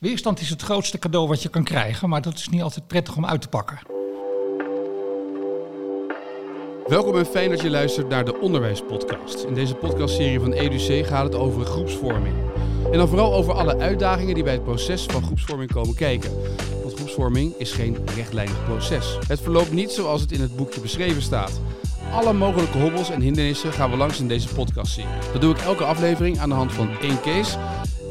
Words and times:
Weerstand 0.00 0.40
is 0.40 0.50
het 0.50 0.62
grootste 0.62 0.98
cadeau 0.98 1.28
wat 1.28 1.42
je 1.42 1.48
kan 1.48 1.64
krijgen, 1.64 2.08
maar 2.08 2.22
dat 2.22 2.34
is 2.34 2.48
niet 2.48 2.62
altijd 2.62 2.86
prettig 2.86 3.16
om 3.16 3.26
uit 3.26 3.40
te 3.40 3.48
pakken. 3.48 3.78
Welkom 6.86 7.16
en 7.16 7.26
fijn 7.26 7.50
dat 7.50 7.60
je 7.60 7.70
luistert 7.70 8.08
naar 8.08 8.24
de 8.24 8.40
Onderwijspodcast. 8.40 9.44
In 9.44 9.54
deze 9.54 9.74
podcastserie 9.74 10.40
van 10.40 10.52
EduC 10.52 11.06
gaat 11.06 11.24
het 11.24 11.34
over 11.34 11.64
groepsvorming. 11.64 12.34
En 12.92 12.98
dan 12.98 13.08
vooral 13.08 13.34
over 13.34 13.52
alle 13.52 13.78
uitdagingen 13.78 14.34
die 14.34 14.44
bij 14.44 14.52
het 14.52 14.64
proces 14.64 15.04
van 15.04 15.22
groepsvorming 15.22 15.72
komen 15.72 15.94
kijken. 15.94 16.30
Want 16.82 16.94
groepsvorming 16.94 17.54
is 17.58 17.72
geen 17.72 17.96
rechtlijnig 18.16 18.64
proces. 18.64 19.18
Het 19.28 19.40
verloopt 19.40 19.72
niet 19.72 19.90
zoals 19.90 20.20
het 20.20 20.32
in 20.32 20.40
het 20.40 20.56
boekje 20.56 20.80
beschreven 20.80 21.22
staat. 21.22 21.60
Alle 22.12 22.32
mogelijke 22.32 22.78
hobbels 22.78 23.10
en 23.10 23.20
hindernissen 23.20 23.72
gaan 23.72 23.90
we 23.90 23.96
langs 23.96 24.20
in 24.20 24.28
deze 24.28 24.54
podcastserie. 24.54 25.10
Dat 25.32 25.40
doe 25.40 25.54
ik 25.54 25.60
elke 25.60 25.84
aflevering 25.84 26.38
aan 26.38 26.48
de 26.48 26.54
hand 26.54 26.72
van 26.72 26.88
één 27.00 27.20
case 27.20 27.58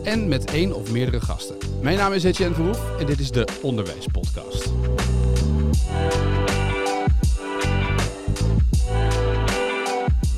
en 0.03 0.27
met 0.27 0.51
één 0.51 0.75
of 0.75 0.91
meerdere 0.91 1.21
gasten. 1.21 1.55
Mijn 1.81 1.97
naam 1.97 2.13
is 2.13 2.23
Etienne 2.23 2.55
Verhoef 2.55 2.99
en 2.99 3.05
dit 3.05 3.19
is 3.19 3.31
de 3.31 3.47
Onderwijspodcast. 3.61 4.71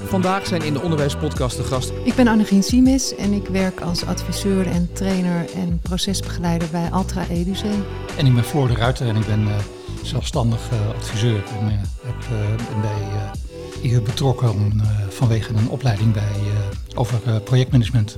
Vandaag 0.03 0.47
zijn 0.47 0.61
in 0.61 0.73
de 0.73 0.81
Onderwijspodcast 0.81 1.57
de 1.57 1.63
gast. 1.63 1.91
Ik 2.03 2.15
ben 2.15 2.27
Annegien 2.27 2.63
Siemis 2.63 3.15
en 3.15 3.34
ik 3.34 3.47
werk 3.47 3.81
als 3.81 4.05
adviseur 4.05 4.67
en 4.67 4.89
trainer 4.93 5.45
en 5.55 5.79
procesbegeleider 5.79 6.67
bij 6.71 6.89
Altra 6.89 7.27
EduC. 7.29 7.63
En 8.17 8.25
ik 8.25 8.34
ben 8.34 8.43
Floor 8.43 8.67
de 8.67 8.73
Ruiter 8.73 9.07
en 9.07 9.15
ik 9.15 9.25
ben 9.25 9.41
uh, 9.41 9.55
zelfstandig 10.03 10.71
uh, 10.73 10.89
adviseur 10.89 11.43
en 11.59 11.65
uh, 11.65 11.71
heb, 12.03 12.29
ben 12.70 12.81
bij 12.81 13.31
hier 13.81 14.01
betrokken 14.01 14.49
om, 14.49 14.81
vanwege 15.09 15.53
een 15.53 15.70
opleiding 15.70 16.13
bij, 16.13 16.35
over 16.95 17.41
projectmanagement. 17.43 18.17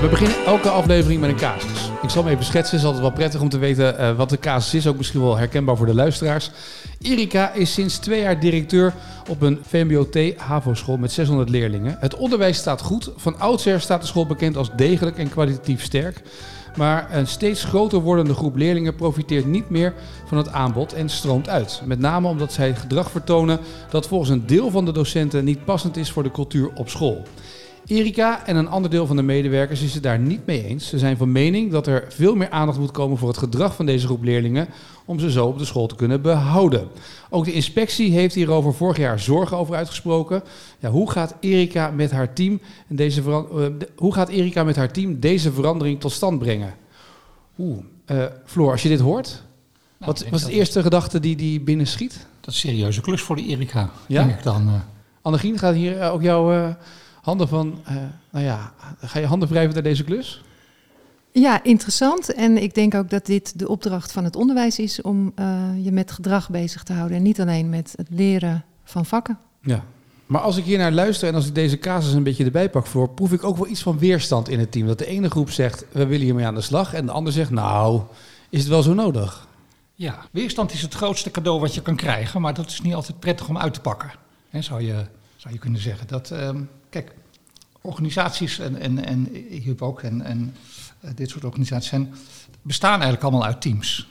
We 0.00 0.08
beginnen 0.08 0.44
elke 0.44 0.68
aflevering 0.68 1.20
met 1.20 1.30
een 1.30 1.36
casus. 1.36 1.90
Ik 2.02 2.10
zal 2.10 2.24
hem 2.24 2.32
even 2.32 2.44
schetsen. 2.44 2.70
Het 2.76 2.80
is 2.80 2.84
altijd 2.84 3.02
wel 3.02 3.12
prettig 3.12 3.40
om 3.40 3.48
te 3.48 3.58
weten 3.58 4.00
uh, 4.00 4.16
wat 4.16 4.30
de 4.30 4.38
casus 4.38 4.74
is. 4.74 4.86
Ook 4.86 4.96
misschien 4.96 5.20
wel 5.20 5.36
herkenbaar 5.36 5.76
voor 5.76 5.86
de 5.86 5.94
luisteraars. 5.94 6.50
Erika 7.00 7.52
is 7.52 7.72
sinds 7.72 7.98
twee 7.98 8.20
jaar 8.20 8.40
directeur 8.40 8.94
op 9.28 9.42
een 9.42 9.58
VMBOT-HAVO-school 9.62 10.96
met 10.96 11.12
600 11.12 11.48
leerlingen. 11.48 11.96
Het 12.00 12.16
onderwijs 12.16 12.58
staat 12.58 12.80
goed. 12.80 13.10
Van 13.16 13.38
oudsher 13.38 13.80
staat 13.80 14.00
de 14.00 14.06
school 14.06 14.26
bekend 14.26 14.56
als 14.56 14.70
degelijk 14.76 15.18
en 15.18 15.28
kwalitatief 15.28 15.82
sterk. 15.82 16.22
Maar 16.76 17.08
een 17.14 17.26
steeds 17.26 17.64
groter 17.64 18.00
wordende 18.00 18.34
groep 18.34 18.56
leerlingen 18.56 18.94
profiteert 18.94 19.46
niet 19.46 19.70
meer 19.70 19.94
van 20.26 20.38
het 20.38 20.52
aanbod 20.52 20.92
en 20.92 21.08
stroomt 21.08 21.48
uit. 21.48 21.82
Met 21.84 21.98
name 21.98 22.28
omdat 22.28 22.52
zij 22.52 22.74
gedrag 22.74 23.10
vertonen 23.10 23.60
dat 23.90 24.06
volgens 24.06 24.30
een 24.30 24.46
deel 24.46 24.70
van 24.70 24.84
de 24.84 24.92
docenten 24.92 25.44
niet 25.44 25.64
passend 25.64 25.96
is 25.96 26.10
voor 26.10 26.22
de 26.22 26.30
cultuur 26.30 26.70
op 26.74 26.88
school. 26.88 27.24
Erika 27.88 28.46
en 28.46 28.56
een 28.56 28.68
ander 28.68 28.90
deel 28.90 29.06
van 29.06 29.16
de 29.16 29.22
medewerkers 29.22 29.82
is 29.82 29.94
het 29.94 30.02
daar 30.02 30.18
niet 30.18 30.46
mee 30.46 30.64
eens. 30.64 30.88
Ze 30.88 30.98
zijn 30.98 31.16
van 31.16 31.32
mening 31.32 31.70
dat 31.70 31.86
er 31.86 32.04
veel 32.08 32.34
meer 32.34 32.50
aandacht 32.50 32.78
moet 32.78 32.90
komen 32.90 33.18
voor 33.18 33.28
het 33.28 33.38
gedrag 33.38 33.74
van 33.74 33.86
deze 33.86 34.06
groep 34.06 34.22
leerlingen 34.22 34.68
om 35.04 35.18
ze 35.18 35.30
zo 35.30 35.46
op 35.46 35.58
de 35.58 35.64
school 35.64 35.86
te 35.86 35.94
kunnen 35.94 36.22
behouden. 36.22 36.88
Ook 37.30 37.44
de 37.44 37.52
inspectie 37.52 38.12
heeft 38.12 38.34
hierover 38.34 38.74
vorig 38.74 38.96
jaar 38.96 39.20
zorgen 39.20 39.56
over 39.56 39.74
uitgesproken. 39.74 40.42
Ja, 40.78 40.90
hoe, 40.90 41.10
gaat 41.10 41.34
Erika 41.40 41.90
met 41.90 42.10
haar 42.10 42.32
team 42.32 42.60
deze 42.88 43.22
uh, 43.22 43.66
hoe 43.96 44.14
gaat 44.14 44.28
Erika 44.28 44.64
met 44.64 44.76
haar 44.76 44.92
team 44.92 45.20
deze 45.20 45.52
verandering 45.52 46.00
tot 46.00 46.12
stand 46.12 46.38
brengen? 46.38 46.74
Oeh, 47.58 47.78
uh, 48.06 48.24
Floor, 48.44 48.70
als 48.70 48.82
je 48.82 48.88
dit 48.88 49.00
hoort, 49.00 49.42
nou, 49.98 50.12
wat 50.12 50.24
was 50.30 50.44
de 50.44 50.52
eerste 50.52 50.82
gedachte 50.82 51.20
die, 51.20 51.36
die 51.36 51.60
binnen 51.60 51.86
schiet? 51.86 52.26
Dat 52.40 52.54
is 52.54 52.62
een 52.62 52.70
serieuze 52.70 53.00
klus 53.00 53.22
voor 53.22 53.36
de 53.36 53.46
Erika. 53.46 53.90
Ja? 54.06 54.24
Denk 54.24 54.38
ik 54.38 54.44
dan. 54.44 54.68
Uh... 54.68 54.74
Annegien, 55.22 55.58
gaat 55.58 55.74
hier 55.74 56.10
ook 56.10 56.22
jouw 56.22 56.76
handen 57.22 57.48
van, 57.48 57.78
uh, 57.88 57.96
nou 58.30 58.44
ja, 58.44 58.72
ga 59.00 59.18
je 59.18 59.26
handen 59.26 59.48
wrijven 59.48 59.74
naar 59.74 59.82
deze 59.82 60.04
klus? 60.04 60.42
Ja, 61.32 61.62
interessant. 61.62 62.34
En 62.34 62.62
ik 62.62 62.74
denk 62.74 62.94
ook 62.94 63.10
dat 63.10 63.26
dit 63.26 63.58
de 63.58 63.68
opdracht 63.68 64.12
van 64.12 64.24
het 64.24 64.36
onderwijs 64.36 64.78
is 64.78 65.02
om 65.02 65.32
uh, 65.36 65.84
je 65.84 65.92
met 65.92 66.10
gedrag 66.10 66.50
bezig 66.50 66.82
te 66.82 66.92
houden. 66.92 67.16
En 67.16 67.22
niet 67.22 67.40
alleen 67.40 67.68
met 67.68 67.92
het 67.96 68.06
leren 68.10 68.64
van 68.84 69.06
vakken. 69.06 69.38
Ja, 69.60 69.84
maar 70.26 70.40
als 70.40 70.56
ik 70.56 70.64
hier 70.64 70.78
naar 70.78 70.92
luister 70.92 71.28
en 71.28 71.34
als 71.34 71.46
ik 71.46 71.54
deze 71.54 71.78
casus 71.78 72.12
een 72.12 72.22
beetje 72.22 72.44
erbij 72.44 72.70
pak 72.70 72.86
voor, 72.86 73.08
proef 73.08 73.32
ik 73.32 73.44
ook 73.44 73.56
wel 73.56 73.66
iets 73.66 73.82
van 73.82 73.98
weerstand 73.98 74.48
in 74.48 74.58
het 74.58 74.72
team. 74.72 74.86
Dat 74.86 74.98
de 74.98 75.06
ene 75.06 75.30
groep 75.30 75.50
zegt, 75.50 75.84
we 75.92 76.06
willen 76.06 76.24
hiermee 76.24 76.46
aan 76.46 76.54
de 76.54 76.60
slag. 76.60 76.94
En 76.94 77.06
de 77.06 77.12
ander 77.12 77.32
zegt, 77.32 77.50
nou, 77.50 78.02
is 78.50 78.60
het 78.60 78.68
wel 78.68 78.82
zo 78.82 78.94
nodig? 78.94 79.46
Ja, 79.94 80.18
weerstand 80.30 80.72
is 80.72 80.82
het 80.82 80.94
grootste 80.94 81.30
cadeau 81.30 81.60
wat 81.60 81.74
je 81.74 81.82
kan 81.82 81.96
krijgen. 81.96 82.40
Maar 82.40 82.54
dat 82.54 82.66
is 82.66 82.80
niet 82.80 82.94
altijd 82.94 83.18
prettig 83.18 83.48
om 83.48 83.58
uit 83.58 83.74
te 83.74 83.80
pakken. 83.80 84.10
En 84.50 84.64
zou 84.64 84.82
je, 84.82 85.04
zou 85.36 85.54
je 85.54 85.60
kunnen 85.60 85.80
zeggen. 85.80 86.06
Dat, 86.06 86.30
um, 86.30 86.68
Kijk, 86.90 87.14
organisaties 87.80 88.58
en, 88.58 88.80
en, 88.80 89.04
en 89.04 89.28
heb 89.64 89.82
ook 89.82 90.02
en, 90.02 90.22
en 90.22 90.54
uh, 91.04 91.10
dit 91.14 91.30
soort 91.30 91.44
organisaties 91.44 91.88
zijn, 91.88 92.14
bestaan 92.62 92.90
eigenlijk 92.90 93.22
allemaal 93.22 93.44
uit 93.44 93.60
teams. 93.60 94.08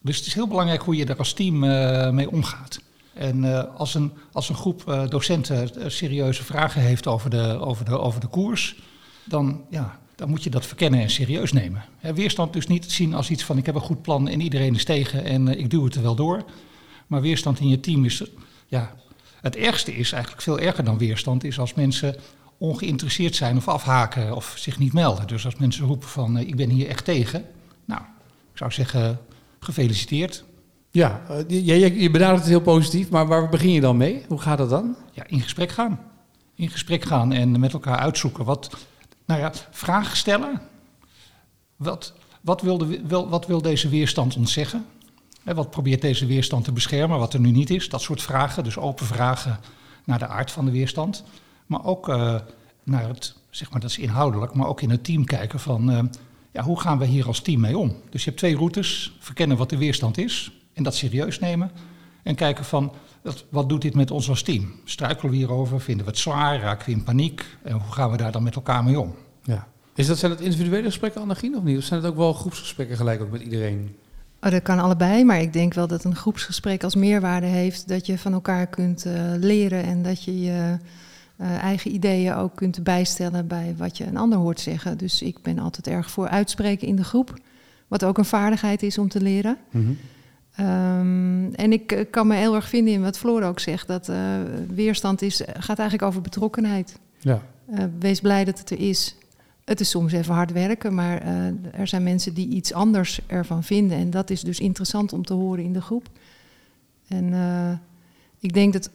Dus 0.00 0.16
het 0.16 0.26
is 0.26 0.34
heel 0.34 0.48
belangrijk 0.48 0.82
hoe 0.82 0.96
je 0.96 1.06
daar 1.06 1.16
als 1.16 1.32
team 1.32 1.64
uh, 1.64 2.10
mee 2.10 2.30
omgaat. 2.30 2.80
En 3.14 3.42
uh, 3.42 3.62
als, 3.76 3.94
een, 3.94 4.12
als 4.32 4.48
een 4.48 4.54
groep 4.54 5.06
docenten 5.08 5.90
serieuze 5.90 6.44
vragen 6.44 6.80
heeft 6.80 7.06
over 7.06 7.30
de, 7.30 7.58
over, 7.60 7.84
de, 7.84 7.98
over 7.98 8.20
de 8.20 8.26
koers, 8.26 8.76
dan, 9.24 9.64
ja, 9.70 9.98
dan 10.14 10.28
moet 10.28 10.42
je 10.42 10.50
dat 10.50 10.66
verkennen 10.66 11.00
en 11.00 11.10
serieus 11.10 11.52
nemen. 11.52 11.84
Weerstand 12.00 12.52
dus 12.52 12.66
niet 12.66 12.92
zien 12.92 13.14
als 13.14 13.30
iets 13.30 13.44
van 13.44 13.58
ik 13.58 13.66
heb 13.66 13.74
een 13.74 13.80
goed 13.80 14.02
plan 14.02 14.28
en 14.28 14.40
iedereen 14.40 14.74
is 14.74 14.84
tegen 14.84 15.24
en 15.24 15.48
ik 15.58 15.70
duw 15.70 15.84
het 15.84 15.94
er 15.94 16.02
wel 16.02 16.14
door. 16.14 16.44
Maar 17.06 17.20
weerstand 17.20 17.60
in 17.60 17.68
je 17.68 17.80
team 17.80 18.04
is, 18.04 18.22
ja, 18.66 18.94
het 19.40 19.56
ergste 19.56 19.96
is 19.96 20.12
eigenlijk 20.12 20.42
veel 20.42 20.58
erger 20.58 20.84
dan 20.84 20.98
weerstand, 20.98 21.44
is 21.44 21.58
als 21.58 21.74
mensen 21.74 22.16
ongeïnteresseerd 22.58 23.36
zijn 23.36 23.56
of 23.56 23.68
afhaken 23.68 24.36
of 24.36 24.54
zich 24.56 24.78
niet 24.78 24.92
melden. 24.92 25.26
Dus 25.26 25.44
als 25.44 25.56
mensen 25.56 25.86
roepen 25.86 26.08
van 26.08 26.36
uh, 26.36 26.48
ik 26.48 26.56
ben 26.56 26.70
hier 26.70 26.88
echt 26.88 27.04
tegen, 27.04 27.44
nou, 27.84 28.00
ik 28.52 28.58
zou 28.58 28.72
zeggen 28.72 29.20
gefeliciteerd. 29.60 30.44
Ja, 30.90 31.22
uh, 31.30 31.66
je, 31.66 32.00
je 32.00 32.10
benadert 32.10 32.40
het 32.40 32.48
heel 32.48 32.60
positief, 32.60 33.10
maar 33.10 33.26
waar 33.26 33.48
begin 33.48 33.72
je 33.72 33.80
dan 33.80 33.96
mee? 33.96 34.24
Hoe 34.28 34.40
gaat 34.40 34.58
dat 34.58 34.70
dan? 34.70 34.96
Ja, 35.12 35.26
in 35.26 35.40
gesprek 35.40 35.70
gaan. 35.70 36.00
In 36.54 36.70
gesprek 36.70 37.04
gaan 37.04 37.32
en 37.32 37.60
met 37.60 37.72
elkaar 37.72 37.98
uitzoeken. 37.98 38.44
Wat, 38.44 38.76
nou 39.26 39.40
ja, 39.40 39.52
vragen 39.70 40.16
stellen. 40.16 40.60
Wat, 41.76 42.12
wat, 42.40 42.62
wil, 42.62 42.78
de, 42.78 43.00
wel, 43.06 43.28
wat 43.28 43.46
wil 43.46 43.62
deze 43.62 43.88
weerstand 43.88 44.36
ons 44.36 44.52
zeggen? 44.52 44.86
Wat 45.54 45.70
probeert 45.70 46.00
deze 46.00 46.26
weerstand 46.26 46.64
te 46.64 46.72
beschermen, 46.72 47.18
wat 47.18 47.34
er 47.34 47.40
nu 47.40 47.50
niet 47.50 47.70
is? 47.70 47.88
Dat 47.88 48.02
soort 48.02 48.22
vragen, 48.22 48.64
dus 48.64 48.78
open 48.78 49.06
vragen 49.06 49.58
naar 50.04 50.18
de 50.18 50.26
aard 50.26 50.50
van 50.50 50.64
de 50.64 50.70
weerstand. 50.70 51.24
Maar 51.66 51.84
ook 51.84 52.08
uh, 52.08 52.34
naar 52.82 53.08
het, 53.08 53.36
zeg 53.50 53.70
maar 53.70 53.80
dat 53.80 53.90
is 53.90 53.98
inhoudelijk, 53.98 54.54
maar 54.54 54.66
ook 54.66 54.80
in 54.80 54.90
het 54.90 55.04
team 55.04 55.24
kijken 55.24 55.60
van 55.60 55.90
uh, 55.90 56.00
ja, 56.52 56.62
hoe 56.62 56.80
gaan 56.80 56.98
we 56.98 57.04
hier 57.04 57.26
als 57.26 57.40
team 57.40 57.60
mee 57.60 57.78
om? 57.78 57.96
Dus 58.10 58.20
je 58.20 58.28
hebt 58.28 58.40
twee 58.40 58.56
routes, 58.56 59.16
verkennen 59.18 59.56
wat 59.56 59.70
de 59.70 59.78
weerstand 59.78 60.18
is 60.18 60.52
en 60.72 60.82
dat 60.82 60.94
serieus 60.94 61.38
nemen. 61.38 61.70
En 62.22 62.34
kijken 62.34 62.64
van 62.64 62.92
wat, 63.50 63.68
doet 63.68 63.82
dit 63.82 63.94
met 63.94 64.10
ons 64.10 64.28
als 64.28 64.42
team? 64.42 64.72
Struikelen 64.84 65.30
we 65.30 65.36
hierover? 65.36 65.80
Vinden 65.80 66.04
we 66.04 66.10
het 66.10 66.20
zwaar? 66.20 66.60
Raken 66.60 66.86
we 66.86 66.92
in 66.92 67.02
paniek? 67.02 67.44
En 67.62 67.72
hoe 67.72 67.92
gaan 67.92 68.10
we 68.10 68.16
daar 68.16 68.32
dan 68.32 68.42
met 68.42 68.54
elkaar 68.54 68.84
mee 68.84 69.00
om? 69.00 69.14
Ja. 69.42 69.66
Is 69.94 70.06
dat, 70.06 70.18
zijn 70.18 70.30
het 70.30 70.40
individuele 70.40 70.86
gesprekken, 70.86 71.20
Annegien, 71.20 71.56
of 71.56 71.62
niet? 71.62 71.78
Of 71.78 71.84
zijn 71.84 72.00
het 72.00 72.10
ook 72.10 72.16
wel 72.16 72.32
groepsgesprekken 72.32 72.96
gelijk 72.96 73.22
ook 73.22 73.30
met 73.30 73.40
iedereen? 73.40 73.96
Oh, 74.40 74.50
dat 74.50 74.62
kan 74.62 74.78
allebei, 74.78 75.24
maar 75.24 75.40
ik 75.40 75.52
denk 75.52 75.74
wel 75.74 75.86
dat 75.86 76.04
een 76.04 76.16
groepsgesprek 76.16 76.84
als 76.84 76.94
meerwaarde 76.94 77.46
heeft 77.46 77.88
dat 77.88 78.06
je 78.06 78.18
van 78.18 78.32
elkaar 78.32 78.66
kunt 78.66 79.06
uh, 79.06 79.12
leren 79.36 79.82
en 79.82 80.02
dat 80.02 80.24
je 80.24 80.40
je 80.40 80.76
uh, 81.40 81.56
eigen 81.56 81.94
ideeën 81.94 82.34
ook 82.34 82.56
kunt 82.56 82.82
bijstellen 82.82 83.46
bij 83.46 83.74
wat 83.76 83.96
je 83.96 84.06
een 84.06 84.16
ander 84.16 84.38
hoort 84.38 84.60
zeggen. 84.60 84.98
Dus 84.98 85.22
ik 85.22 85.42
ben 85.42 85.58
altijd 85.58 85.86
erg 85.86 86.10
voor 86.10 86.28
uitspreken 86.28 86.88
in 86.88 86.96
de 86.96 87.04
groep, 87.04 87.38
wat 87.88 88.04
ook 88.04 88.18
een 88.18 88.24
vaardigheid 88.24 88.82
is 88.82 88.98
om 88.98 89.08
te 89.08 89.20
leren. 89.20 89.56
Mm 89.70 89.96
-hmm. 90.54 90.66
um, 90.66 91.54
en 91.54 91.72
ik 91.72 91.92
uh, 91.92 92.04
kan 92.10 92.26
me 92.26 92.34
heel 92.34 92.54
erg 92.54 92.68
vinden 92.68 92.92
in 92.94 93.02
wat 93.02 93.18
Floor 93.18 93.42
ook 93.42 93.60
zegt, 93.60 93.86
dat 93.86 94.10
weerstand 94.74 95.22
is, 95.22 95.42
gaat 95.58 95.78
eigenlijk 95.78 96.08
over 96.08 96.20
betrokkenheid. 96.20 96.98
Ja. 97.18 97.42
wees 97.98 98.20
blij 98.20 98.44
dat 98.44 98.58
het 98.58 98.70
er 98.70 98.80
is. 98.80 99.16
Het 99.68 99.80
is 99.80 99.90
soms 99.90 100.12
even 100.12 100.34
hard 100.34 100.52
werken, 100.52 100.94
maar 100.94 101.26
uh, 101.26 101.46
er 101.72 101.86
zijn 101.86 102.02
mensen 102.02 102.34
die 102.34 102.48
iets 102.48 102.72
anders 102.72 103.20
ervan 103.26 103.64
vinden. 103.64 103.98
En 103.98 104.10
dat 104.10 104.30
is 104.30 104.40
dus 104.40 104.60
interessant 104.60 105.12
om 105.12 105.24
te 105.24 105.32
horen 105.32 105.64
in 105.64 105.72
de 105.72 105.80
groep. 105.80 106.08
En 107.08 107.24
uh, 107.24 107.70
ik 108.38 108.52
denk 108.52 108.72
dat 108.72 108.90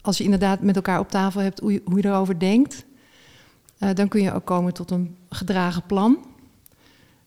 als 0.00 0.18
je 0.18 0.24
inderdaad 0.24 0.60
met 0.60 0.76
elkaar 0.76 0.98
op 0.98 1.10
tafel 1.10 1.40
hebt 1.40 1.60
hoe 1.60 1.72
je, 1.72 1.82
hoe 1.84 1.96
je 1.96 2.08
erover 2.08 2.38
denkt, 2.38 2.84
uh, 3.78 3.88
dan 3.94 4.08
kun 4.08 4.22
je 4.22 4.32
ook 4.32 4.44
komen 4.44 4.74
tot 4.74 4.90
een 4.90 5.16
gedragen 5.28 5.82
plan. 5.86 6.18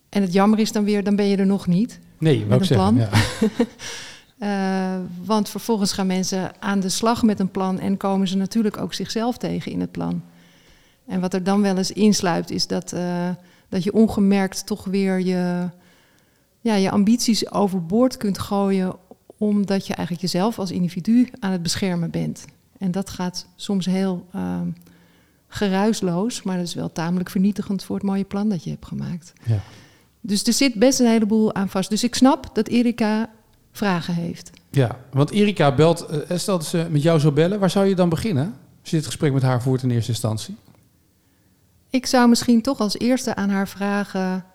En 0.10 0.22
het 0.22 0.34
jammer 0.34 0.60
is 0.60 0.72
dan 0.72 0.84
weer, 0.84 1.04
dan 1.04 1.16
ben 1.16 1.26
je 1.26 1.38
er 1.38 1.46
nog 1.46 1.68
niet. 1.68 2.00
Nee, 2.18 2.46
met 2.46 2.62
een 2.62 2.78
plan. 2.78 2.96
Ja. 2.96 3.10
want 5.26 5.50
vervolgens 5.50 5.92
gaan 5.92 6.08
mensen 6.08 6.62
aan 6.62 6.80
de 6.80 6.90
slag 6.90 7.24
met 7.24 7.40
een 7.40 7.52
plan 7.52 7.80
en 7.80 7.98
komen 7.98 8.28
ze 8.28 8.38
natuurlijk 8.38 8.78
ook 8.78 8.94
zichzelf 8.94 9.38
tegen 9.38 9.72
in 9.72 9.80
het 9.80 9.92
plan. 9.92 10.24
En 11.08 11.20
wat 11.20 11.34
er 11.34 11.44
dan 11.44 11.62
wel 11.62 11.78
eens 11.78 11.92
insluipt, 11.92 12.52
is 12.52 12.68
dat, 12.68 12.94
uh, 12.94 13.30
dat 13.70 13.84
je 13.84 13.94
ongemerkt 13.94 14.66
toch 14.66 14.86
weer 14.86 15.20
je, 15.20 15.70
ja, 16.62 16.76
je 16.76 16.92
ambities 16.92 17.52
overboord 17.52 18.18
kunt 18.18 18.40
gooien, 18.40 18.96
omdat 19.38 19.88
je 19.88 19.94
eigenlijk 19.94 20.22
jezelf 20.22 20.60
als 20.60 20.72
individu 20.72 21.30
aan 21.40 21.52
het 21.52 21.62
beschermen 21.62 22.10
bent. 22.10 22.46
En 22.78 22.92
dat 22.92 23.10
gaat 23.10 23.48
soms 23.56 23.86
heel 23.86 24.26
uh, 24.36 24.60
geruisloos, 25.48 26.44
maar 26.44 26.58
dat 26.58 26.66
is 26.66 26.74
wel 26.74 26.92
tamelijk 26.92 27.30
vernietigend 27.30 27.84
voor 27.84 27.96
het 27.96 28.06
mooie 28.06 28.24
plan 28.24 28.50
dat 28.50 28.64
je 28.64 28.70
hebt 28.70 28.86
gemaakt. 28.86 29.34
Ja. 29.46 29.60
Dus 30.22 30.44
er 30.44 30.54
zit 30.54 30.74
best 30.74 31.00
een 31.00 31.08
heleboel 31.08 31.56
aan 31.56 31.70
vast. 31.70 31.90
Dus 31.90 32.04
ik 32.04 32.16
snap 32.16 32.56
dat 32.56 32.68
Erika 32.68 33.30
vragen 33.72 34.14
heeft. 34.14 34.50
Ja, 34.70 35.00
want 35.12 35.32
Erika 35.32 35.76
belt, 35.76 36.06
eh, 36.06 36.38
stel 36.38 36.58
dat 36.58 36.68
ze 36.68 36.88
met 36.90 37.02
jou 37.02 37.20
zou 37.20 37.34
bellen, 37.34 37.60
waar 37.60 37.70
zou 37.70 37.86
je 37.86 37.96
dan 37.96 38.10
beginnen? 38.10 38.56
Als 38.82 38.90
je 38.90 38.96
dit 38.96 39.06
gesprek 39.06 39.34
met 39.34 39.42
haar 39.42 39.62
voert 39.62 39.84
in 39.84 39.92
eerste 39.92 40.12
instantie. 40.12 40.56
Ik 41.90 42.06
zou 42.06 42.30
misschien 42.30 42.62
toch 42.62 42.80
als 42.80 42.98
eerste 43.00 43.36
aan 43.36 43.50
haar 43.50 43.68
vragen 43.68 44.46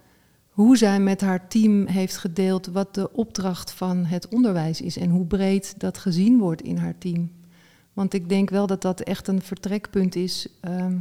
hoe 0.49 0.77
zij 0.77 1.01
met 1.01 1.21
haar 1.21 1.49
team 1.49 1.87
heeft 1.87 2.17
gedeeld 2.17 2.67
wat 2.67 2.95
de 2.95 3.13
opdracht 3.13 3.71
van 3.73 4.05
het 4.05 4.29
onderwijs 4.29 4.81
is 4.81 4.97
en 4.97 5.11
hoe 5.11 5.27
breed 5.27 5.75
dat 5.81 5.99
gezien 5.99 6.39
wordt 6.39 6.63
in 6.63 6.77
haar 6.77 6.99
team. 6.99 7.31
Want 7.93 8.15
ik 8.15 8.29
denk 8.29 8.51
wel 8.51 8.67
dat 8.67 8.83
dat 8.83 9.01
echt 9.01 9.29
een 9.29 9.43
vertrekpunt 9.43 10.15
is. 10.17 10.47
Ehm, 10.61 10.97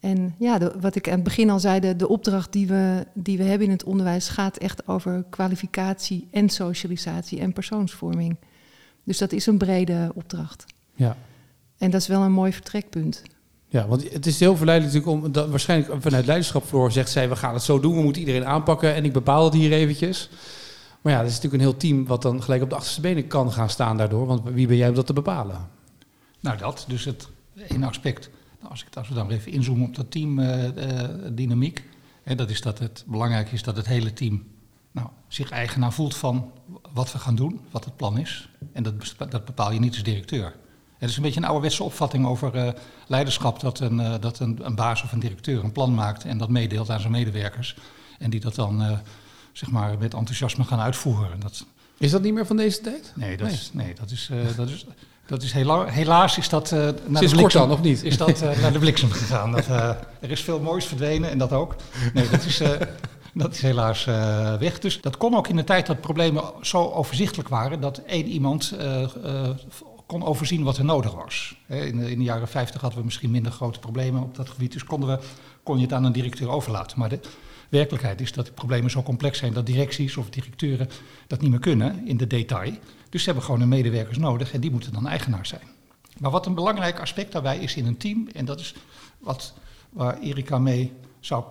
en 0.00 0.34
ja, 0.38 0.58
de- 0.58 0.74
wat 0.80 0.94
ik 0.94 1.06
aan 1.08 1.14
het 1.14 1.22
begin 1.22 1.50
al 1.50 1.60
zei, 1.60 1.80
de, 1.80 1.96
de 1.96 2.08
opdracht 2.08 2.52
die 2.52 2.66
we, 2.66 3.06
die 3.14 3.36
we 3.38 3.44
hebben 3.44 3.66
in 3.66 3.72
het 3.72 3.84
onderwijs 3.84 4.28
gaat 4.28 4.56
echt 4.56 4.88
over 4.88 5.24
kwalificatie 5.30 6.28
en 6.30 6.48
socialisatie 6.48 7.40
en 7.40 7.52
persoonsvorming. 7.52 8.36
Dus 9.04 9.18
dat 9.18 9.32
is 9.32 9.46
een 9.46 9.58
brede 9.58 10.10
opdracht. 10.14 10.64
Ja. 10.94 11.16
En 11.78 11.90
dat 11.90 12.00
is 12.00 12.06
wel 12.06 12.22
een 12.22 12.32
mooi 12.32 12.52
vertrekpunt. 12.52 13.22
Ja, 13.68 13.86
want 13.86 14.12
het 14.12 14.26
is 14.26 14.40
heel 14.40 14.56
verleidelijk 14.56 14.94
natuurlijk 14.94 15.24
om, 15.24 15.32
dat, 15.32 15.50
waarschijnlijk 15.50 16.02
vanuit 16.02 16.26
leiderschap 16.26 16.64
Floor 16.64 16.92
zegt 16.92 17.10
zij, 17.10 17.28
we 17.28 17.36
gaan 17.36 17.54
het 17.54 17.62
zo 17.62 17.80
doen, 17.80 17.96
we 17.96 18.02
moeten 18.02 18.22
iedereen 18.22 18.46
aanpakken 18.46 18.94
en 18.94 19.04
ik 19.04 19.12
bepaal 19.12 19.44
het 19.44 19.54
hier 19.54 19.72
eventjes. 19.72 20.30
Maar 21.00 21.12
ja, 21.12 21.18
dat 21.18 21.28
is 21.28 21.34
natuurlijk 21.34 21.62
een 21.62 21.68
heel 21.68 21.78
team 21.78 22.06
wat 22.06 22.22
dan 22.22 22.42
gelijk 22.42 22.62
op 22.62 22.68
de 22.68 22.74
achterste 22.74 23.00
benen 23.00 23.26
kan 23.26 23.52
gaan 23.52 23.70
staan 23.70 23.96
daardoor, 23.96 24.26
want 24.26 24.42
wie 24.44 24.66
ben 24.66 24.76
jij 24.76 24.88
om 24.88 24.94
dat 24.94 25.06
te 25.06 25.12
bepalen? 25.12 25.68
Nou, 26.40 26.58
dat. 26.58 26.84
Dus 26.88 27.04
het 27.04 27.28
ene 27.68 27.86
aspect, 27.86 28.30
nou, 28.58 28.70
als, 28.70 28.84
ik, 28.84 28.96
als 28.96 29.08
we 29.08 29.14
dan 29.14 29.30
even 29.30 29.52
inzoomen 29.52 29.86
op 29.86 29.94
dat 29.94 30.10
teamdynamiek, 30.10 31.84
hè, 32.22 32.34
dat 32.34 32.50
is 32.50 32.60
dat 32.60 32.78
het 32.78 33.04
belangrijk 33.06 33.52
is 33.52 33.62
dat 33.62 33.76
het 33.76 33.86
hele 33.86 34.12
team 34.12 34.46
nou, 34.90 35.08
zich 35.28 35.50
eigenaar 35.50 35.92
voelt 35.92 36.16
van 36.16 36.50
wat 36.92 37.12
we 37.12 37.18
gaan 37.18 37.34
doen, 37.34 37.60
wat 37.70 37.84
het 37.84 37.96
plan 37.96 38.18
is. 38.18 38.48
En 38.72 38.82
dat, 38.82 38.94
dat 39.28 39.44
bepaal 39.44 39.72
je 39.72 39.80
niet 39.80 39.94
als 39.94 40.02
directeur. 40.02 40.54
Het 40.98 41.10
is 41.10 41.16
een 41.16 41.22
beetje 41.22 41.40
een 41.40 41.46
ouderwetse 41.46 41.82
opvatting 41.82 42.26
over 42.26 42.54
eh, 42.54 42.72
leiderschap 43.06 43.60
dat, 43.60 43.80
een, 43.80 44.00
eh, 44.00 44.14
dat 44.20 44.38
een, 44.38 44.58
een 44.62 44.74
baas 44.74 45.02
of 45.02 45.12
een 45.12 45.18
directeur 45.18 45.64
een 45.64 45.72
plan 45.72 45.94
maakt 45.94 46.24
en 46.24 46.38
dat 46.38 46.48
meedeelt 46.48 46.90
aan 46.90 47.00
zijn 47.00 47.12
medewerkers. 47.12 47.76
En 48.18 48.30
die 48.30 48.40
dat 48.40 48.54
dan 48.54 48.82
eh, 48.82 48.98
zeg 49.52 49.70
maar 49.70 49.98
met 49.98 50.14
enthousiasme 50.14 50.64
gaan 50.64 50.80
uitvoeren. 50.80 51.40
Dat, 51.40 51.64
Is 51.98 52.10
dat 52.10 52.22
niet 52.22 52.34
meer 52.34 52.46
van 52.46 52.56
deze 52.56 52.80
tijd? 52.80 53.12
Nee, 53.14 53.36
dat 53.36 53.50
is, 53.50 53.70
nee, 53.72 53.94
dat 53.94 54.10
is, 54.10 54.30
dat 54.56 54.68
is, 54.68 54.86
dat 55.26 55.42
is 55.42 55.52
hela- 55.52 55.86
helaas 55.86 56.38
is 56.38 56.48
dat 56.48 56.70
naar 56.70 56.92
Sinds 56.92 57.02
de 57.04 57.18
kort 57.18 57.32
bliksem, 57.34 57.60
dan, 57.60 57.70
of 57.70 57.80
niet? 57.80 58.02
Is 58.02 58.16
dat 58.16 58.40
naar 58.40 58.72
de 58.72 58.78
bliksem 58.78 59.10
gegaan. 59.10 59.52
Dat, 59.52 59.66
er 60.20 60.30
is 60.30 60.40
veel 60.40 60.60
moois 60.60 60.84
verdwenen 60.84 61.30
en 61.30 61.38
dat 61.38 61.52
ook. 61.52 61.74
Nee, 62.14 62.28
dat 62.28 62.44
is, 62.44 62.62
dat 63.34 63.54
is 63.54 63.62
helaas 63.62 64.04
weg. 64.58 64.78
Dus 64.78 65.00
dat 65.00 65.16
kon 65.16 65.36
ook 65.36 65.48
in 65.48 65.56
de 65.56 65.64
tijd 65.64 65.86
dat 65.86 66.00
problemen 66.00 66.44
zo 66.60 66.90
overzichtelijk 66.90 67.48
waren 67.48 67.80
dat 67.80 67.98
één 67.98 68.26
iemand 68.26 68.74
kon 70.08 70.24
overzien 70.24 70.62
wat 70.62 70.76
er 70.76 70.84
nodig 70.84 71.12
was. 71.12 71.56
In 71.66 71.98
de, 71.98 72.10
in 72.10 72.18
de 72.18 72.24
jaren 72.24 72.48
50 72.48 72.80
hadden 72.80 72.98
we 72.98 73.04
misschien 73.04 73.30
minder 73.30 73.52
grote 73.52 73.78
problemen 73.78 74.22
op 74.22 74.34
dat 74.34 74.48
gebied, 74.48 74.72
dus 74.72 74.84
konden 74.84 75.08
we, 75.08 75.24
kon 75.62 75.76
je 75.76 75.82
het 75.82 75.92
aan 75.92 76.04
een 76.04 76.12
directeur 76.12 76.48
overlaten. 76.48 76.98
Maar 76.98 77.08
de 77.08 77.20
werkelijkheid 77.68 78.20
is 78.20 78.32
dat 78.32 78.46
de 78.46 78.52
problemen 78.52 78.90
zo 78.90 79.02
complex 79.02 79.38
zijn 79.38 79.52
dat 79.52 79.66
directies 79.66 80.16
of 80.16 80.30
directeuren 80.30 80.88
dat 81.26 81.40
niet 81.40 81.50
meer 81.50 81.58
kunnen 81.58 82.06
in 82.06 82.16
de 82.16 82.26
detail. 82.26 82.72
Dus 83.08 83.20
ze 83.20 83.26
hebben 83.26 83.44
gewoon 83.44 83.60
een 83.60 83.68
medewerkers 83.68 84.18
nodig 84.18 84.52
en 84.52 84.60
die 84.60 84.70
moeten 84.70 84.92
dan 84.92 85.06
eigenaar 85.06 85.46
zijn. 85.46 85.62
Maar 86.18 86.30
wat 86.30 86.46
een 86.46 86.54
belangrijk 86.54 87.00
aspect 87.00 87.32
daarbij 87.32 87.58
is 87.58 87.76
in 87.76 87.86
een 87.86 87.96
team, 87.96 88.28
en 88.32 88.44
dat 88.44 88.60
is 88.60 88.74
wat, 89.18 89.54
waar 89.90 90.18
Erika 90.18 90.58
mee 90.58 90.92
zou, 91.20 91.44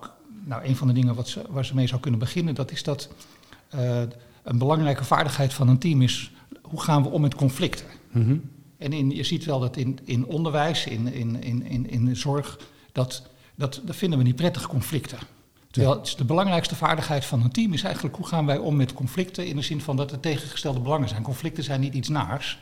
nou 0.44 0.66
een 0.66 0.76
van 0.76 0.88
de 0.88 0.94
dingen 0.94 1.16
wat 1.16 1.28
ze, 1.28 1.42
waar 1.50 1.66
ze 1.66 1.76
mee 1.76 1.88
zou 1.88 2.02
kunnen 2.02 2.20
beginnen, 2.20 2.56
dat 2.56 2.72
is 2.72 2.84
dat 2.84 3.10
eh, 3.70 4.02
een 4.44 4.58
belangrijke 4.58 5.04
vaardigheid 5.04 5.54
van 5.54 5.68
een 5.68 5.80
team 5.80 6.02
is, 6.02 6.32
hoe 6.62 6.82
gaan 6.82 7.04
we 7.04 7.10
om 7.10 7.22
met 7.22 7.36
conflicten? 7.36 7.97
Mhm. 8.12 8.38
En 8.78 8.94
in, 8.94 9.10
je 9.10 9.24
ziet 9.24 9.46
wel 9.46 9.60
dat 9.60 9.78
in, 9.78 10.00
in 10.04 10.26
onderwijs, 10.26 10.86
in, 10.86 11.14
in, 11.14 11.44
in, 11.44 11.90
in, 11.90 12.06
de 12.06 12.16
zorg, 12.16 12.60
dat, 12.92 13.30
dat, 13.56 13.82
dat 13.86 13.96
vinden 13.96 14.20
we 14.20 14.26
niet 14.26 14.36
prettige 14.36 14.68
conflicten. 14.68 15.18
Terwijl 15.72 15.96
het 15.98 16.08
is 16.08 16.16
de 16.16 16.26
belangrijkste 16.26 16.76
vaardigheid 16.76 17.26
van 17.26 17.44
een 17.44 17.52
team 17.52 17.74
is 17.74 17.84
eigenlijk 17.84 18.16
hoe 18.16 18.28
gaan 18.28 18.46
wij 18.46 18.58
om 18.58 18.76
met 18.76 18.94
conflicten 18.94 19.48
in 19.48 19.56
de 19.56 19.62
zin 19.62 19.82
van 19.82 19.96
dat 19.96 20.12
er 20.12 20.20
tegengestelde 20.20 20.80
belangen 20.80 21.10
zijn. 21.10 21.22
Conflicten 21.22 21.64
zijn 21.64 21.80
niet 21.80 21.94
iets 21.94 22.10
naars, 22.10 22.60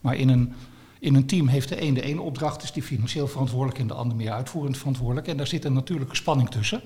maar 0.00 0.16
in 0.16 0.28
een, 0.28 0.52
in 0.98 1.14
een 1.14 1.26
team 1.26 1.46
heeft 1.46 1.68
de 1.68 1.82
een 1.82 1.94
de 1.94 2.02
ene 2.02 2.20
opdracht, 2.20 2.62
is 2.62 2.72
die 2.72 2.82
financieel 2.82 3.28
verantwoordelijk 3.28 3.78
en 3.78 3.86
de 3.86 3.94
ander 3.94 4.16
meer 4.16 4.32
uitvoerend 4.32 4.78
verantwoordelijk. 4.78 5.26
En 5.26 5.36
daar 5.36 5.46
zit 5.46 5.64
een 5.64 5.72
natuurlijke 5.72 6.16
spanning 6.16 6.50
tussen. 6.50 6.80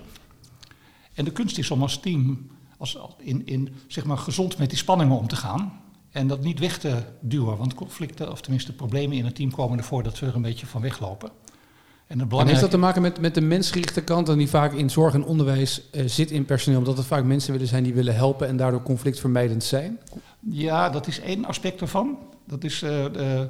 En 1.15 1.25
de 1.25 1.33
kunst 1.33 1.59
is 1.59 1.71
om 1.71 1.83
als 1.83 2.01
team 2.01 2.51
als, 2.77 2.99
in, 3.19 3.47
in, 3.47 3.75
zeg 3.87 4.05
maar, 4.05 4.19
gezond 4.19 4.59
met 4.59 4.69
die 4.69 4.79
spanningen 4.79 5.17
om 5.17 5.29
te 5.29 5.37
gaan. 5.37 5.81
En 6.11 6.27
dat 6.27 6.43
niet 6.43 6.59
weg 6.59 6.79
te 6.79 6.97
duwen, 7.21 7.57
want 7.57 7.75
conflicten, 7.75 8.31
of 8.31 8.41
tenminste 8.41 8.73
problemen 8.73 9.17
in 9.17 9.25
een 9.25 9.33
team 9.33 9.51
komen 9.51 9.79
ervoor 9.79 10.03
dat 10.03 10.19
we 10.19 10.27
er 10.27 10.35
een 10.35 10.43
beetje 10.43 10.67
van 10.67 10.81
weglopen. 10.81 11.29
En 11.29 12.19
het 12.19 12.29
En 12.29 12.29
heeft 12.29 12.29
belangrijke, 12.29 12.61
dat 12.61 12.71
te 12.71 12.79
maken 12.79 13.03
met, 13.03 13.21
met 13.21 13.35
de 13.35 13.41
mensgerichte 13.41 14.03
kant 14.03 14.29
en 14.29 14.39
die 14.39 14.49
vaak 14.49 14.73
in 14.73 14.91
zorg 14.91 15.15
en 15.15 15.25
onderwijs 15.25 15.91
eh, 15.91 16.03
zit 16.07 16.31
in 16.31 16.45
personeel, 16.45 16.79
omdat 16.79 16.97
het 16.97 17.07
vaak 17.07 17.25
mensen 17.25 17.53
willen 17.53 17.67
zijn 17.67 17.83
die 17.83 17.95
willen 17.95 18.15
helpen 18.15 18.49
en 18.49 18.57
daardoor 18.57 18.83
conflictvermijdend 18.83 19.65
zijn? 19.65 19.99
Ja, 20.41 20.91
dat 20.91 21.07
is 21.07 21.21
één 21.21 21.45
aspect 21.45 21.81
ervan. 21.81 22.19
Dat 22.47 22.65
is, 22.65 22.83
eh, 22.83 23.41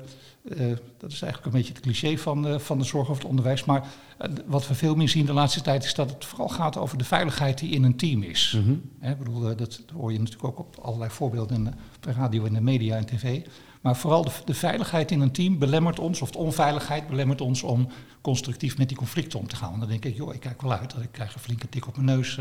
eh, 0.49 0.77
dat 0.99 1.13
is 1.13 1.23
eigenlijk 1.23 1.45
een 1.45 1.61
beetje 1.61 1.73
het 1.73 1.83
cliché 1.83 2.19
van, 2.19 2.47
eh, 2.47 2.59
van 2.59 2.79
de 2.79 2.85
zorg 2.85 3.09
of 3.09 3.17
het 3.17 3.27
onderwijs. 3.27 3.65
Maar 3.65 3.85
eh, 4.19 4.31
wat 4.47 4.69
we 4.69 4.75
veel 4.75 4.95
meer 4.95 5.09
zien 5.09 5.27
de 5.27 5.33
laatste 5.33 5.61
tijd 5.61 5.85
is 5.85 5.95
dat 5.95 6.11
het 6.11 6.25
vooral 6.25 6.49
gaat 6.49 6.77
over 6.77 6.99
de 6.99 7.05
veiligheid 7.05 7.59
die 7.59 7.71
in 7.71 7.85
een 7.85 7.97
team 7.97 8.23
is. 8.23 8.59
Mhm. 8.65 9.19
Bedoel, 9.19 9.57
dat 9.57 9.83
hoor 9.93 10.13
je 10.13 10.19
natuurlijk 10.19 10.45
ook 10.45 10.59
op 10.59 10.79
allerlei 10.83 11.11
voorbeelden 11.11 11.57
in 11.57 11.65
de, 11.65 11.71
op 11.71 12.03
de 12.03 12.13
radio, 12.13 12.45
in 12.45 12.55
de 12.55 12.61
media 12.61 12.97
en 12.97 13.07
tv. 13.07 13.47
Maar 13.81 13.97
vooral 13.97 14.25
de, 14.25 14.31
de 14.45 14.55
veiligheid 14.55 15.11
in 15.11 15.21
een 15.21 15.33
team 15.33 15.59
belemmert 15.59 15.99
ons, 15.99 16.21
of 16.21 16.31
de 16.31 16.39
onveiligheid 16.39 17.09
belemmert 17.09 17.41
ons 17.41 17.63
om 17.63 17.89
constructief 18.21 18.79
met 18.79 18.89
die 18.89 18.97
conflicten 18.97 19.39
om 19.39 19.47
te 19.47 19.57
gaan. 19.57 19.69
Want 19.69 19.81
dan 19.81 19.91
denk 19.91 20.05
ik, 20.05 20.17
joh, 20.17 20.35
ik 20.35 20.41
kijk 20.41 20.63
wel 20.63 20.73
uit 20.73 20.91
dat 20.95 21.03
ik 21.03 21.13
krijg 21.13 21.35
een 21.35 21.41
flinke 21.41 21.69
tik 21.69 21.87
op 21.87 21.97
mijn 21.97 22.07
neus 22.07 22.39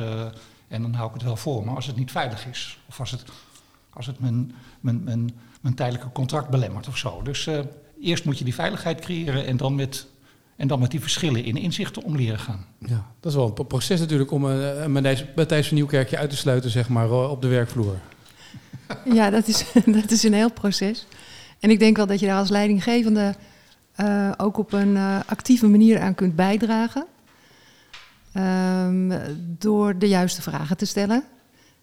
en 0.68 0.81
dan 0.81 0.94
hou 0.94 1.07
ik 1.07 1.13
het 1.13 1.24
wel 1.24 1.36
voor. 1.36 1.66
Maar 1.66 1.75
als 1.75 1.88
het 1.88 1.96
niet 1.96 2.12
veilig 2.12 2.48
is, 2.48 2.80
of 2.90 3.00
als 3.00 3.12
het, 3.12 3.24
als 3.90 4.06
het 4.06 4.19
mijn, 4.19 4.56
mijn, 4.80 5.04
mijn, 5.04 5.40
mijn 5.62 5.75
tijdelijke 5.75 6.12
contract 6.12 6.50
belemmert 6.50 6.88
of 6.88 6.98
zo. 6.98 7.22
Dus 7.22 7.48
eerst 8.01 8.25
moet 8.25 8.38
je 8.38 8.44
die 8.44 8.54
veiligheid 8.54 9.00
creëren 9.00 9.46
en 9.46 9.57
dan 9.57 9.75
met, 9.75 10.07
en 10.56 10.68
dan 10.68 10.80
met 10.80 10.92
die 10.92 11.00
verschillen 11.00 11.44
in 11.44 11.57
inzichten 11.57 12.04
om 12.04 12.16
leren 12.16 12.40
gaan. 12.40 12.66
Ja, 12.80 13.12
dat 13.19 13.31
is 13.31 13.38
wel 13.38 13.48
een 13.48 13.54
pro- 13.54 13.63
proces 13.63 14.00
natuurlijk 14.00 14.31
om 14.31 14.50
eh, 14.50 14.81
een 14.81 14.91
Matthijs 15.36 15.68
van 15.68 15.75
Nieuwkerkje 15.75 16.18
uit 16.18 16.29
te 16.29 16.38
sluiten, 16.38 16.70
zeg 16.70 16.89
maar, 16.89 17.12
op 17.29 17.41
de 17.41 17.48
werkvloer. 17.48 17.96
Ja, 19.13 19.29
dat 19.29 19.48
is, 19.48 19.65
dat 20.01 20.12
is 20.12 20.24
een 20.24 20.34
heel 20.34 20.51
proces. 20.51 21.08
En 21.60 21.70
ik 21.70 21.79
denk 21.79 21.98
wel 21.98 22.08
dat 22.08 22.20
je 22.20 22.25
daar 22.25 22.38
als 22.38 22.50
leidinggevende 22.50 23.36
eh, 23.96 24.32
ook 24.38 24.58
op 24.58 24.74
een 24.74 24.96
eh, 24.96 25.20
actieve 25.25 25.68
manier 25.68 26.00
aan 26.00 26.15
kunt 26.15 26.36
bijdragen. 26.36 27.06
Ehm, 28.34 29.20
door 29.58 29.98
de 29.98 30.08
juiste 30.08 30.41
vragen 30.41 30.77
te 30.77 30.86
stellen. 30.86 31.24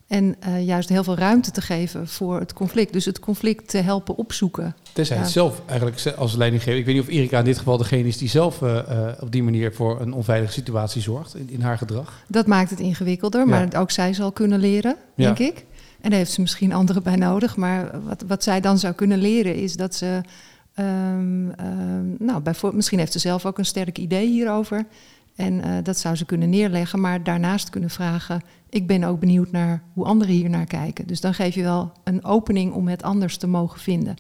En 0.07 0.37
eh, 0.41 0.67
juist 0.67 0.89
heel 0.89 1.05
veel 1.05 1.17
ruimte 1.17 1.51
te 1.51 1.61
geven 1.61 2.09
voor 2.09 2.41
het 2.41 2.53
conflict. 2.53 2.93
Dus 2.93 3.05
het 3.05 3.21
conflict 3.21 3.69
te 3.69 3.79
helpen 3.79 4.17
opzoeken. 4.17 4.75
Tenzij 4.93 5.17
het 5.17 5.27
Ja. 5.27 5.33
zelf 5.33 5.63
eigenlijk 5.67 6.07
als 6.17 6.35
leidinggever, 6.37 6.79
ik 6.79 6.85
weet 6.85 6.95
niet 6.95 7.03
of 7.05 7.09
Erika 7.11 7.39
in 7.39 7.45
dit 7.45 7.59
geval 7.59 7.77
degene 7.77 8.09
is 8.09 8.19
die 8.19 8.29
zelf 8.29 8.63
eh, 8.63 8.79
eh, 9.09 9.15
op 9.21 9.33
die 9.33 9.43
manier 9.43 9.73
voor 9.75 10.01
een 10.01 10.13
onveilige 10.13 10.53
situatie 10.53 11.03
zorgt 11.03 11.37
in, 11.37 11.51
in 11.51 11.61
haar 11.61 11.79
gedrag. 11.79 12.23
Dat 12.29 12.47
maakt 12.47 12.71
het 12.71 12.81
ingewikkelder, 12.81 13.47
maar 13.49 13.69
ook 13.77 13.91
zij 13.91 14.15
zal 14.15 14.33
kunnen 14.33 14.59
leren, 14.59 14.97
Ja. 15.15 15.25
denk 15.33 15.39
ik. 15.55 15.65
En 16.01 16.11
daar 16.11 16.19
heeft 16.19 16.33
ze 16.33 16.41
misschien 16.41 16.73
anderen 16.73 17.03
bij 17.03 17.17
nodig. 17.17 17.57
Maar 17.57 18.01
wat, 18.05 18.25
wat 18.27 18.43
zij 18.43 18.61
dan 18.61 18.79
zou 18.79 18.95
kunnen 18.95 19.19
leren 19.19 19.55
is 19.55 19.77
dat 19.77 19.95
ze. 19.95 20.21
ehm, 20.75 21.51
ehm, 21.51 22.25
nou, 22.25 22.41
bijvoorbeeld, 22.41 22.75
misschien 22.75 22.99
heeft 22.99 23.13
ze 23.13 23.19
zelf 23.19 23.47
ook 23.47 23.59
een 23.59 23.65
sterk 23.65 23.99
idee 23.99 24.27
hierover. 24.29 24.85
En 25.37 25.63
eh, 25.63 25.73
dat 25.83 25.99
zou 25.99 26.17
ze 26.17 26.25
kunnen 26.25 26.51
neerleggen, 26.51 27.01
maar 27.01 27.23
daarnaast 27.23 27.71
kunnen 27.71 27.91
vragen. 27.91 28.41
Ik 28.69 28.87
ben 28.87 29.05
ook 29.05 29.21
benieuwd 29.21 29.51
naar 29.51 29.83
hoe 29.93 30.05
anderen 30.05 30.35
hier 30.35 30.51
naar 30.51 30.67
kijken. 30.67 31.07
Dus 31.07 31.21
dan 31.21 31.35
geef 31.35 31.55
je 31.55 31.63
wel 31.63 31.93
een 32.05 32.25
opening 32.25 32.73
om 32.73 32.89
het 32.89 33.03
anders 33.03 33.37
te 33.37 33.47
mogen 33.47 33.81
vinden. 33.81 34.17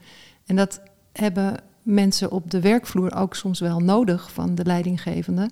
En 0.47 0.57
dat 0.57 0.81
hebben 1.13 1.57
mensen 1.83 2.31
op 2.31 2.51
de 2.51 2.61
werkvloer 2.61 3.15
ook 3.15 3.35
soms 3.35 3.61
wel 3.61 3.81
nodig 3.81 4.33
van 4.33 4.55
de 4.55 4.65
leidinggevende. 4.65 5.51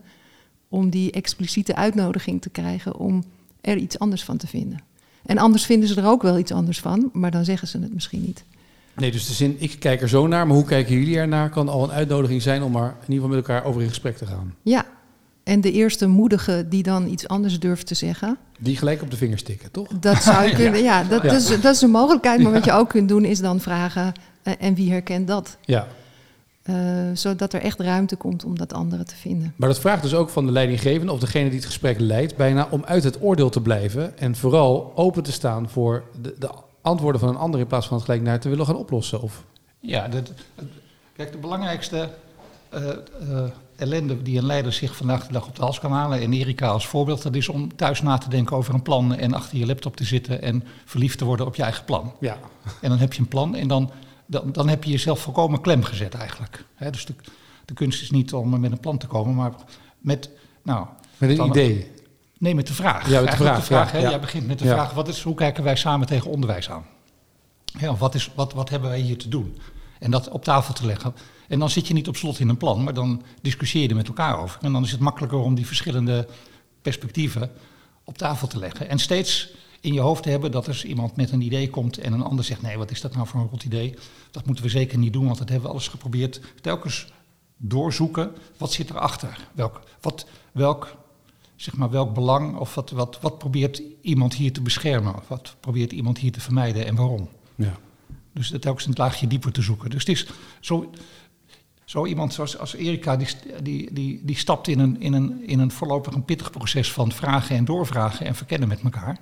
Om 0.69 0.91
die 0.91 1.11
expliciete 1.11 1.75
uitnodiging 1.75 2.43
te 2.43 2.51
krijgen 2.51 2.97
om 2.97 3.25
er 3.61 3.77
iets 3.77 3.99
anders 3.99 4.25
van 4.25 4.37
te 4.37 4.47
vinden. 4.47 4.79
En 5.27 5.39
anders 5.39 5.65
vinden 5.65 5.89
ze 5.89 6.01
er 6.01 6.07
ook 6.07 6.23
wel 6.23 6.39
iets 6.39 6.53
anders 6.53 6.81
van, 6.81 7.11
maar 7.13 7.31
dan 7.31 7.45
zeggen 7.45 7.69
ze 7.69 7.79
het 7.79 7.95
misschien 7.95 8.23
niet. 8.23 8.45
Nee, 8.97 9.11
dus 9.11 9.27
de 9.27 9.33
zin, 9.33 9.57
ik 9.59 9.77
kijk 9.79 10.03
er 10.03 10.09
zo 10.09 10.27
naar, 10.27 10.47
maar 10.47 10.57
hoe 10.57 10.65
kijken 10.65 10.95
jullie 10.95 11.19
ernaar, 11.19 11.51
kan 11.51 11.69
al 11.69 11.85
een 11.85 11.91
uitnodiging 11.91 12.43
zijn 12.43 12.63
om 12.63 12.73
maar 12.73 12.89
in 12.89 12.95
ieder 13.01 13.15
geval 13.15 13.29
met 13.29 13.37
elkaar 13.37 13.65
over 13.65 13.83
in 13.83 13.89
gesprek 13.89 14.17
te 14.17 14.27
gaan. 14.27 14.55
Ja, 14.63 14.87
en 15.45 15.61
de 15.61 15.73
eerste 15.73 16.07
moedige 16.07 16.67
die 16.69 16.83
dan 16.83 17.07
iets 17.07 17.29
anders 17.29 17.61
durft 17.61 17.87
te 17.87 17.95
zeggen, 17.95 18.39
Die 18.59 18.77
gelijk 18.77 19.03
op 19.03 19.11
de 19.11 19.17
vingers 19.17 19.43
tikken, 19.43 19.71
toch? 19.71 19.89
dat 19.89 20.23
zou 20.23 20.45
je 20.49 20.55
kunnen. 20.55 20.83
Ja, 20.83 21.05
dat, 21.05 21.23
Ja. 21.23 21.33
Is, 21.33 21.47
dat 21.61 21.75
is 21.75 21.81
een 21.81 21.91
mogelijkheid. 21.91 22.43
Maar 22.43 22.53
wat 22.53 22.65
je 22.65 22.73
ook 22.73 22.89
kunt 22.89 23.09
doen 23.09 23.25
is 23.25 23.39
dan 23.39 23.61
vragen: 23.61 24.13
eh, 24.43 24.53
en 24.59 24.75
wie 24.75 24.91
herkent 24.91 25.27
dat? 25.27 25.57
Ja. 25.61 25.87
Uh, 26.71 26.77
zodat 27.13 27.53
er 27.53 27.61
echt 27.61 27.81
ruimte 27.81 28.17
komt 28.17 28.45
om 28.45 28.59
dat 28.59 28.73
andere 28.73 29.05
te 29.05 29.17
vinden. 29.17 29.55
Maar 29.57 29.69
dat 29.69 29.79
vraagt 29.81 30.03
dus 30.03 30.15
ook 30.15 30.29
van 30.29 30.47
de 30.47 30.53
leidinggevende 30.53 31.13
of 31.13 31.21
degene 31.21 31.49
die 31.49 31.59
het 31.59 31.67
gesprek 31.67 32.01
leidt, 32.01 32.37
bijna 32.37 32.69
om 32.71 32.85
uit 32.85 33.05
het 33.05 33.23
oordeel 33.23 33.51
te 33.51 33.61
blijven 33.61 34.19
en 34.19 34.37
vooral 34.37 34.93
open 34.95 35.23
te 35.23 35.33
staan 35.33 35.69
voor 35.69 36.05
de, 36.23 36.35
de 36.39 36.51
antwoorden 36.81 37.21
van 37.21 37.29
een 37.29 37.37
ander 37.37 37.61
in 37.61 37.67
plaats 37.67 37.87
van 37.87 37.97
het 37.97 38.05
gelijk 38.05 38.23
naar 38.23 38.41
te 38.41 38.49
willen 38.49 38.67
gaan 38.67 38.77
oplossen. 38.77 39.23
Of... 39.23 39.45
Ja, 39.81 40.09
dat, 40.09 40.33
kijk, 41.17 41.33
de 41.33 41.39
belangrijkste 41.39 42.09
uh, 42.75 43.45
ellende 43.85 44.23
die 44.23 44.39
een 44.39 44.47
leider 44.47 44.73
zich 44.73 44.97
vandaag 44.97 45.27
de 45.27 45.33
dag 45.33 45.47
op 45.47 45.57
de 45.57 45.63
hals 45.63 45.81
kan 45.81 45.93
halen, 45.93 46.21
en 46.21 46.33
Erika 46.33 46.69
als 46.69 46.87
voorbeeld, 46.87 47.23
dat 47.23 47.35
is 47.35 47.49
om 47.49 47.77
thuis 47.77 48.03
na 48.03 48.19
te 48.19 48.29
denken 48.29 48.57
over 48.57 48.75
een 48.75 48.83
plan 48.83 49.15
en 49.15 49.35
achter 49.35 49.59
je 49.59 49.67
laptop 49.67 49.97
te 49.97 50.05
zitten 50.05 50.43
en 50.43 50.65
verliefd 50.85 51.19
te 51.19 51.25
worden 51.25 51.47
op 51.47 51.55
je 51.55 51.63
eigen 51.63 51.85
plan. 51.85 52.13
Ja. 52.21 52.39
En 52.81 52.89
dan 52.89 52.99
heb 52.99 53.13
je 53.13 53.21
een 53.21 53.29
plan 53.29 53.55
en 53.55 53.69
dan 53.69 53.91
dan, 54.27 54.53
dan 54.53 54.69
heb 54.69 54.85
je 54.85 54.91
jezelf 54.91 55.21
volkomen 55.21 55.61
klem 55.61 55.83
gezet 55.83 56.15
eigenlijk. 56.15 56.65
dus 56.91 57.07
de, 57.07 57.15
de, 57.65 57.75
kunst 57.75 58.03
is 58.03 58.11
niet 58.11 58.33
om 58.33 58.61
met 58.61 58.73
een 58.73 58.81
plan 58.81 58.99
te 58.99 59.07
komen, 59.07 59.35
maar 59.35 59.53
met, 59.99 60.31
nou, 60.63 60.87
met 61.19 61.39
een 61.39 61.47
idee. 61.47 61.93
Nee, 62.39 62.55
met 62.55 62.67
de 62.67 62.75
vraag. 62.75 63.09
Ja, 63.09 63.21
met 63.21 63.31
de 63.31 63.37
vraag. 63.37 63.57
De 63.57 63.63
vraag 63.63 63.93
ja? 63.93 64.01
Jij 64.01 64.21
begint 64.21 64.47
met 64.47 64.59
de 64.59 64.69
vraag, 64.69 64.93
wat 64.93 65.09
is, 65.09 65.23
hoe 65.23 65.35
kijken 65.35 65.65
wij 65.65 65.77
samen 65.77 66.07
tegen 66.07 66.31
onderwijs 66.31 66.71
aan? 66.71 66.85
Ja, 67.79 67.97
wat, 67.97 68.15
is, 68.15 68.31
wat, 68.35 68.53
wat 68.53 68.69
hebben 68.69 68.89
wij 68.89 68.99
hier 68.99 69.19
te 69.19 69.29
doen? 69.29 69.59
En 69.99 70.11
dat 70.11 70.29
op 70.29 70.45
tafel 70.45 70.75
te 70.75 70.87
leggen. 70.87 71.15
En 71.49 71.59
dan 71.59 71.71
zit 71.71 71.87
je 71.87 71.95
niet 71.95 72.09
op 72.09 72.17
slot 72.17 72.39
in 72.39 72.49
een 72.49 72.57
plan, 72.57 72.85
maar 72.85 72.95
dan 72.95 73.23
discussieer 73.43 73.89
je 73.89 73.95
met 73.95 74.09
elkaar 74.09 74.39
over. 74.39 74.59
En 74.63 74.73
dan 74.73 74.83
is 74.83 74.91
het 74.91 75.01
makkelijker 75.01 75.39
om 75.39 75.55
die 75.55 75.67
verschillende 75.67 76.29
perspectieven 76.83 77.51
op 78.05 78.19
tafel 78.19 78.47
te 78.47 78.59
leggen. 78.59 78.89
En 78.89 78.99
steeds 78.99 79.55
in 79.81 79.93
je 79.93 80.01
hoofd 80.01 80.25
hebben 80.25 80.51
dat 80.51 80.67
er 80.67 80.87
iemand 80.87 81.17
met 81.17 81.31
een 81.31 81.41
idee 81.41 81.71
komt 81.71 81.99
en 81.99 82.13
een 82.13 82.23
ander 82.23 82.45
zegt: 82.45 82.63
nee, 82.63 82.79
wat 82.79 82.91
is 82.91 83.01
dat 83.01 83.15
nou 83.15 83.27
voor 83.27 83.41
een 83.41 83.49
rot 83.49 83.65
idee? 83.65 83.95
Dat 84.31 84.47
moeten 84.47 84.65
we 84.65 84.71
zeker 84.71 84.99
niet 84.99 85.13
doen, 85.13 85.27
want 85.27 85.39
dat 85.39 85.49
hebben 85.49 85.67
we 85.67 85.73
alles 85.73 85.89
geprobeerd. 85.89 86.41
Telkens 86.61 87.07
doorzoeken, 87.57 88.33
wat 88.57 88.73
zit 88.73 88.91
erachter? 88.91 89.49
Welk, 89.53 89.81
wat, 90.01 90.27
welk, 90.53 90.97
zeg 91.57 91.77
maar, 91.77 91.91
welk 91.91 92.15
belang 92.15 92.57
of 92.57 92.75
wat, 92.75 92.91
wat, 92.91 93.19
wat 93.21 93.39
probeert 93.39 93.83
iemand 94.01 94.35
hier 94.35 94.53
te 94.53 94.61
beschermen? 94.61 95.17
Of 95.17 95.29
wat 95.29 95.57
probeert 95.61 95.93
iemand 95.93 96.19
hier 96.19 96.33
te 96.33 96.41
vermijden 96.41 96.87
en 96.87 96.95
waarom? 96.95 97.29
Ja. 97.55 97.79
Dus 98.33 98.55
telkens 98.61 98.87
een 98.87 98.93
laagje 98.97 99.27
dieper 99.27 99.53
te 99.53 99.63
zoeken. 99.63 99.91
Dus 99.91 100.01
het 100.07 100.09
is 100.09 100.27
zo, 100.61 100.91
zo 101.85 102.07
iemand 102.07 102.33
zoals 102.33 102.59
als 102.59 102.75
Erika, 102.75 103.17
die, 103.17 103.29
die, 103.63 103.93
die, 103.93 104.21
die 104.25 104.37
stapt 104.37 104.69
in 104.69 104.79
een, 104.79 105.01
in, 105.01 105.13
een, 105.13 105.43
in 105.47 105.59
een 105.59 105.71
voorlopig 105.71 106.15
een 106.15 106.25
pittig 106.25 106.51
proces 106.51 106.93
van 106.93 107.13
vragen 107.13 107.57
en 107.57 107.65
doorvragen 107.65 108.27
en 108.27 108.35
verkennen 108.35 108.69
met 108.69 108.81
elkaar. 108.83 109.19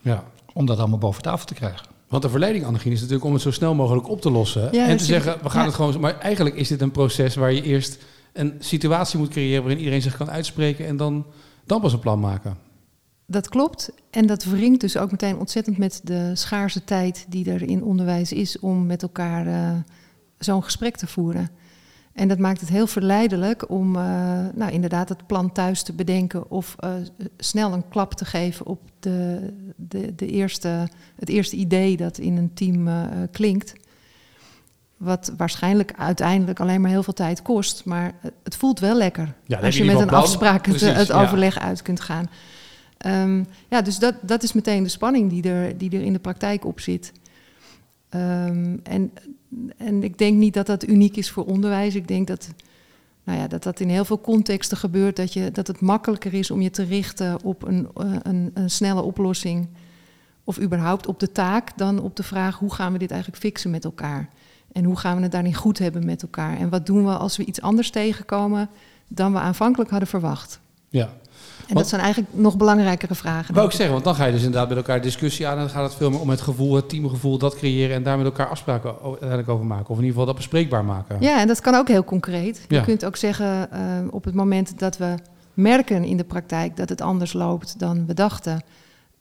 Ja. 0.00 0.24
Om 0.52 0.66
dat 0.66 0.78
allemaal 0.78 0.98
boven 0.98 1.22
tafel 1.22 1.46
te 1.46 1.54
krijgen. 1.54 1.86
Want 2.08 2.22
de 2.22 2.30
verleiding, 2.30 2.64
Annegien, 2.64 2.92
is 2.92 3.00
natuurlijk 3.00 3.26
om 3.26 3.32
het 3.32 3.42
zo 3.42 3.50
snel 3.50 3.74
mogelijk 3.74 4.08
op 4.08 4.20
te 4.20 4.30
lossen. 4.30 4.68
Ja, 4.72 4.86
en 4.86 4.96
te 4.96 5.04
zeggen, 5.04 5.38
we 5.42 5.50
gaan 5.50 5.64
het 5.64 5.74
gewoon... 5.74 6.00
Maar 6.00 6.18
eigenlijk 6.18 6.56
is 6.56 6.68
dit 6.68 6.80
een 6.80 6.90
proces 6.90 7.34
waar 7.34 7.52
je 7.52 7.62
eerst 7.62 8.04
een 8.32 8.54
situatie 8.58 9.18
moet 9.18 9.28
creëren... 9.28 9.60
waarin 9.60 9.78
iedereen 9.78 10.02
zich 10.02 10.16
kan 10.16 10.30
uitspreken 10.30 10.86
en 10.86 10.96
dan, 10.96 11.26
dan 11.64 11.80
pas 11.80 11.92
een 11.92 11.98
plan 11.98 12.20
maken. 12.20 12.56
Dat 13.26 13.48
klopt. 13.48 13.92
En 14.10 14.26
dat 14.26 14.44
wringt 14.44 14.80
dus 14.80 14.96
ook 14.96 15.10
meteen 15.10 15.38
ontzettend 15.38 15.78
met 15.78 16.00
de 16.04 16.30
schaarse 16.34 16.84
tijd... 16.84 17.26
die 17.28 17.50
er 17.50 17.62
in 17.62 17.84
onderwijs 17.84 18.32
is 18.32 18.58
om 18.58 18.86
met 18.86 19.02
elkaar 19.02 19.46
uh, 19.46 19.70
zo'n 20.38 20.64
gesprek 20.64 20.96
te 20.96 21.06
voeren. 21.06 21.50
En 22.14 22.28
dat 22.28 22.38
maakt 22.38 22.60
het 22.60 22.68
heel 22.68 22.86
verleidelijk 22.86 23.70
om 23.70 23.96
uh, 23.96 24.02
nou, 24.54 24.72
inderdaad 24.72 25.08
het 25.08 25.26
plan 25.26 25.52
thuis 25.52 25.82
te 25.82 25.92
bedenken 25.92 26.50
of 26.50 26.74
uh, 26.84 26.90
snel 27.38 27.72
een 27.72 27.88
klap 27.88 28.14
te 28.14 28.24
geven 28.24 28.66
op 28.66 28.80
de, 29.00 29.52
de, 29.76 30.14
de 30.14 30.26
eerste, 30.26 30.88
het 31.16 31.28
eerste 31.28 31.56
idee 31.56 31.96
dat 31.96 32.18
in 32.18 32.36
een 32.36 32.54
team 32.54 32.88
uh, 32.88 33.02
klinkt. 33.30 33.74
Wat 34.96 35.32
waarschijnlijk 35.36 35.92
uiteindelijk 35.96 36.60
alleen 36.60 36.80
maar 36.80 36.90
heel 36.90 37.02
veel 37.02 37.12
tijd 37.12 37.42
kost, 37.42 37.84
maar 37.84 38.14
het 38.42 38.56
voelt 38.56 38.80
wel 38.80 38.96
lekker 38.96 39.34
ja, 39.44 39.60
als 39.60 39.76
je 39.76 39.84
met 39.84 40.00
een 40.00 40.06
plan. 40.06 40.22
afspraak 40.22 40.66
het, 40.66 40.80
het 40.80 41.12
overleg 41.12 41.54
ja. 41.54 41.60
uit 41.60 41.82
kunt 41.82 42.00
gaan. 42.00 42.30
Um, 43.06 43.46
ja, 43.68 43.82
dus 43.82 43.98
dat, 43.98 44.14
dat 44.22 44.42
is 44.42 44.52
meteen 44.52 44.82
de 44.82 44.88
spanning 44.88 45.30
die 45.30 45.50
er, 45.50 45.78
die 45.78 45.90
er 45.90 46.02
in 46.02 46.12
de 46.12 46.18
praktijk 46.18 46.64
op 46.64 46.80
zit. 46.80 47.12
Um, 48.10 48.80
en 48.82 49.12
en 49.76 50.02
ik 50.02 50.18
denk 50.18 50.38
niet 50.38 50.54
dat 50.54 50.66
dat 50.66 50.86
uniek 50.86 51.16
is 51.16 51.30
voor 51.30 51.44
onderwijs. 51.44 51.94
Ik 51.94 52.08
denk 52.08 52.26
dat, 52.26 52.48
nou 53.24 53.38
ja, 53.38 53.46
dat 53.46 53.62
dat 53.62 53.80
in 53.80 53.88
heel 53.88 54.04
veel 54.04 54.20
contexten 54.20 54.76
gebeurt. 54.76 55.16
Dat, 55.16 55.32
je, 55.32 55.50
dat 55.50 55.66
het 55.66 55.80
makkelijker 55.80 56.34
is 56.34 56.50
om 56.50 56.60
je 56.60 56.70
te 56.70 56.82
richten 56.84 57.42
op 57.42 57.62
een, 57.62 57.88
eh, 57.94 58.12
een, 58.22 58.50
een 58.54 58.70
snelle 58.70 59.02
oplossing. 59.02 59.68
Of 60.44 60.60
überhaupt 60.60 61.06
op 61.06 61.20
de 61.20 61.32
taak 61.32 61.78
dan 61.78 62.00
op 62.00 62.16
de 62.16 62.22
vraag 62.22 62.58
hoe 62.58 62.74
gaan 62.74 62.92
we 62.92 62.98
dit 62.98 63.10
eigenlijk 63.10 63.40
fixen 63.42 63.70
met 63.70 63.84
elkaar. 63.84 64.28
En 64.72 64.84
hoe 64.84 64.96
gaan 64.96 65.16
we 65.16 65.22
het 65.22 65.32
daarin 65.32 65.54
goed 65.54 65.78
hebben 65.78 66.04
met 66.04 66.22
elkaar. 66.22 66.58
En 66.58 66.68
wat 66.68 66.86
doen 66.86 67.04
we 67.04 67.16
als 67.16 67.36
we 67.36 67.44
iets 67.44 67.60
anders 67.60 67.90
tegenkomen 67.90 68.68
dan 69.08 69.32
we 69.32 69.38
aanvankelijk 69.38 69.90
hadden 69.90 70.08
verwacht. 70.08 70.60
Ja, 70.88 71.12
en 71.68 71.74
dat 71.74 71.88
zijn 71.88 72.00
eigenlijk 72.00 72.34
nog 72.34 72.56
belangrijkere 72.56 73.14
vragen. 73.14 73.54
Wou 73.54 73.66
ik 73.66 73.72
zeggen, 73.72 73.92
want 73.92 74.04
dan 74.04 74.14
ga 74.14 74.24
je 74.24 74.32
dus 74.32 74.42
inderdaad 74.42 74.68
met 74.68 74.76
elkaar 74.76 75.00
discussie 75.00 75.46
aan. 75.46 75.52
En 75.52 75.60
dan 75.60 75.70
gaat 75.70 75.82
het 75.82 75.94
veel 75.94 76.10
meer 76.10 76.20
om 76.20 76.30
het 76.30 76.40
gevoel, 76.40 76.74
het 76.74 76.88
teamgevoel, 76.88 77.38
dat 77.38 77.56
creëren. 77.56 77.96
En 77.96 78.02
daar 78.02 78.16
met 78.16 78.26
elkaar 78.26 78.48
afspraken 78.48 78.94
uiteindelijk 79.04 79.48
over 79.48 79.66
maken. 79.66 79.88
Of 79.88 79.96
in 79.96 80.04
ieder 80.04 80.10
geval 80.10 80.26
dat 80.26 80.36
bespreekbaar 80.36 80.84
maken. 80.84 81.16
Ja, 81.20 81.40
en 81.40 81.46
dat 81.46 81.60
kan 81.60 81.74
ook 81.74 81.88
heel 81.88 82.04
concreet. 82.04 82.64
Je 82.68 82.80
kunt 82.80 83.04
ook 83.04 83.16
zeggen, 83.16 83.68
uh, 83.72 83.80
op 84.10 84.24
het 84.24 84.34
moment 84.34 84.78
dat 84.78 84.96
we 84.96 85.14
merken 85.54 86.04
in 86.04 86.16
de 86.16 86.24
praktijk 86.24 86.76
dat 86.76 86.88
het 86.88 87.00
anders 87.00 87.32
loopt 87.32 87.78
dan 87.78 88.06
we 88.06 88.14
dachten. 88.14 88.62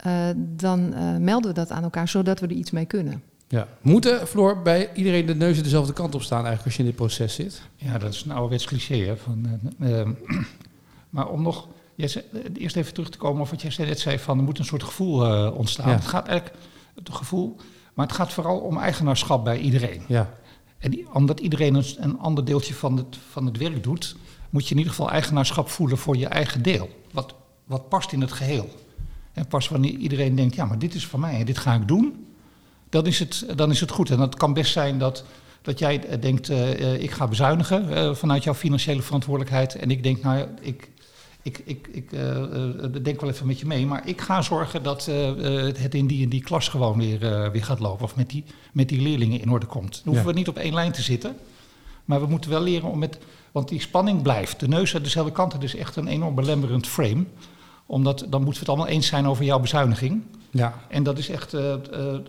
Uh, 0.07 0.13
dan 0.37 0.93
uh, 0.93 1.17
melden 1.17 1.49
we 1.49 1.59
dat 1.59 1.71
aan 1.71 1.83
elkaar, 1.83 2.07
zodat 2.07 2.39
we 2.39 2.47
er 2.47 2.53
iets 2.53 2.71
mee 2.71 2.85
kunnen. 2.85 3.23
Ja. 3.47 3.67
Moeten, 3.81 4.27
Floor, 4.27 4.61
bij 4.61 4.89
iedereen 4.93 5.25
de 5.25 5.35
neuzen 5.35 5.63
dezelfde 5.63 5.93
kant 5.93 6.15
op 6.15 6.21
staan 6.21 6.45
eigenlijk 6.45 6.65
als 6.65 6.75
je 6.75 6.79
in 6.79 6.87
dit 6.87 6.95
proces 6.95 7.35
zit? 7.35 7.61
Ja, 7.75 7.97
dat 7.97 8.13
is 8.13 8.23
een 8.23 8.31
ouderwets 8.31 8.65
cliché. 8.65 8.95
Hè, 8.95 9.17
van, 9.17 9.47
maar 11.09 11.27
om 11.27 11.41
nog 11.41 11.67
Jij 11.95 12.25
eh, 12.33 12.39
eerst 12.57 12.75
even 12.75 12.93
terug 12.93 13.09
te 13.09 13.17
komen 13.17 13.41
op 13.41 13.49
wat 13.49 13.61
jij 13.61 13.85
net 13.85 13.99
zei 13.99 14.19
van 14.19 14.37
er 14.37 14.43
moet 14.43 14.59
een 14.59 14.65
soort 14.65 14.83
gevoel 14.83 15.25
uh, 15.25 15.55
ontstaan. 15.55 15.89
Het 15.89 16.05
gaat 16.05 16.27
eigenlijk 16.27 16.59
het 16.95 17.09
gevoel, 17.09 17.55
maar 17.93 18.07
het 18.07 18.15
gaat 18.15 18.33
vooral 18.33 18.59
om 18.59 18.77
eigenaarschap 18.77 19.43
bij 19.43 19.57
iedereen. 19.57 20.01
Ja. 20.07 20.33
En 20.77 20.91
die, 20.91 21.13
omdat 21.13 21.39
iedereen 21.39 21.75
een, 21.75 21.85
een, 21.97 22.19
ander 22.19 22.45
deeltje 22.45 22.73
van 22.73 22.97
het, 22.97 23.17
van 23.29 23.45
het 23.45 23.57
werk 23.57 23.83
doet, 23.83 24.15
moet 24.49 24.63
je 24.63 24.71
in 24.71 24.77
ieder 24.77 24.93
geval 24.93 25.11
eigenaarschap 25.11 25.69
voelen 25.69 25.97
voor 25.97 26.17
je 26.17 26.27
eigen 26.27 26.63
deel. 26.63 26.89
Wat, 27.11 27.35
wat 27.63 27.89
past 27.89 28.11
in 28.11 28.21
het 28.21 28.31
geheel. 28.31 28.69
En 29.33 29.47
pas 29.47 29.69
wanneer 29.69 29.91
iedereen 29.91 30.35
denkt, 30.35 30.55
ja, 30.55 30.65
maar 30.65 30.79
dit 30.79 30.93
is 30.93 31.07
van 31.07 31.19
mij 31.19 31.39
en 31.39 31.45
dit 31.45 31.57
ga 31.57 31.73
ik 31.73 31.87
doen, 31.87 32.27
dan 32.89 33.05
is 33.05 33.19
het, 33.19 33.45
dan 33.55 33.71
is 33.71 33.79
het 33.79 33.91
goed. 33.91 34.09
En 34.09 34.19
het 34.19 34.35
kan 34.35 34.53
best 34.53 34.71
zijn 34.71 34.97
dat, 34.97 35.23
dat 35.61 35.79
jij 35.79 36.05
eh, 36.05 36.21
denkt, 36.21 36.49
uh, 36.49 37.01
ik 37.01 37.11
ga 37.11 37.27
bezuinigen 37.27 37.89
uh, 37.89 38.13
vanuit 38.15 38.43
jouw 38.43 38.53
financiële 38.53 39.01
verantwoordelijkheid. 39.01 39.75
En 39.75 39.91
ik 39.91 40.03
denk, 40.03 40.23
nou, 40.23 40.47
ik, 40.61 40.89
ik, 41.43 41.61
ik, 41.65 41.87
ik 41.91 42.11
uh, 42.11 42.43
denk 43.01 43.21
wel 43.21 43.29
even 43.29 43.47
met 43.47 43.59
je 43.59 43.65
mee, 43.65 43.85
maar 43.85 44.07
ik 44.07 44.21
ga 44.21 44.41
zorgen 44.41 44.83
dat 44.83 45.07
uh, 45.09 45.35
het 45.77 45.95
in 45.95 46.07
die 46.07 46.23
en 46.23 46.29
die 46.29 46.43
klas 46.43 46.67
gewoon 46.67 46.97
weer, 46.97 47.51
weer 47.51 47.63
gaat 47.63 47.79
lopen. 47.79 48.03
Of 48.03 48.15
met 48.15 48.29
die, 48.29 48.43
met 48.71 48.89
die 48.89 49.01
leerlingen 49.01 49.41
in 49.41 49.51
orde 49.51 49.65
komt. 49.65 49.91
Dan 49.91 50.01
hoeven 50.03 50.23
ja. 50.23 50.31
we 50.31 50.37
niet 50.37 50.47
op 50.47 50.57
één 50.57 50.73
lijn 50.73 50.91
te 50.91 51.01
zitten. 51.01 51.35
Maar 52.05 52.19
we 52.19 52.27
moeten 52.27 52.49
wel 52.49 52.61
leren 52.61 52.89
om 52.89 52.99
met. 52.99 53.17
Want 53.51 53.69
die 53.69 53.81
spanning 53.81 54.21
blijft. 54.21 54.59
De 54.59 54.67
neus 54.67 54.93
uit 54.93 55.03
dezelfde 55.03 55.31
kant. 55.31 55.53
Het 55.53 55.63
is 55.63 55.75
echt 55.75 55.95
een 55.95 56.07
enorm 56.07 56.35
belemmerend 56.35 56.87
frame. 56.87 57.25
Omdat 57.85 58.25
dan 58.29 58.43
moeten 58.43 58.53
we 58.53 58.59
het 58.59 58.69
allemaal 58.69 58.87
eens 58.87 59.07
zijn 59.07 59.27
over 59.27 59.43
jouw 59.43 59.59
bezuiniging. 59.59 60.23
Ja. 60.51 60.79
En 60.87 61.03
dat 61.03 61.17
is 61.17 61.29
echt 61.29 61.55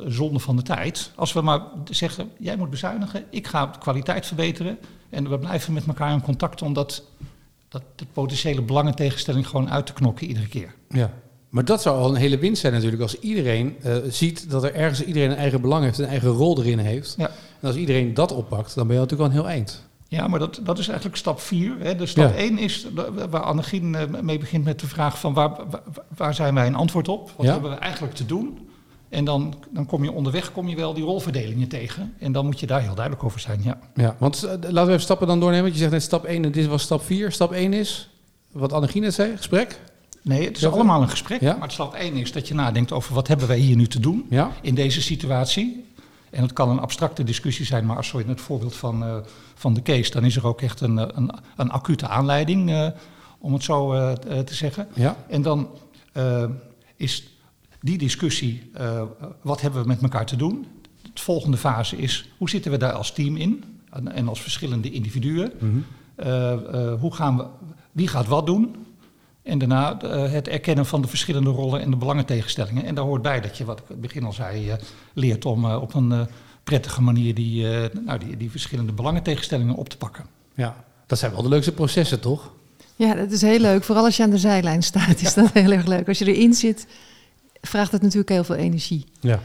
zonde 0.07 0.39
van 0.39 0.57
de 0.57 0.63
tijd. 0.63 1.11
Als 1.15 1.33
we 1.33 1.41
maar 1.41 1.61
zeggen: 1.91 2.31
jij 2.39 2.57
moet 2.57 2.71
bezuinigen, 2.71 3.25
ik 3.31 3.47
ga 3.47 3.67
de 3.67 3.79
kwaliteit 3.79 4.27
verbeteren. 4.27 4.79
En 5.11 5.31
we 5.31 5.39
blijven 5.39 5.73
met 5.73 5.87
elkaar 5.87 6.13
in 6.13 6.23
contact 6.23 6.63
om 6.63 6.73
dat 7.75 7.83
de 7.95 8.07
potentiële 8.13 8.63
belangentegenstelling 8.63 9.49
gewoon 9.49 9.71
uit 9.71 9.87
te 9.87 9.93
knokken 9.93 10.27
iedere 10.27 10.49
keer. 10.49 10.75
Ja. 10.89 11.13
Maar 11.49 11.65
dat 11.65 11.83
zou 11.83 11.99
al 11.99 12.11
een 12.11 12.17
hele 12.17 12.39
winst 12.39 12.61
zijn 12.61 12.73
natuurlijk 12.73 13.03
als 13.03 13.19
iedereen 13.19 13.77
uh, 13.87 13.97
ziet 14.09 14.51
dat 14.51 14.65
er 14.65 14.75
ergens 14.75 15.05
iedereen 15.05 15.31
een 15.31 15.37
eigen 15.37 15.61
belang 15.61 15.85
heeft, 15.85 15.99
een 15.99 16.05
eigen 16.05 16.29
rol 16.29 16.59
erin 16.59 16.79
heeft. 16.79 17.15
Ja. 17.19 17.27
En 17.61 17.69
als 17.69 17.77
iedereen 17.77 18.15
dat 18.15 18.33
oppakt, 18.33 18.75
dan 18.75 18.87
ben 18.87 18.97
je 18.97 19.03
natuurlijk 19.03 19.31
al 19.31 19.37
een 19.37 19.43
heel 19.43 19.53
eind. 19.53 19.89
Ja, 20.09 20.29
maar 20.29 20.39
dat, 20.39 20.61
dat 20.63 20.79
is 20.79 20.89
eigenlijk 20.89 21.19
stap 21.19 21.41
4. 21.41 21.97
Dus 21.97 22.11
stap 22.11 22.35
1 22.35 22.57
ja. 22.57 22.63
is 22.63 22.87
waar 23.31 23.43
Annegien 23.43 23.95
eh, 23.95 24.21
mee 24.23 24.39
begint 24.39 24.65
met 24.65 24.81
de 24.81 24.87
vraag 24.87 25.19
van 25.19 25.35
waar, 25.35 25.51
waar, 25.71 25.83
waar 26.17 26.35
zijn 26.35 26.55
wij 26.55 26.67
een 26.67 26.75
antwoord 26.75 27.09
op? 27.09 27.33
Wat 27.37 27.47
ja. 27.47 27.53
hebben 27.53 27.71
we 27.71 27.77
eigenlijk 27.77 28.15
te 28.15 28.27
doen? 28.27 28.69
En 29.15 29.25
dan, 29.25 29.55
dan 29.71 29.87
kom 29.87 30.05
je 30.05 30.13
onderweg 30.13 30.53
kom 30.53 30.69
je 30.69 30.77
wel 30.77 30.95
die 30.95 31.05
rolverdelingen 31.05 31.69
tegen. 31.69 32.15
En 32.19 32.33
dan 32.33 32.45
moet 32.45 32.61
je 32.61 32.67
daar 32.67 32.81
heel 32.81 32.95
duidelijk 32.95 33.25
over 33.25 33.41
zijn, 33.41 33.61
ja. 33.63 33.79
Ja, 33.95 34.17
want 34.19 34.45
uh, 34.45 34.51
laten 34.51 34.73
we 34.73 34.81
even 34.81 35.01
stappen 35.01 35.27
dan 35.27 35.41
doornemen. 35.41 35.65
Want 35.65 35.75
je 35.75 35.81
zegt 35.81 35.93
net 35.93 36.03
stap 36.03 36.25
1 36.25 36.45
en 36.45 36.53
dit 36.53 36.67
was 36.67 36.83
stap 36.83 37.03
4. 37.03 37.33
Stap 37.33 37.53
1 37.53 37.73
is, 37.73 38.11
wat 38.53 38.73
Annegien 38.73 39.03
net 39.03 39.15
zei, 39.15 39.37
gesprek? 39.37 39.81
Nee, 40.23 40.47
het 40.47 40.57
is 40.57 40.67
allemaal 40.67 41.03
een 41.03 41.09
gesprek. 41.09 41.41
Ja? 41.41 41.57
Maar 41.57 41.71
stap 41.71 41.95
1 41.95 42.15
is 42.15 42.33
dat 42.33 42.49
je 42.49 42.55
nadenkt 42.55 42.93
over 42.93 43.15
wat 43.15 43.29
hebben 43.29 43.49
wij 43.49 43.59
hier 43.59 43.77
nu 43.77 43.87
te 43.87 44.01
doen 44.01 44.27
ja? 44.31 44.51
in 44.61 44.75
deze 44.75 45.03
situatie. 45.03 45.85
En 46.31 46.43
het 46.43 46.53
kan 46.53 46.69
een 46.71 46.81
abstracte 46.81 47.25
discussie 47.25 47.67
zijn, 47.67 47.87
maar 47.87 47.97
als 47.97 48.09
zo 48.09 48.19
in 48.19 48.29
het 48.29 48.41
voorbeeld 48.41 48.77
van, 48.77 49.03
uh, 49.03 49.17
van 49.55 49.75
de 49.75 49.83
case, 49.83 50.11
dan 50.11 50.25
is 50.25 50.37
er 50.37 50.47
ook 50.47 50.61
echt 50.61 50.81
een, 50.81 50.97
een, 50.97 51.31
een 51.57 51.71
acute 51.71 52.09
aanleiding, 52.09 52.71
uh, 52.71 52.89
om 53.39 53.53
het 53.53 53.63
zo 53.63 53.95
uh, 53.95 54.13
te 54.13 54.55
zeggen. 54.55 54.89
Ja? 54.95 55.17
En 55.29 55.43
dan 55.43 55.69
is 56.97 57.34
die 57.85 57.99
discussie, 57.99 58.71
uh, 58.81 59.03
wat 59.43 59.61
hebben 59.61 59.83
we 59.83 59.89
met 59.89 60.03
elkaar 60.03 60.27
te 60.27 60.37
doen? 60.37 60.67
De 61.03 61.23
volgende 61.23 61.57
fase 61.57 61.97
is, 61.97 62.29
hoe 62.39 62.51
zitten 62.51 62.71
we 62.71 62.77
daar 62.77 62.93
als 62.93 63.13
team 63.13 63.37
in? 63.37 63.65
en, 63.95 64.13
en 64.13 64.29
als 64.29 64.41
verschillende 64.41 64.91
individuen. 64.91 65.53
Mhm. 65.59 65.79
Eh, 66.15 66.53
eh, 66.53 67.01
hoe 67.01 67.15
gaan 67.15 67.37
we, 67.37 67.45
wie 67.93 68.09
gaat 68.09 68.27
wat 68.27 68.47
doen? 68.47 68.77
En 69.43 69.59
daarna 69.59 70.01
eh, 70.01 70.33
het 70.33 70.49
erkennen 70.49 70.87
van 70.87 71.03
de 71.03 71.09
verschillende 71.09 71.51
rollen 71.51 71.81
en 71.81 71.91
de 71.91 71.97
belangentegenstellingen. 71.97 72.85
En 72.85 72.95
daar 72.95 73.05
hoort 73.05 73.23
bij 73.23 73.41
dat 73.41 73.59
je, 73.59 73.65
wat 73.65 73.79
ik 73.79 73.85
in 73.85 73.93
het 73.93 74.01
begin 74.01 74.25
al 74.25 74.33
zei, 74.33 74.71
eh, 74.71 74.77
leert 75.13 75.45
om 75.45 75.65
eh, 75.65 75.83
op 75.83 75.95
een 75.95 76.13
eh, 76.13 76.21
prettige 76.65 77.03
manier 77.03 77.35
die, 77.35 77.71
eh, 77.71 78.01
nou, 78.05 78.19
die, 78.19 78.37
die 78.37 78.51
verschillende 78.51 78.93
belangentegenstellingen 78.93 79.75
op 79.75 79.89
te 79.89 79.97
pakken. 79.97 80.25
Ja, 80.55 80.85
dat 81.07 81.19
zijn 81.19 81.33
wel 81.33 81.43
de 81.43 81.49
leukste 81.49 81.73
processen, 81.73 82.21
toch? 82.21 82.53
Ja, 82.97 83.15
dat 83.15 83.31
is 83.31 83.41
heel 83.41 83.59
leuk. 83.59 83.85
Vooral 83.85 84.05
als 84.05 84.17
je 84.17 84.23
aan 84.23 84.31
de 84.31 84.39
zijlijn 84.39 84.83
staat, 84.83 85.21
is 85.21 85.35
dat 85.35 85.53
heel 85.53 85.73
erg 85.73 85.87
leuk. 85.87 86.09
Als 86.09 86.19
je 86.19 86.35
erin 86.35 86.55
zit, 86.55 86.87
vraagt 87.67 87.93
het 87.93 88.03
natuurlijk 88.03 88.29
heel 88.29 88.45
veel 88.45 88.55
energie. 88.55 89.05
Ja. 89.21 89.41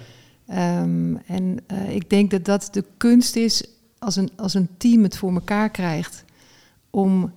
Ehm, 0.48 1.16
en 1.26 1.58
eh, 1.68 1.96
ik 1.96 2.10
denk 2.10 2.32
dat 2.32 2.46
dat 2.46 2.68
de 2.72 2.86
kunst 2.98 3.36
is 3.36 3.64
als 4.00 4.16
een, 4.16 4.30
als 4.36 4.54
een 4.54 4.70
team 4.78 5.04
het 5.04 5.18
voor 5.18 5.34
elkaar 5.34 5.70
krijgt 5.70 6.24
om 6.90 7.32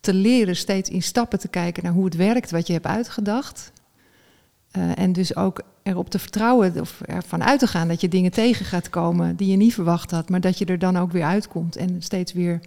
te 0.00 0.14
leren 0.14 0.56
steeds 0.56 0.90
in 0.90 1.02
stappen 1.02 1.38
te 1.38 1.48
kijken 1.48 1.82
naar 1.82 1.92
hoe 1.92 2.04
het 2.04 2.16
werkt 2.16 2.50
wat 2.50 2.66
je 2.66 2.72
hebt 2.72 2.86
uitgedacht. 2.86 3.72
Eh, 4.70 4.98
en 4.98 5.12
dus 5.12 5.36
ook 5.36 5.62
erop 5.82 6.10
te 6.10 6.18
vertrouwen 6.18 6.80
of 6.80 7.00
ervan 7.00 7.42
uit 7.44 7.58
te 7.58 7.66
gaan 7.66 7.88
dat 7.88 8.00
je 8.00 8.08
dingen 8.08 8.30
tegen 8.30 8.64
gaat 8.64 8.90
komen 8.90 9.36
die 9.36 9.50
je 9.50 9.56
niet 9.56 9.74
verwacht 9.74 10.10
had, 10.10 10.28
maar 10.28 10.40
dat 10.40 10.58
je 10.58 10.64
er 10.64 10.78
dan 10.78 10.96
ook 10.96 11.12
weer 11.12 11.24
uitkomt 11.24 11.76
en 11.76 12.02
steeds 12.02 12.32
weer 12.32 12.60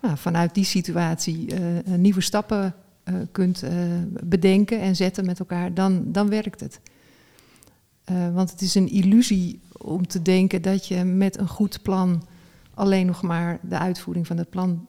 nou, 0.00 0.16
vanuit 0.16 0.54
die 0.54 0.64
situatie 0.64 1.54
eh, 1.54 1.94
nieuwe 1.94 2.20
stappen 2.20 2.74
eh, 3.06 3.14
kunt 3.32 3.62
eh, 3.62 3.72
bedenken 4.24 4.80
en 4.80 4.96
zetten 4.96 5.26
met 5.26 5.38
elkaar, 5.38 5.74
dan, 5.74 6.12
dan 6.12 6.28
werkt 6.28 6.60
het. 6.60 6.80
Eh, 8.04 8.34
want 8.34 8.50
het 8.50 8.60
is 8.60 8.74
een 8.74 8.88
illusie 8.88 9.60
om 9.78 10.06
te 10.06 10.22
denken 10.22 10.62
dat 10.62 10.86
je 10.86 11.04
met 11.04 11.38
een 11.38 11.48
goed 11.48 11.82
plan 11.82 12.22
alleen 12.74 13.06
nog 13.06 13.22
maar 13.22 13.58
de 13.62 13.78
uitvoering 13.78 14.26
van 14.26 14.36
het 14.36 14.50
plan 14.50 14.86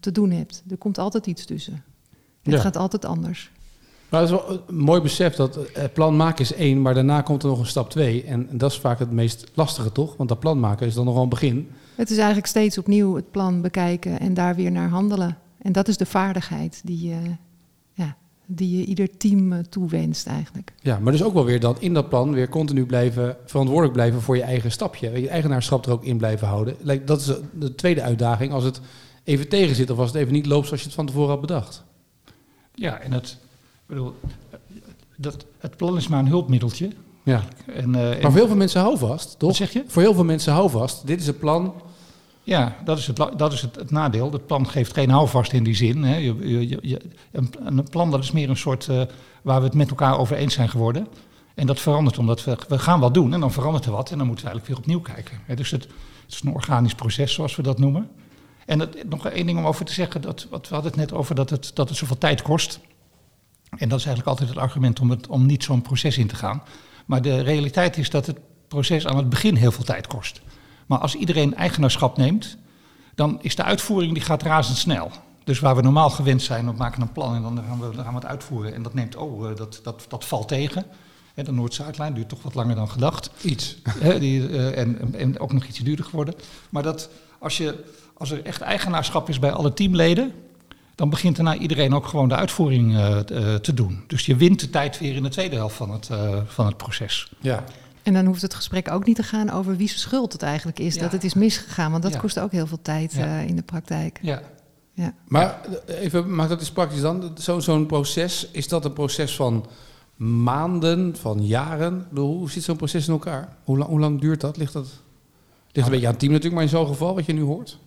te 0.00 0.12
doen 0.12 0.30
hebt. 0.30 0.62
Er 0.70 0.76
komt 0.76 0.98
altijd 0.98 1.26
iets 1.26 1.44
tussen. 1.44 1.84
Het 2.42 2.54
Ja. 2.54 2.60
gaat 2.60 2.76
altijd 2.76 3.04
anders. 3.04 3.50
Maar 4.08 4.20
het 4.20 4.30
is 4.30 4.36
wel 4.36 4.62
een 4.66 4.76
mooi 4.76 5.00
besef 5.00 5.34
dat 5.34 5.58
plan 5.92 6.16
maken 6.16 6.44
is 6.44 6.54
één, 6.54 6.82
maar 6.82 6.94
daarna 6.94 7.20
komt 7.20 7.42
er 7.42 7.48
nog 7.48 7.58
een 7.58 7.66
stap 7.66 7.90
twee. 7.90 8.24
En 8.24 8.48
dat 8.50 8.70
is 8.70 8.78
vaak 8.78 8.98
het 8.98 9.10
meest 9.10 9.50
lastige, 9.54 9.92
toch? 9.92 10.16
Want 10.16 10.28
dat 10.28 10.40
plan 10.40 10.60
maken 10.60 10.86
is 10.86 10.94
dan 10.94 11.04
nog 11.04 11.14
wel 11.14 11.22
een 11.22 11.28
begin. 11.28 11.70
Het 11.94 12.10
is 12.10 12.16
eigenlijk 12.16 12.46
steeds 12.46 12.78
opnieuw 12.78 13.14
het 13.14 13.30
plan 13.30 13.60
bekijken 13.60 14.20
en 14.20 14.34
daar 14.34 14.54
weer 14.54 14.70
naar 14.70 14.88
handelen. 14.88 15.36
En 15.62 15.72
dat 15.72 15.88
is 15.88 15.96
de 15.96 16.06
vaardigheid 16.06 16.80
die 16.84 17.08
je, 17.08 17.36
ja, 17.92 18.16
die 18.46 18.78
je 18.78 18.84
ieder 18.84 19.16
team 19.16 19.52
eh, 19.52 19.58
toewenst 19.58 20.26
eigenlijk. 20.26 20.72
Ja, 20.80 20.98
maar 20.98 21.12
dus 21.12 21.22
ook 21.22 21.34
wel 21.34 21.44
weer 21.44 21.60
dat 21.60 21.80
in 21.80 21.94
dat 21.94 22.08
plan 22.08 22.32
weer 22.32 22.48
continu 22.48 22.86
blijven 22.86 23.36
verantwoordelijk 23.44 23.94
blijven 23.94 24.22
voor 24.22 24.36
je 24.36 24.42
eigen 24.42 24.70
stapje. 24.70 25.20
Je 25.20 25.28
eigenaarschap 25.28 25.86
er 25.86 25.92
ook 25.92 26.04
in 26.04 26.18
blijven 26.18 26.48
houden. 26.48 27.04
Dat 27.04 27.20
is 27.20 27.32
de 27.58 27.74
tweede 27.74 28.02
uitdaging 28.02 28.52
als 28.52 28.64
het 28.64 28.80
even 29.24 29.48
tegen 29.48 29.74
zit 29.74 29.90
of 29.90 29.98
als 29.98 30.08
het 30.08 30.16
even 30.16 30.32
niet 30.32 30.46
loopt 30.46 30.66
zoals 30.66 30.80
je 30.80 30.86
het 30.86 30.96
van 30.96 31.06
tevoren 31.06 31.30
had 31.30 31.40
bedacht. 31.40 31.84
Ja, 32.74 32.98
en 32.98 33.12
het, 33.12 33.38
ik 33.72 33.86
bedoel, 33.86 34.14
dat, 35.16 35.44
het 35.58 35.76
plan 35.76 35.96
is 35.96 36.08
maar 36.08 36.18
een 36.18 36.28
hulpmiddeltje. 36.28 36.90
Ja. 37.22 37.42
En, 37.66 37.94
eh, 37.94 38.22
Maar 38.22 38.30
voor 38.30 38.34
heel 38.34 38.46
veel 38.46 38.56
mensen 38.56 38.80
hou 38.80 38.98
vast, 38.98 39.38
toch? 39.38 39.48
Wat 39.48 39.56
zeg 39.56 39.72
je? 39.72 39.84
Voor 39.86 40.02
heel 40.02 40.14
veel 40.14 40.24
mensen 40.24 40.52
hou 40.52 40.70
vast. 40.70 41.06
Dit 41.06 41.20
is 41.20 41.26
het 41.26 41.38
plan. 41.38 41.74
Ja, 42.42 42.76
dat 42.84 42.98
is 42.98 43.06
het, 43.06 43.16
dat 43.36 43.52
is 43.52 43.62
het, 43.62 43.76
het 43.76 43.90
nadeel. 43.90 44.32
Het 44.32 44.46
plan 44.46 44.68
geeft 44.68 44.92
geen 44.92 45.10
houvast 45.10 45.52
in 45.52 45.64
die 45.64 45.74
zin. 45.74 46.04
Hè. 46.04 46.16
Je, 46.16 46.68
je, 46.82 47.00
een, 47.32 47.86
plan 47.90 48.10
dat 48.10 48.22
is 48.22 48.32
meer 48.32 48.50
een 48.50 48.56
soort 48.56 48.88
eh, 48.88 49.02
waar 49.42 49.58
we 49.58 49.66
het 49.66 49.74
met 49.74 49.90
elkaar 49.90 50.18
over 50.18 50.36
eens 50.36 50.54
zijn 50.54 50.68
geworden. 50.68 51.06
En 51.54 51.66
dat 51.66 51.80
verandert 51.80 52.18
omdat 52.18 52.44
we, 52.44 52.56
we 52.68 52.78
gaan 52.78 53.00
wat 53.00 53.14
doen 53.14 53.34
en 53.34 53.40
dan 53.40 53.52
verandert 53.52 53.84
er 53.84 53.92
wat 53.92 54.10
en 54.10 54.18
dan 54.18 54.26
moeten 54.26 54.44
we 54.44 54.50
eigenlijk 54.50 54.66
weer 54.66 54.96
opnieuw 54.96 55.14
kijken. 55.14 55.40
Hè. 55.46 55.54
Dus 55.54 55.70
het, 55.70 55.82
het 55.82 56.32
is 56.32 56.40
een 56.42 56.54
organisch 56.54 56.94
proces 56.94 57.32
zoals 57.32 57.56
we 57.56 57.62
dat 57.62 57.78
noemen. 57.78 58.10
En 58.66 58.90
nog 59.08 59.26
één 59.26 59.46
ding 59.46 59.58
om 59.58 59.66
over 59.66 59.84
te 59.84 59.92
zeggen, 59.92 60.20
dat, 60.20 60.46
wat, 60.50 60.68
we 60.68 60.74
hadden 60.74 60.92
het 60.92 61.00
net 61.00 61.12
over 61.12 61.34
dat 61.34 61.50
het, 61.50 61.70
dat 61.74 61.88
het 61.88 61.98
zoveel 61.98 62.18
tijd 62.18 62.42
kost. 62.42 62.80
En 63.70 63.88
dat 63.88 63.98
is 63.98 64.06
eigenlijk 64.06 64.26
altijd 64.26 64.48
het 64.48 64.58
argument 64.58 65.00
om, 65.00 65.10
het, 65.10 65.26
om 65.26 65.46
niet 65.46 65.64
zo'n 65.64 65.82
proces 65.82 66.18
in 66.18 66.26
te 66.26 66.34
gaan. 66.34 66.62
Maar 67.06 67.22
de 67.22 67.40
realiteit 67.40 67.96
is 67.96 68.10
dat 68.10 68.26
het 68.26 68.38
proces 68.68 69.06
aan 69.06 69.16
het 69.16 69.28
begin 69.28 69.54
heel 69.54 69.72
veel 69.72 69.84
tijd 69.84 70.06
kost. 70.06 70.40
Maar 70.92 71.00
als 71.00 71.14
iedereen 71.14 71.54
eigenaarschap 71.54 72.16
neemt, 72.16 72.56
dan 73.14 73.38
is 73.42 73.56
de 73.56 73.62
uitvoering 73.62 74.12
die 74.12 74.22
gaat 74.22 74.42
razendsnel. 74.42 75.10
Dus 75.44 75.60
waar 75.60 75.76
we 75.76 75.82
normaal 75.82 76.10
gewend 76.10 76.42
zijn, 76.42 76.66
we 76.66 76.72
maken 76.72 77.02
een 77.02 77.12
plan 77.12 77.34
en 77.34 77.42
dan 77.42 77.64
gaan 77.68 77.80
we, 77.80 77.96
dan 77.96 78.04
gaan 78.04 78.14
we 78.14 78.20
het 78.20 78.28
uitvoeren. 78.28 78.74
En 78.74 78.82
dat 78.82 78.94
neemt, 78.94 79.16
oh, 79.16 79.50
eh, 79.50 79.56
dat, 79.56 79.80
dat, 79.82 80.04
dat 80.08 80.24
valt 80.24 80.48
tegen. 80.48 80.84
De 81.34 81.52
Noord-Zuidlijn 81.52 82.14
duurt 82.14 82.28
toch 82.28 82.42
wat 82.42 82.54
langer 82.54 82.74
dan 82.74 82.88
gedacht. 82.88 83.30
Iets. 83.42 83.76
Die, 84.18 84.48
eh, 84.48 84.78
en, 84.78 85.14
en 85.14 85.40
ook 85.40 85.52
nog 85.52 85.64
iets 85.64 85.78
duurder 85.78 86.04
geworden. 86.04 86.34
Maar 86.70 86.82
dat 86.82 87.10
als, 87.38 87.56
je, 87.56 87.84
als 88.16 88.30
er 88.30 88.44
echt 88.44 88.60
eigenaarschap 88.60 89.28
is 89.28 89.38
bij 89.38 89.52
alle 89.52 89.72
teamleden, 89.72 90.32
dan 90.94 91.10
begint 91.10 91.36
daarna 91.36 91.56
iedereen 91.56 91.94
ook 91.94 92.06
gewoon 92.06 92.28
de 92.28 92.36
uitvoering 92.36 92.96
eh, 92.96 93.18
te 93.54 93.74
doen. 93.74 94.04
Dus 94.06 94.26
je 94.26 94.36
wint 94.36 94.60
de 94.60 94.70
tijd 94.70 94.98
weer 94.98 95.14
in 95.14 95.22
de 95.22 95.28
tweede 95.28 95.56
helft 95.56 95.76
van 95.76 95.90
het, 95.90 96.08
van 96.46 96.66
het 96.66 96.76
proces. 96.76 97.32
Ja. 97.40 97.64
En 98.02 98.12
dan 98.12 98.24
hoeft 98.26 98.42
het 98.42 98.54
gesprek 98.54 98.90
ook 98.90 99.06
niet 99.06 99.16
te 99.16 99.22
gaan 99.22 99.50
over 99.50 99.76
wie 99.76 99.86
zijn 99.88 100.00
schuld 100.00 100.32
het 100.32 100.42
eigenlijk 100.42 100.78
is 100.78 100.94
Ja. 100.94 101.00
dat 101.00 101.12
het 101.12 101.24
is 101.24 101.34
misgegaan. 101.34 101.90
Want 101.90 102.02
dat 102.02 102.12
Ja. 102.12 102.18
kost 102.18 102.38
ook 102.40 102.52
heel 102.52 102.66
veel 102.66 102.82
tijd 102.82 103.12
Ja. 103.12 103.24
eh, 103.40 103.46
in 103.46 103.56
de 103.56 103.62
praktijk. 103.62 104.18
Ja. 104.22 104.42
Ja. 104.94 105.14
Maar 105.28 105.60
eh, 105.86 106.00
even, 106.00 106.34
maak 106.34 106.48
dat 106.48 106.58
eens 106.60 106.70
praktisch 106.72 107.00
dan. 107.00 107.32
Zo- 107.40 107.60
Zo'n 107.60 107.86
proces, 107.86 108.48
is 108.52 108.68
dat 108.68 108.84
een 108.84 108.92
proces 108.92 109.36
van 109.36 109.66
maanden, 110.16 111.16
van 111.16 111.46
jaren? 111.46 112.06
Hoe 112.14 112.50
zit 112.50 112.62
zo'n 112.62 112.76
proces 112.76 113.06
in 113.06 113.12
elkaar? 113.12 113.56
Hoe, 113.64 113.78
lang- 113.78 113.90
hoe 113.90 114.00
lang 114.00 114.20
duurt 114.20 114.40
dat? 114.40 114.56
Ligt 114.56 114.72
dat 114.72 114.86
ligt 115.72 115.86
een 115.86 115.92
beetje 115.92 116.06
aan 116.06 116.12
het 116.12 116.20
team 116.20 116.32
natuurlijk, 116.32 116.62
maar 116.62 116.70
in 116.72 116.78
zo'n 116.78 116.86
geval, 116.86 117.14
wat 117.14 117.26
je 117.26 117.32
nu 117.32 117.42
hoort? 117.42 117.78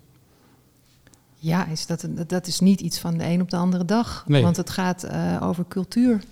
Ja, 1.37 1.67
is 1.67 1.85
dat, 1.85 2.03
een- 2.03 2.19
dat 2.27 2.47
is 2.47 2.59
niet 2.59 2.81
iets 2.81 2.99
van 2.99 3.17
de 3.17 3.23
een 3.25 3.41
op 3.41 3.49
de 3.49 3.57
andere 3.57 3.85
dag. 3.85 4.23
Nee. 4.27 4.43
Want 4.43 4.57
het 4.57 4.69
gaat 4.69 5.03
eh, 5.03 5.37
over 5.41 5.65
cultuur. 5.67 6.23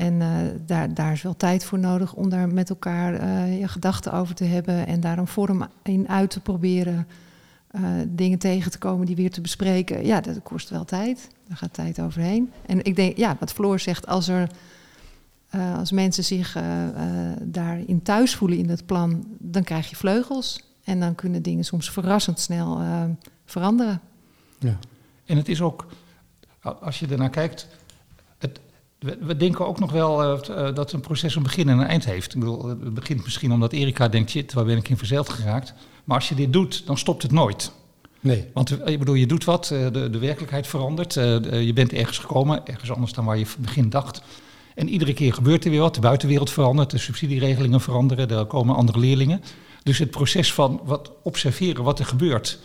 En 0.00 0.22
eh, 0.22 0.28
daar, 0.66 0.94
daar 0.94 1.12
is 1.12 1.22
wel 1.22 1.36
tijd 1.36 1.64
voor 1.64 1.78
nodig 1.78 2.14
om 2.14 2.28
daar 2.28 2.48
met 2.48 2.70
elkaar 2.70 3.14
eh, 3.14 3.60
je 3.60 3.68
gedachten 3.68 4.12
over 4.12 4.34
te 4.34 4.44
hebben. 4.44 4.86
En 4.86 5.00
daar 5.00 5.18
een 5.18 5.26
vorm 5.26 5.68
in 5.82 6.08
uit 6.08 6.30
te 6.30 6.40
proberen. 6.40 7.06
eh, 7.70 7.82
dingen 8.08 8.38
tegen 8.38 8.70
te 8.70 8.78
komen 8.78 9.06
die 9.06 9.16
weer 9.16 9.30
te 9.30 9.40
bespreken. 9.40 10.06
Ja, 10.06 10.20
dat 10.20 10.42
kost 10.42 10.70
wel 10.70 10.84
tijd. 10.84 11.28
Daar 11.48 11.56
gaat 11.56 11.72
tijd 11.72 12.00
overheen. 12.00 12.50
En 12.66 12.84
ik 12.84 12.96
denk, 12.96 13.16
ja, 13.16 13.36
wat 13.40 13.52
Floor 13.52 13.78
zegt, 13.78 14.06
als 14.06 14.28
er. 14.28 14.50
eh, 15.50 15.78
als 15.78 15.92
mensen 15.92 16.24
zich 16.24 16.56
daarin 17.42 18.02
thuis 18.02 18.34
voelen 18.34 18.58
in 18.58 18.66
dat 18.66 18.86
plan, 18.86 19.24
dan 19.38 19.62
krijg 19.62 19.90
je 19.90 19.96
vleugels. 19.96 20.64
En 20.84 21.00
dan 21.00 21.14
kunnen 21.14 21.42
dingen 21.42 21.64
soms 21.64 21.90
verrassend 21.90 22.40
snel 22.40 22.80
veranderen. 23.44 24.00
Ja. 24.58 24.78
En 25.24 25.36
het 25.36 25.48
is 25.48 25.60
ook, 25.60 25.86
als 26.80 26.98
je 26.98 27.06
ernaar 27.06 27.30
kijkt, 27.30 27.68
we, 29.00 29.18
we 29.20 29.36
denken 29.36 29.66
ook 29.66 29.80
nog 29.80 29.92
wel 29.92 30.22
eh, 30.22 30.68
eh, 30.68 30.74
dat 30.74 30.92
een 30.92 31.00
proces 31.00 31.34
een 31.34 31.42
begin 31.42 31.68
en 31.68 31.78
een 31.78 31.86
eind 31.86 32.04
heeft. 32.04 32.34
Ik 32.34 32.40
bedoel, 32.40 32.68
het 32.68 32.94
begint 32.94 33.24
misschien 33.24 33.52
omdat 33.52 33.72
Erika 33.72 34.08
denkt, 34.08 34.30
shit, 34.30 34.52
waar 34.52 34.64
ben 34.64 34.76
ik 34.76 34.88
in 34.88 34.96
verzeild 34.96 35.28
geraakt. 35.28 35.74
Maar 36.04 36.16
als 36.16 36.28
je 36.28 36.34
dit 36.34 36.52
doet, 36.52 36.86
dan 36.86 36.98
stopt 36.98 37.22
het 37.22 37.32
nooit. 37.32 37.72
Nee. 38.20 38.44
Want 38.54 38.80
eh, 38.80 38.92
ik 38.92 38.98
bedoel, 38.98 39.14
je 39.14 39.26
doet 39.26 39.44
wat, 39.44 39.70
eh, 39.70 39.86
de, 39.92 40.10
de 40.10 40.18
werkelijkheid 40.18 40.66
verandert. 40.66 41.16
eh, 41.16 41.24
de- 41.42 41.66
je 41.66 41.72
bent 41.72 41.92
ergens 41.92 42.18
gekomen, 42.18 42.66
ergens 42.66 42.90
anders 42.92 43.12
dan 43.12 43.24
waar 43.24 43.38
je 43.38 43.46
begin 43.58 43.90
dacht. 43.90 44.22
En 44.74 44.88
iedere 44.88 45.12
keer 45.12 45.32
gebeurt 45.34 45.64
er 45.64 45.70
weer 45.70 45.80
wat. 45.80 45.94
De 45.94 46.00
buitenwereld 46.00 46.50
verandert, 46.50 46.90
de 46.90 46.98
subsidieregelingen 46.98 47.80
veranderen, 47.80 48.30
er 48.30 48.44
komen 48.44 48.74
andere 48.76 48.98
leerlingen. 48.98 49.42
Dus 49.82 49.98
het 49.98 50.10
proces 50.10 50.52
van 50.52 50.80
wat 50.84 51.10
observeren 51.22 51.84
wat 51.84 51.98
er 51.98 52.04
gebeurt. 52.04 52.58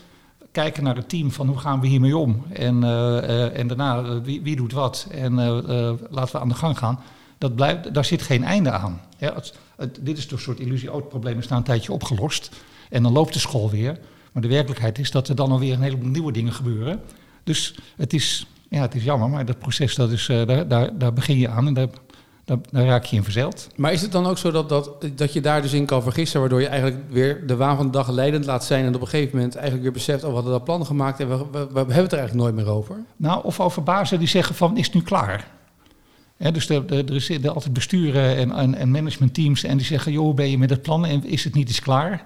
Kijken 0.56 0.84
naar 0.84 0.96
het 0.96 1.08
team 1.08 1.30
van 1.32 1.48
hoe 1.48 1.58
gaan 1.58 1.80
we 1.80 1.86
hiermee 1.86 2.16
om. 2.16 2.42
En, 2.52 2.84
eh, 2.84 3.18
eh, 3.18 3.58
en 3.58 3.66
daarna 3.66 4.02
eh, 4.02 4.16
wie, 4.22 4.42
wie 4.42 4.56
doet 4.56 4.72
wat. 4.72 5.06
En 5.10 5.34
laten 6.10 6.32
we 6.32 6.38
aan 6.38 6.48
de 6.48 6.54
gang 6.54 6.78
gaan. 6.78 7.00
Dat 7.38 7.54
blijft, 7.54 7.94
daar 7.94 8.04
zit 8.04 8.22
geen 8.22 8.44
einde 8.44 8.70
aan. 8.70 9.00
Het, 9.18 9.98
dit 10.00 10.18
is 10.18 10.26
toch 10.26 10.38
een 10.38 10.44
soort 10.44 10.60
illusie. 10.60 10.90
Oh, 10.90 10.96
het 10.96 11.08
probleem 11.08 11.38
is 11.38 11.48
na 11.48 11.56
een 11.56 11.62
tijdje 11.62 11.92
opgelost. 11.92 12.50
En 12.90 13.02
dan 13.02 13.12
loopt 13.12 13.32
de 13.32 13.38
school 13.38 13.70
weer. 13.70 13.98
Maar 14.32 14.42
de 14.42 14.48
werkelijkheid 14.48 14.98
is 14.98 15.10
dat 15.10 15.28
er 15.28 15.34
dan 15.34 15.50
alweer 15.50 15.72
een 15.72 15.82
heleboel 15.82 16.08
nieuwe 16.08 16.32
dingen 16.32 16.52
gebeuren. 16.52 17.00
Dus 17.44 17.74
het 17.96 18.12
is, 18.12 18.46
ja, 18.68 18.80
het 18.80 18.94
is 18.94 19.04
jammer, 19.04 19.28
maar 19.28 19.44
dat 19.44 19.58
proces, 19.58 19.94
dat 19.94 20.10
is, 20.10 20.26
daar, 20.26 20.68
daar, 20.68 20.98
daar 20.98 21.12
begin 21.12 21.38
je 21.38 21.48
aan 21.48 21.66
en 21.66 21.90
daar 22.46 22.84
raak 22.84 23.04
je 23.04 23.16
in 23.16 23.24
verzeild. 23.24 23.68
Maar 23.76 23.92
is 23.92 24.02
het 24.02 24.12
dan 24.12 24.26
ook 24.26 24.38
zo 24.38 24.50
dat, 24.50 24.68
dat, 24.68 24.90
dat 25.14 25.32
je 25.32 25.40
daar 25.40 25.62
dus 25.62 25.72
in 25.72 25.86
kan 25.86 26.02
vergissen, 26.02 26.40
waardoor 26.40 26.60
je 26.60 26.66
eigenlijk 26.66 27.02
weer 27.10 27.46
de 27.46 27.56
waan 27.56 27.76
van 27.76 27.86
de 27.86 27.92
dag 27.92 28.10
leidend 28.10 28.44
laat 28.44 28.64
zijn 28.64 28.84
en 28.84 28.94
op 28.94 29.00
een 29.00 29.08
gegeven 29.08 29.36
moment 29.36 29.54
eigenlijk 29.54 29.82
weer 29.84 29.92
beseft, 29.92 30.22
oh, 30.22 30.28
we 30.28 30.34
hadden 30.34 30.52
dat 30.52 30.64
plan 30.64 30.86
gemaakt 30.86 31.20
en 31.20 31.28
we, 31.28 31.36
we, 31.36 31.44
we 31.52 31.76
hebben 31.76 31.86
het 31.86 32.12
er 32.12 32.18
eigenlijk 32.18 32.34
nooit 32.34 32.54
meer 32.54 32.74
over? 32.74 32.96
Nou, 33.16 33.44
of 33.44 33.60
over 33.60 33.82
bazen 33.82 34.18
die 34.18 34.28
zeggen 34.28 34.54
van, 34.54 34.76
is 34.76 34.84
het 34.86 34.94
nu 34.94 35.02
klaar? 35.02 35.46
Dus 36.38 36.68
er, 36.68 37.12
is 37.12 37.30
er 37.30 37.48
altijd 37.48 37.72
besturen 37.72 38.36
en, 38.36 38.50
en, 38.50 38.74
en 38.74 38.90
managementteams 38.90 39.64
en 39.64 39.76
die 39.76 39.86
zeggen, 39.86 40.12
joh, 40.12 40.34
ben 40.34 40.50
je 40.50 40.58
met 40.58 40.70
het 40.70 40.82
plan 40.82 41.06
en 41.06 41.24
is 41.24 41.44
het 41.44 41.54
niet 41.54 41.68
eens 41.68 41.80
klaar? 41.80 42.24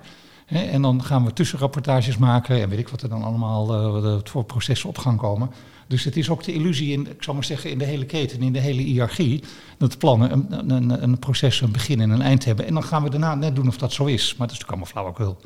Hè, 0.51 0.63
en 0.65 0.83
dan 0.83 1.05
gaan 1.05 1.25
we 1.25 1.33
tussenrapportages 1.33 2.17
maken 2.19 2.63
en 2.63 2.69
weet 2.69 2.79
ik 2.79 2.89
wat 2.89 3.03
er 3.03 3.09
dan 3.09 3.23
allemaal 3.23 3.75
eh, 3.75 4.19
voor 4.25 4.45
processen 4.45 4.89
op 4.89 4.99
gang 4.99 5.19
komen. 5.19 5.51
Dus 5.87 6.05
het 6.05 6.17
is 6.17 6.31
ook 6.31 6.45
de 6.45 6.53
illusie, 6.53 6.93
in, 6.93 7.11
ik 7.11 7.23
zal 7.23 7.35
maar 7.35 7.45
zeggen, 7.45 7.71
in 7.71 7.79
de 7.79 7.85
hele 7.85 8.07
keten, 8.07 8.43
in 8.43 8.53
de 8.53 8.59
hele 8.59 8.83
hiërarchie, 8.83 9.43
dat 9.79 9.99
plannen 9.99 10.33
een, 10.33 10.71
een, 10.71 11.03
een 11.03 11.19
proces, 11.19 11.61
een 11.61 11.73
begin 11.73 12.01
en 12.01 12.11
een 12.11 12.23
eind 12.23 12.45
hebben. 12.45 12.67
En 12.67 12.75
dan 12.75 12.83
gaan 12.83 13.03
we 13.03 13.11
daarna 13.11 13.35
net 13.35 13.57
doen 13.57 13.69
of 13.69 13.79
dat 13.79 13.93
zo 13.93 14.05
is. 14.05 14.35
Maar 14.37 14.47
dat 14.47 14.57
is 14.57 14.63
natuurlijk 14.63 14.95
allemaal 14.95 15.15
flauwekul. 15.15 15.37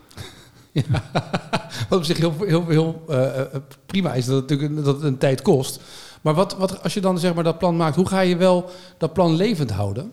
Wat 1.88 1.98
op 1.98 2.04
zich 2.04 2.18
heel, 2.18 2.34
heel, 2.38 2.66
heel 2.68 3.04
uh, 3.08 3.40
prima 3.86 4.14
is 4.14 4.26
dat 4.26 4.34
het 4.34 4.50
natuurlijk 4.50 4.84
dat 4.84 4.94
het 4.94 5.04
een 5.04 5.18
tijd 5.18 5.42
kost. 5.42 5.80
Maar 6.20 6.34
wat, 6.34 6.56
wat, 6.56 6.82
als 6.82 6.94
je 6.94 7.00
dan 7.00 7.18
zeg 7.18 7.34
maar 7.34 7.44
dat 7.44 7.58
plan 7.58 7.76
maakt, 7.76 7.96
hoe 7.96 8.08
ga 8.08 8.20
je 8.20 8.36
wel 8.36 8.70
dat 8.98 9.12
plan 9.12 9.34
levend 9.34 9.70
houden? 9.70 10.12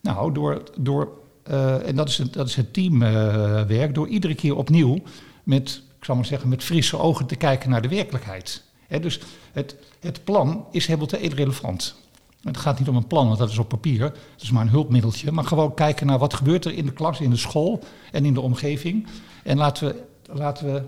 Nou, 0.00 0.32
door, 0.32 0.62
door 0.78 1.08
uh, 1.50 1.88
en 1.88 1.96
dat 1.96 2.08
is, 2.08 2.18
het, 2.18 2.32
dat 2.32 2.48
is 2.48 2.54
het 2.54 2.72
teamwerk, 2.72 3.94
door 3.94 4.08
iedere 4.08 4.34
keer 4.34 4.56
opnieuw 4.56 4.98
met, 5.42 5.82
ik 5.98 6.04
zal 6.04 6.14
maar 6.14 6.24
zeggen, 6.24 6.48
met 6.48 6.64
frisse 6.64 6.98
ogen 6.98 7.26
te 7.26 7.36
kijken 7.36 7.70
naar 7.70 7.82
de 7.82 7.88
werkelijkheid. 7.88 8.62
He, 8.86 9.00
dus 9.00 9.20
het, 9.52 9.76
het 10.00 10.24
plan 10.24 10.66
is 10.70 10.86
helemaal 10.86 11.06
te 11.06 11.16
relevant. 11.16 11.96
Het 12.42 12.56
gaat 12.56 12.78
niet 12.78 12.88
om 12.88 12.96
een 12.96 13.06
plan, 13.06 13.26
want 13.26 13.38
dat 13.38 13.50
is 13.50 13.58
op 13.58 13.68
papier. 13.68 13.98
Dat 13.98 14.14
is 14.40 14.50
maar 14.50 14.62
een 14.62 14.68
hulpmiddeltje. 14.68 15.32
Maar 15.32 15.44
gewoon 15.44 15.74
kijken 15.74 16.06
naar 16.06 16.18
wat 16.18 16.34
gebeurt 16.34 16.64
er 16.64 16.72
in 16.72 16.86
de 16.86 16.92
klas, 16.92 17.20
in 17.20 17.30
de 17.30 17.36
school 17.36 17.82
en 18.12 18.24
in 18.24 18.34
de 18.34 18.40
omgeving. 18.40 19.06
En 19.42 19.56
laten 19.56 19.88
we, 19.88 20.02
laten 20.32 20.72
we, 20.72 20.82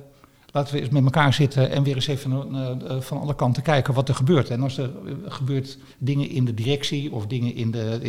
laten 0.58 0.74
we 0.74 0.80
eens 0.80 0.90
met 0.90 1.04
elkaar 1.04 1.32
zitten 1.32 1.70
en 1.70 1.82
weer 1.82 1.94
eens 1.94 2.06
even 2.06 2.32
uh, 2.32 3.00
van 3.00 3.20
alle 3.20 3.34
kanten 3.34 3.62
kijken 3.62 3.94
wat 3.94 4.08
er 4.08 4.14
gebeurt. 4.14 4.50
En 4.50 4.62
als 4.62 4.78
er 4.78 4.90
gebeurt 5.26 5.78
dingen 5.98 6.28
in 6.28 6.44
de 6.44 6.54
directie 6.54 7.12
of 7.12 7.26
dingen 7.26 7.54
in 7.54 7.70
de, 7.70 8.00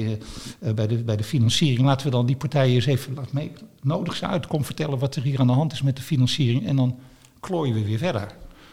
uh, 0.59 0.73
bij, 0.73 0.88
de, 0.88 0.95
bij 1.03 1.17
de 1.17 1.23
financiering, 1.23 1.85
laten 1.85 2.05
we 2.05 2.12
dan 2.12 2.25
die 2.25 2.35
partijen 2.35 2.75
eens 2.75 2.85
even 2.85 3.13
laten 3.13 3.35
mee. 3.35 3.51
Nodig 3.81 4.15
ze 4.15 4.27
uit, 4.27 4.47
kom 4.47 4.65
vertellen 4.65 4.99
wat 4.99 5.15
er 5.15 5.21
hier 5.21 5.39
aan 5.39 5.47
de 5.47 5.53
hand 5.53 5.71
is 5.71 5.81
met 5.81 5.95
de 5.95 6.01
financiering. 6.01 6.67
En 6.67 6.75
dan 6.75 6.99
klooien 7.39 7.73
we 7.73 7.85
weer 7.85 7.97
verder. 7.97 8.27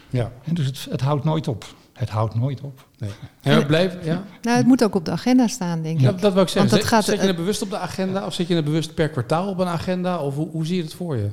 Ja. 0.09 0.31
En 0.43 0.53
dus 0.53 0.65
het, 0.65 0.87
het 0.89 1.01
houdt 1.01 1.23
nooit 1.23 1.47
op. 1.47 1.65
Het 1.93 2.09
houdt 2.09 2.35
nooit 2.35 2.61
op. 2.61 2.87
Nee. 2.97 3.09
Ja, 3.41 3.65
blijven, 3.65 4.05
ja. 4.05 4.23
Nou, 4.41 4.57
het 4.57 4.65
moet 4.65 4.83
ook 4.83 4.95
op 4.95 5.05
de 5.05 5.11
agenda 5.11 5.47
staan, 5.47 5.81
denk 5.81 5.95
ik. 5.95 6.01
Ja, 6.01 6.11
dat 6.11 6.33
wil 6.33 6.41
ik 6.41 6.49
zeggen. 6.49 6.71
Want 6.71 6.81
dat 6.81 6.91
gaat, 6.91 7.05
zet 7.05 7.21
je 7.21 7.27
het 7.27 7.35
bewust 7.35 7.61
op 7.61 7.69
de 7.69 7.77
agenda 7.77 8.25
of 8.25 8.33
zet 8.33 8.47
je 8.47 8.55
het 8.55 8.65
bewust 8.65 8.93
per 8.93 9.09
kwartaal 9.09 9.47
op 9.47 9.59
een 9.59 9.67
agenda? 9.67 10.19
Of 10.19 10.35
hoe, 10.35 10.49
hoe 10.49 10.65
zie 10.65 10.75
je 10.75 10.83
het 10.83 10.93
voor 10.93 11.17
je? 11.17 11.29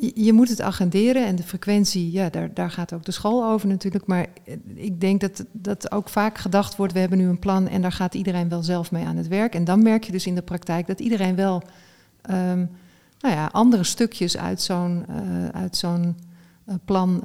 Je 0.00 0.32
moet 0.32 0.48
het 0.48 0.60
agenderen 0.60 1.26
en 1.26 1.36
de 1.36 1.42
frequentie, 1.42 2.12
ja, 2.12 2.30
daar, 2.30 2.54
daar 2.54 2.70
gaat 2.70 2.92
ook 2.92 3.04
de 3.04 3.12
school 3.12 3.44
over 3.44 3.68
natuurlijk. 3.68 4.06
Maar 4.06 4.26
ik 4.74 5.00
denk 5.00 5.20
dat, 5.20 5.44
dat 5.52 5.92
ook 5.92 6.08
vaak 6.08 6.38
gedacht 6.38 6.76
wordt, 6.76 6.92
we 6.92 6.98
hebben 6.98 7.18
nu 7.18 7.28
een 7.28 7.38
plan 7.38 7.68
en 7.68 7.82
daar 7.82 7.92
gaat 7.92 8.14
iedereen 8.14 8.48
wel 8.48 8.62
zelf 8.62 8.90
mee 8.90 9.06
aan 9.06 9.16
het 9.16 9.28
werk. 9.28 9.54
En 9.54 9.64
dan 9.64 9.82
merk 9.82 10.04
je 10.04 10.12
dus 10.12 10.26
in 10.26 10.34
de 10.34 10.42
praktijk 10.42 10.86
dat 10.86 11.00
iedereen 11.00 11.34
wel 11.34 11.62
um, 12.30 12.70
nou 13.20 13.34
ja, 13.34 13.48
andere 13.52 13.84
stukjes 13.84 14.36
uit 14.36 14.62
zo'n 14.62 15.04
uh, 15.10 15.48
uit 15.48 15.76
zo'n 15.76 16.16
uh, 16.68 16.74
plan 16.84 17.22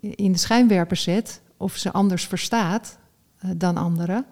in 0.00 0.32
de 0.32 0.38
schijnwerper 0.38 0.96
zet. 0.96 1.40
Of 1.56 1.76
ze 1.76 1.92
anders 1.92 2.26
verstaat 2.26 2.98
dan 3.56 3.76
anderen. 3.76 4.24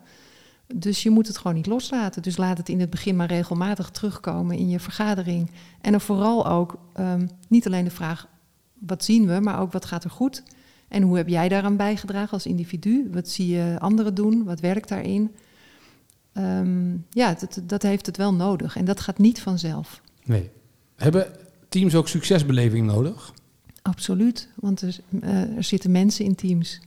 Dus 0.66 1.02
je 1.02 1.10
moet 1.10 1.26
het 1.26 1.36
gewoon 1.36 1.54
niet 1.54 1.66
loslaten. 1.66 2.22
Dus 2.22 2.36
laat 2.36 2.58
het 2.58 2.68
in 2.68 2.80
het 2.80 2.90
begin 2.90 3.16
maar 3.16 3.26
regelmatig 3.26 3.90
terugkomen 3.90 4.56
in 4.56 4.68
je 4.68 4.80
vergadering. 4.80 5.50
En 5.80 5.90
dan 5.90 6.00
vooral 6.00 6.46
ook 6.46 6.78
um, 7.00 7.28
niet 7.48 7.66
alleen 7.66 7.84
de 7.84 7.90
vraag 7.90 8.28
wat 8.78 9.04
zien 9.04 9.26
we, 9.26 9.40
maar 9.40 9.60
ook 9.60 9.72
wat 9.72 9.84
gaat 9.84 10.04
er 10.04 10.10
goed. 10.10 10.42
En 10.88 11.02
hoe 11.02 11.16
heb 11.16 11.28
jij 11.28 11.48
daaraan 11.48 11.76
bijgedragen 11.76 12.32
als 12.32 12.46
individu? 12.46 13.08
Wat 13.12 13.28
zie 13.28 13.48
je 13.48 13.76
anderen 13.78 14.14
doen? 14.14 14.44
Wat 14.44 14.60
werkt 14.60 14.88
daarin? 14.88 15.30
Um, 16.32 17.06
ja, 17.10 17.34
dat, 17.34 17.60
dat 17.64 17.82
heeft 17.82 18.06
het 18.06 18.16
wel 18.16 18.34
nodig. 18.34 18.76
En 18.76 18.84
dat 18.84 19.00
gaat 19.00 19.18
niet 19.18 19.40
vanzelf. 19.40 20.00
Nee. 20.24 20.50
Hebben 20.96 21.26
teams 21.68 21.94
ook 21.94 22.08
succesbeleving 22.08 22.86
nodig? 22.86 23.32
Absoluut, 23.82 24.48
want 24.54 24.82
er, 24.82 24.96
uh, 25.10 25.56
er 25.56 25.64
zitten 25.64 25.90
mensen 25.90 26.24
in 26.24 26.34
teams. 26.34 26.80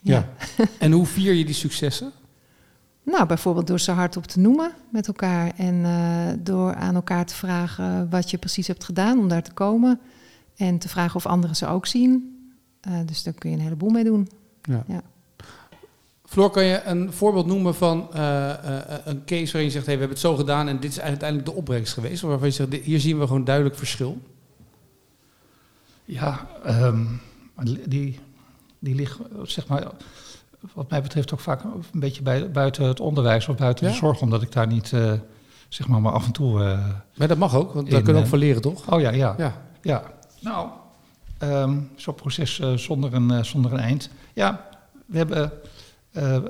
Ja. 0.00 0.32
ja. 0.56 0.64
en 0.78 0.92
hoe 0.92 1.06
vier 1.06 1.32
je 1.32 1.44
die 1.44 1.54
successen? 1.54 2.12
Nou, 3.06 3.26
bijvoorbeeld 3.26 3.66
door 3.66 3.80
ze 3.80 3.90
hardop 3.90 4.26
te 4.26 4.40
noemen 4.40 4.72
met 4.90 5.06
elkaar 5.06 5.52
en 5.56 5.74
uh, 5.74 6.28
door 6.38 6.74
aan 6.74 6.94
elkaar 6.94 7.26
te 7.26 7.34
vragen 7.34 8.10
wat 8.10 8.30
je 8.30 8.38
precies 8.38 8.66
hebt 8.66 8.84
gedaan 8.84 9.18
om 9.18 9.28
daar 9.28 9.42
te 9.42 9.52
komen. 9.52 10.00
En 10.56 10.78
te 10.78 10.88
vragen 10.88 11.16
of 11.16 11.26
anderen 11.26 11.56
ze 11.56 11.66
ook 11.66 11.86
zien. 11.86 12.40
Uh, 12.88 12.98
dus 13.04 13.22
daar 13.22 13.34
kun 13.34 13.50
je 13.50 13.56
een 13.56 13.62
heleboel 13.62 13.90
mee 13.90 14.04
doen. 14.04 14.28
Ja. 14.62 14.84
ja. 14.88 15.02
Floor, 16.24 16.50
kan 16.50 16.64
je 16.64 16.82
een 16.82 17.12
voorbeeld 17.12 17.46
noemen 17.46 17.74
van 17.74 18.08
uh, 18.14 18.52
een 19.04 19.24
case 19.24 19.52
waarin 19.52 19.64
je 19.64 19.70
zegt: 19.70 19.86
hey, 19.86 19.94
we 19.94 20.00
hebben 20.00 20.08
het 20.08 20.18
zo 20.18 20.36
gedaan 20.36 20.68
en 20.68 20.80
dit 20.80 20.90
is 20.90 21.00
uiteindelijk 21.00 21.48
de 21.48 21.54
opbrengst 21.54 21.92
geweest? 21.92 22.22
Waarvan 22.22 22.48
je 22.48 22.54
zegt: 22.54 22.74
hier 22.74 23.00
zien 23.00 23.18
we 23.18 23.26
gewoon 23.26 23.44
duidelijk 23.44 23.76
verschil? 23.76 24.20
Ja, 26.04 26.46
um, 26.66 27.20
die, 27.84 28.18
die 28.78 28.94
liggen, 28.94 29.26
zeg 29.42 29.66
maar 29.66 29.92
wat 30.74 30.90
mij 30.90 31.02
betreft 31.02 31.32
ook 31.32 31.40
vaak 31.40 31.64
een 31.64 32.00
beetje 32.00 32.22
bij, 32.22 32.50
buiten 32.50 32.84
het 32.84 33.00
onderwijs 33.00 33.48
of 33.48 33.56
buiten 33.56 33.86
de 33.86 33.94
zorg, 33.94 34.20
omdat 34.20 34.42
ik 34.42 34.52
daar 34.52 34.66
niet, 34.66 34.92
uh, 34.92 35.12
zeg 35.68 35.88
maar, 35.88 36.00
maar 36.00 36.12
af 36.12 36.26
en 36.26 36.32
toe. 36.32 36.60
Uh, 36.60 36.88
maar 37.16 37.28
dat 37.28 37.38
mag 37.38 37.54
ook, 37.54 37.72
want 37.72 37.90
daar 37.90 38.02
kunnen 38.02 38.14
we 38.14 38.22
ook 38.22 38.30
van 38.30 38.38
leren, 38.38 38.62
toch? 38.62 38.92
Oh 38.92 39.00
ja, 39.00 39.10
ja. 39.10 39.34
Ja, 39.38 39.62
ja. 39.82 40.02
nou, 40.40 40.68
um, 41.42 41.90
zo'n 41.96 42.14
proces 42.14 42.60
zonder, 42.74 43.14
een, 43.14 43.44
zonder 43.44 43.72
een 43.72 43.78
eind. 43.78 44.10
Ja, 44.32 44.66
we 45.06 45.16
hebben, 45.16 45.52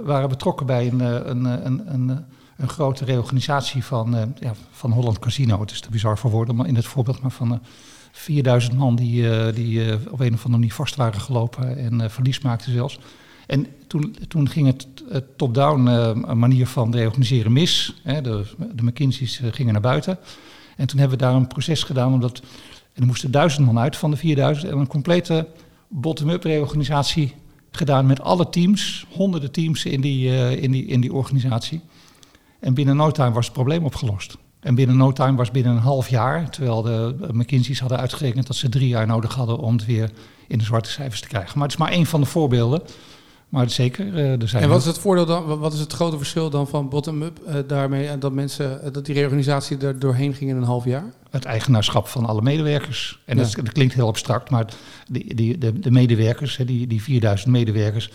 waren 0.04 0.28
betrokken 0.28 0.66
bij 0.66 0.86
een, 0.86 1.00
een, 1.00 1.44
een, 1.44 1.92
een, 1.94 2.24
een 2.56 2.68
grote 2.68 3.04
reorganisatie 3.04 3.84
van, 3.84 4.34
ja, 4.40 4.52
van 4.70 4.92
Holland 4.92 5.18
Casino. 5.18 5.60
Het 5.60 5.70
is 5.70 5.80
te 5.80 5.90
bizar 5.90 6.18
voor 6.18 6.30
woorden, 6.30 6.56
maar 6.56 6.66
in 6.66 6.76
het 6.76 6.86
voorbeeld 6.86 7.20
maar 7.20 7.30
van 7.30 7.62
4000 8.12 8.76
man 8.76 8.96
die, 8.96 9.52
die 9.52 9.94
op 9.94 10.20
een 10.20 10.34
of 10.34 10.44
andere 10.44 10.48
manier 10.48 10.72
vast 10.72 10.94
waren 10.94 11.20
gelopen 11.20 11.76
en 11.76 12.10
verlies 12.10 12.40
maakten 12.40 12.72
zelfs. 12.72 12.98
En 13.46 13.66
toen, 13.86 14.16
toen 14.28 14.48
ging 14.48 14.66
het, 14.66 14.86
top-down 15.36 15.86
uh, 15.86 16.32
manier 16.32 16.66
van 16.66 16.94
reorganiseren 16.94 17.52
mis. 17.52 17.94
Hè, 18.02 18.20
de, 18.20 18.44
de 18.74 18.82
McKinsey's 18.82 19.40
uh, 19.40 19.52
gingen 19.52 19.72
naar 19.72 19.82
buiten. 19.82 20.18
En 20.76 20.86
toen 20.86 20.98
hebben 20.98 21.18
we 21.18 21.24
daar 21.24 21.34
een 21.34 21.46
proces 21.46 21.82
gedaan, 21.82 22.12
omdat 22.12 22.42
en 22.96 23.02
er 23.02 23.08
moesten 23.08 23.30
duizend 23.30 23.66
man 23.66 23.78
uit 23.78 23.96
van 23.96 24.10
de 24.10 24.16
4000 24.16 24.70
en 24.70 24.78
een 24.78 24.86
complete 24.86 25.48
bottom-up 25.88 26.42
reorganisatie 26.42 27.34
gedaan 27.70 28.06
met 28.06 28.20
alle 28.20 28.48
teams, 28.48 29.06
honderden 29.10 29.50
teams 29.50 29.84
in 29.84 30.00
die, 30.00 30.28
uh, 30.28 30.62
in 30.62 30.70
die, 30.70 30.86
in 30.86 31.00
die 31.00 31.12
organisatie. 31.12 31.80
En 32.60 32.74
binnen 32.74 32.96
no 32.96 33.10
time 33.10 33.32
was 33.32 33.44
het 33.44 33.54
probleem 33.54 33.84
opgelost. 33.84 34.36
En 34.60 34.74
binnen 34.74 34.96
no 34.96 35.12
time 35.12 35.36
was 35.36 35.50
binnen 35.50 35.72
een 35.72 35.78
half 35.78 36.08
jaar, 36.08 36.50
terwijl 36.50 36.82
de 36.82 37.28
McKinsey's 37.32 37.80
hadden 37.80 37.98
uitgerekend 37.98 38.46
dat 38.46 38.56
ze 38.56 38.68
drie 38.68 38.88
jaar 38.88 39.06
nodig 39.06 39.34
hadden 39.34 39.58
om 39.58 39.72
het 39.72 39.86
weer 39.86 40.10
in 40.48 40.58
de 40.58 40.64
zwarte 40.64 40.90
cijfers 40.90 41.20
te 41.20 41.28
krijgen. 41.28 41.52
Maar 41.58 41.68
het 41.68 41.78
is 41.78 41.84
maar 41.84 41.92
één 41.92 42.06
van 42.06 42.20
de 42.20 42.26
voorbeelden. 42.26 42.82
Maar 43.48 43.70
zeker, 43.70 44.06
uh, 44.06 44.40
er 44.42 44.48
zijn. 44.48 44.62
En 44.62 44.68
wat 44.68 44.80
is 44.80 44.86
het 44.86 44.98
voordeel 44.98 45.26
dan? 45.26 45.58
Wat 45.58 45.72
is 45.72 45.80
het 45.80 45.92
grote 45.92 46.16
verschil 46.16 46.50
dan 46.50 46.68
van 46.68 46.88
bottom-up 46.88 47.40
uh, 47.46 47.54
daarmee 47.66 48.06
en 48.06 48.20
dat 48.20 48.32
mensen 48.32 48.80
uh, 48.84 48.92
dat 48.92 49.06
die 49.06 49.14
reorganisatie 49.14 49.78
er 49.78 49.98
doorheen 49.98 50.34
ging 50.34 50.50
in 50.50 50.56
een 50.56 50.62
half 50.62 50.84
jaar? 50.84 51.04
Het 51.30 51.44
eigenaarschap 51.44 52.08
van 52.08 52.26
alle 52.26 52.42
medewerkers. 52.42 53.22
En 53.24 53.36
ja. 53.36 53.42
dat, 53.42 53.54
dat, 53.54 53.72
klinkt 53.72 53.94
heel 53.94 54.06
abstract, 54.06 54.50
maar 54.50 54.66
die, 55.10 55.34
die, 55.34 55.58
de, 55.58 55.78
de 55.78 55.90
medewerkers, 55.90 56.56
die, 56.64 56.86
die 56.86 57.02
4000 57.02 57.50
medewerkers. 57.50 58.12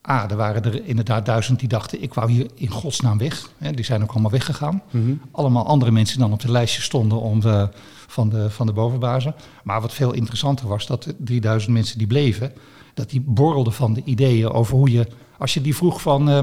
Ah, 0.00 0.30
er 0.30 0.36
waren 0.36 0.62
er 0.62 0.84
inderdaad 0.84 1.26
duizend 1.26 1.58
die 1.58 1.68
dachten, 1.68 2.02
ik 2.02 2.14
wou 2.14 2.30
hier 2.30 2.46
in 2.54 2.68
godsnaam 2.68 3.18
weg. 3.18 3.48
Die 3.74 3.84
zijn 3.84 4.02
ook 4.02 4.10
allemaal 4.10 4.30
weggegaan. 4.30 4.82
Mm 4.90 5.04
-hmm. 5.04 5.20
Allemaal 5.30 5.66
andere 5.66 5.90
mensen 5.90 6.18
dan 6.18 6.32
op 6.32 6.40
de 6.40 6.50
lijstje 6.50 6.82
stonden 6.82 7.20
om 7.20 7.40
de, 7.40 7.68
van, 8.06 8.28
de, 8.28 8.50
van 8.50 8.66
de 8.66 8.72
bovenbazen. 8.72 9.34
Maar 9.62 9.80
wat 9.80 9.94
veel 9.94 10.12
interessanter 10.12 10.68
was, 10.68 10.86
dat 10.86 11.02
de 11.02 11.14
3000 11.18 11.72
mensen 11.72 11.98
die 11.98 12.06
bleven, 12.06 12.52
dat 12.94 13.10
die 13.10 13.20
borrelde 13.20 13.70
van 13.70 13.92
de 13.92 14.02
ideeën 14.04 14.50
over 14.50 14.76
hoe 14.76 14.90
je, 14.90 15.06
als 15.38 15.54
je 15.54 15.60
die 15.60 15.76
vroeg 15.76 16.02
van 16.02 16.28
uh, 16.28 16.42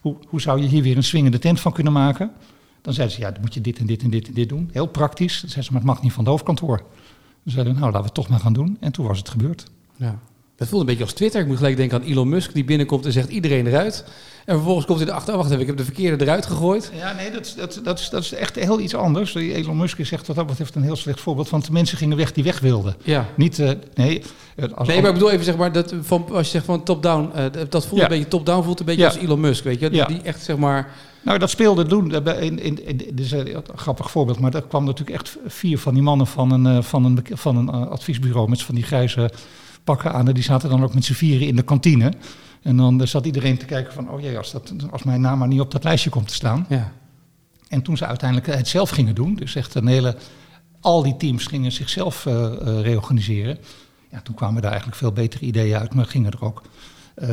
hoe, 0.00 0.16
hoe 0.26 0.40
zou 0.40 0.60
je 0.60 0.68
hier 0.68 0.82
weer 0.82 0.96
een 0.96 1.02
swingende 1.02 1.38
tent 1.38 1.60
van 1.60 1.72
kunnen 1.72 1.92
maken, 1.92 2.30
dan 2.82 2.92
zeiden 2.92 3.16
ze 3.16 3.22
ja, 3.22 3.30
dan 3.30 3.40
moet 3.40 3.54
je 3.54 3.60
dit 3.60 3.78
en 3.78 3.86
dit 3.86 4.02
en 4.02 4.10
dit 4.10 4.26
en 4.28 4.34
dit 4.34 4.48
doen. 4.48 4.70
Heel 4.72 4.86
praktisch. 4.86 5.40
Dan 5.40 5.50
zeiden 5.50 5.64
ze, 5.64 5.72
maar 5.72 5.80
het 5.80 5.90
mag 5.90 6.02
niet 6.02 6.12
van 6.12 6.22
het 6.22 6.32
hoofdkantoor. 6.32 6.76
Dan 6.76 7.52
zeiden 7.52 7.74
we, 7.74 7.80
nou 7.80 7.92
laten 7.92 8.00
we 8.00 8.06
het 8.06 8.14
toch 8.14 8.28
maar 8.28 8.40
gaan 8.40 8.52
doen. 8.52 8.76
En 8.80 8.92
toen 8.92 9.06
was 9.06 9.18
het 9.18 9.28
gebeurd. 9.28 9.70
Ja. 9.96 10.18
Dat 10.58 10.68
voelt 10.68 10.80
een 10.80 10.86
beetje 10.86 11.04
als 11.04 11.12
Twitter. 11.12 11.40
Ik 11.40 11.46
moet 11.46 11.56
gelijk 11.56 11.76
denken 11.76 12.00
aan 12.00 12.06
Elon 12.06 12.28
Musk 12.28 12.54
die 12.54 12.64
binnenkomt 12.64 13.06
en 13.06 13.12
zegt 13.12 13.28
iedereen 13.28 13.66
eruit. 13.66 14.04
En 14.44 14.54
vervolgens 14.54 14.86
komt 14.86 14.98
hij 14.98 15.08
erachter, 15.08 15.32
oh, 15.32 15.38
wacht 15.38 15.50
even, 15.50 15.60
ik 15.60 15.66
heb 15.66 15.76
de 15.76 15.84
verkeerde 15.84 16.24
eruit 16.24 16.46
gegooid. 16.46 16.90
Ja, 16.94 17.12
nee, 17.12 17.30
dat, 17.30 17.54
dat, 17.56 17.80
dat, 17.84 17.98
is, 17.98 18.08
dat 18.10 18.22
is 18.22 18.32
echt 18.32 18.56
heel 18.56 18.80
iets 18.80 18.94
anders. 18.94 19.34
Elon 19.34 19.76
Musk 19.76 19.98
is 19.98 20.12
echt 20.12 20.26
wat 20.26 20.36
dat 20.36 20.46
betreft 20.46 20.74
een 20.74 20.82
heel 20.82 20.96
slecht 20.96 21.20
voorbeeld. 21.20 21.50
Want 21.50 21.66
de 21.66 21.72
mensen 21.72 21.98
gingen 21.98 22.16
weg 22.16 22.32
die 22.32 22.44
weg 22.44 22.60
wilden. 22.60 22.96
Ja. 23.04 23.26
Niet, 23.36 23.58
uh, 23.58 23.70
nee. 23.94 24.22
Als 24.74 24.88
nee, 24.88 25.00
maar 25.00 25.08
ik 25.08 25.14
bedoel 25.14 25.30
even 25.30 25.44
zeg 25.44 25.56
maar, 25.56 25.72
dat 25.72 25.94
van, 26.00 26.26
als 26.32 26.46
je 26.46 26.52
zegt 26.52 26.64
van 26.64 26.82
top-down, 26.82 27.30
uh, 27.36 27.44
dat 27.68 27.86
voelt 27.86 28.00
ja. 28.00 28.02
een 28.02 28.12
beetje 28.12 28.28
top-down, 28.28 28.64
voelt 28.64 28.80
een 28.80 28.86
beetje 28.86 29.02
ja. 29.02 29.08
als 29.08 29.16
Elon 29.16 29.40
Musk, 29.40 29.64
weet 29.64 29.80
je. 29.80 29.88
Ja. 29.92 30.06
Die 30.06 30.22
echt 30.22 30.42
zeg 30.42 30.56
maar... 30.56 30.90
Nou, 31.22 31.38
dat 31.38 31.50
speelde 31.50 31.86
toen, 31.86 32.26
in, 32.26 32.58
in, 32.58 32.86
in, 32.86 32.96
dit 32.96 33.20
is 33.20 33.30
een 33.30 33.62
grappig 33.74 34.10
voorbeeld, 34.10 34.38
maar 34.38 34.54
er 34.54 34.62
kwam 34.62 34.84
natuurlijk 34.84 35.18
echt 35.18 35.36
vier 35.46 35.78
van 35.78 35.94
die 35.94 36.02
mannen 36.02 36.26
van 36.26 36.50
een, 36.50 36.84
van 36.84 37.04
een, 37.04 37.24
van 37.32 37.56
een 37.56 37.68
adviesbureau 37.68 38.48
met 38.48 38.62
van 38.62 38.74
die 38.74 38.84
grijze 38.84 39.30
pakken 39.88 40.12
aan. 40.12 40.28
En 40.28 40.34
die 40.34 40.42
zaten 40.42 40.70
dan 40.70 40.82
ook 40.82 40.94
met 40.94 41.04
z'n 41.04 41.12
vieren 41.12 41.46
in 41.46 41.56
de 41.56 41.62
kantine. 41.62 42.12
En 42.62 42.76
dan 42.76 43.06
zat 43.06 43.26
iedereen 43.26 43.58
te 43.58 43.64
kijken 43.64 43.92
van, 43.92 44.10
oh 44.10 44.20
jee, 44.20 44.36
als, 44.36 44.50
dat, 44.50 44.72
als 44.90 45.02
mijn 45.02 45.20
naam 45.20 45.38
maar 45.38 45.48
niet 45.48 45.60
op 45.60 45.70
dat 45.70 45.84
lijstje 45.84 46.10
komt 46.10 46.28
te 46.28 46.34
staan. 46.34 46.66
Ja. 46.68 46.92
En 47.68 47.82
toen 47.82 47.96
ze 47.96 48.06
uiteindelijk 48.06 48.56
het 48.56 48.68
zelf 48.68 48.90
gingen 48.90 49.14
doen, 49.14 49.34
dus 49.34 49.54
echt 49.54 49.74
een 49.74 49.86
hele, 49.86 50.16
al 50.80 51.02
die 51.02 51.16
teams 51.16 51.46
gingen 51.46 51.72
zichzelf 51.72 52.26
uh, 52.26 52.34
uh, 52.34 52.80
reorganiseren. 52.80 53.58
Ja, 54.10 54.20
toen 54.20 54.34
kwamen 54.34 54.62
daar 54.62 54.70
eigenlijk 54.70 55.00
veel 55.00 55.12
betere 55.12 55.44
ideeën 55.44 55.78
uit, 55.78 55.94
maar 55.94 56.04
gingen 56.04 56.32
er 56.32 56.44
ook 56.44 56.62
uh, 57.16 57.26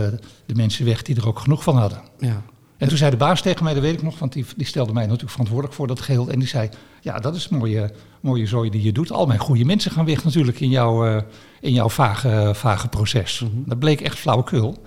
de 0.45 0.55
mensen 0.55 0.85
weg 0.85 1.01
die 1.01 1.15
er 1.15 1.27
ook 1.27 1.39
genoeg 1.39 1.63
van 1.63 1.77
hadden. 1.77 2.01
Ja. 2.19 2.41
En 2.77 2.87
toen 2.87 2.97
zei 2.97 3.11
de 3.11 3.17
baas 3.17 3.41
tegen 3.41 3.63
mij, 3.63 3.73
dat 3.73 3.83
weet 3.83 3.93
ik 3.93 4.01
nog, 4.01 4.19
want 4.19 4.33
die, 4.33 4.45
die 4.55 4.65
stelde 4.65 4.93
mij 4.93 5.03
natuurlijk 5.03 5.31
verantwoordelijk 5.31 5.75
voor 5.75 5.87
dat 5.87 6.01
geheel. 6.01 6.29
En 6.29 6.39
die 6.39 6.47
zei, 6.47 6.69
ja, 7.01 7.19
dat 7.19 7.35
is 7.35 7.47
een 7.49 7.57
mooie, 7.57 7.91
mooie 8.19 8.45
zooi 8.45 8.69
die 8.69 8.83
je 8.83 8.91
doet. 8.91 9.11
Al 9.11 9.25
mijn 9.25 9.39
goede 9.39 9.65
mensen 9.65 9.91
gaan 9.91 10.05
weg 10.05 10.23
natuurlijk 10.23 10.59
in, 10.59 10.69
jouw 10.69 11.07
uh, 11.07 11.21
in 11.61 11.73
jouw 11.73 11.89
vage, 11.89 12.51
vage 12.55 12.87
proces. 12.87 13.39
Mm 13.39 13.49
-hmm. 13.49 13.63
Dat 13.67 13.79
bleek 13.79 14.01
echt 14.01 14.19
flauwekul. 14.19 14.83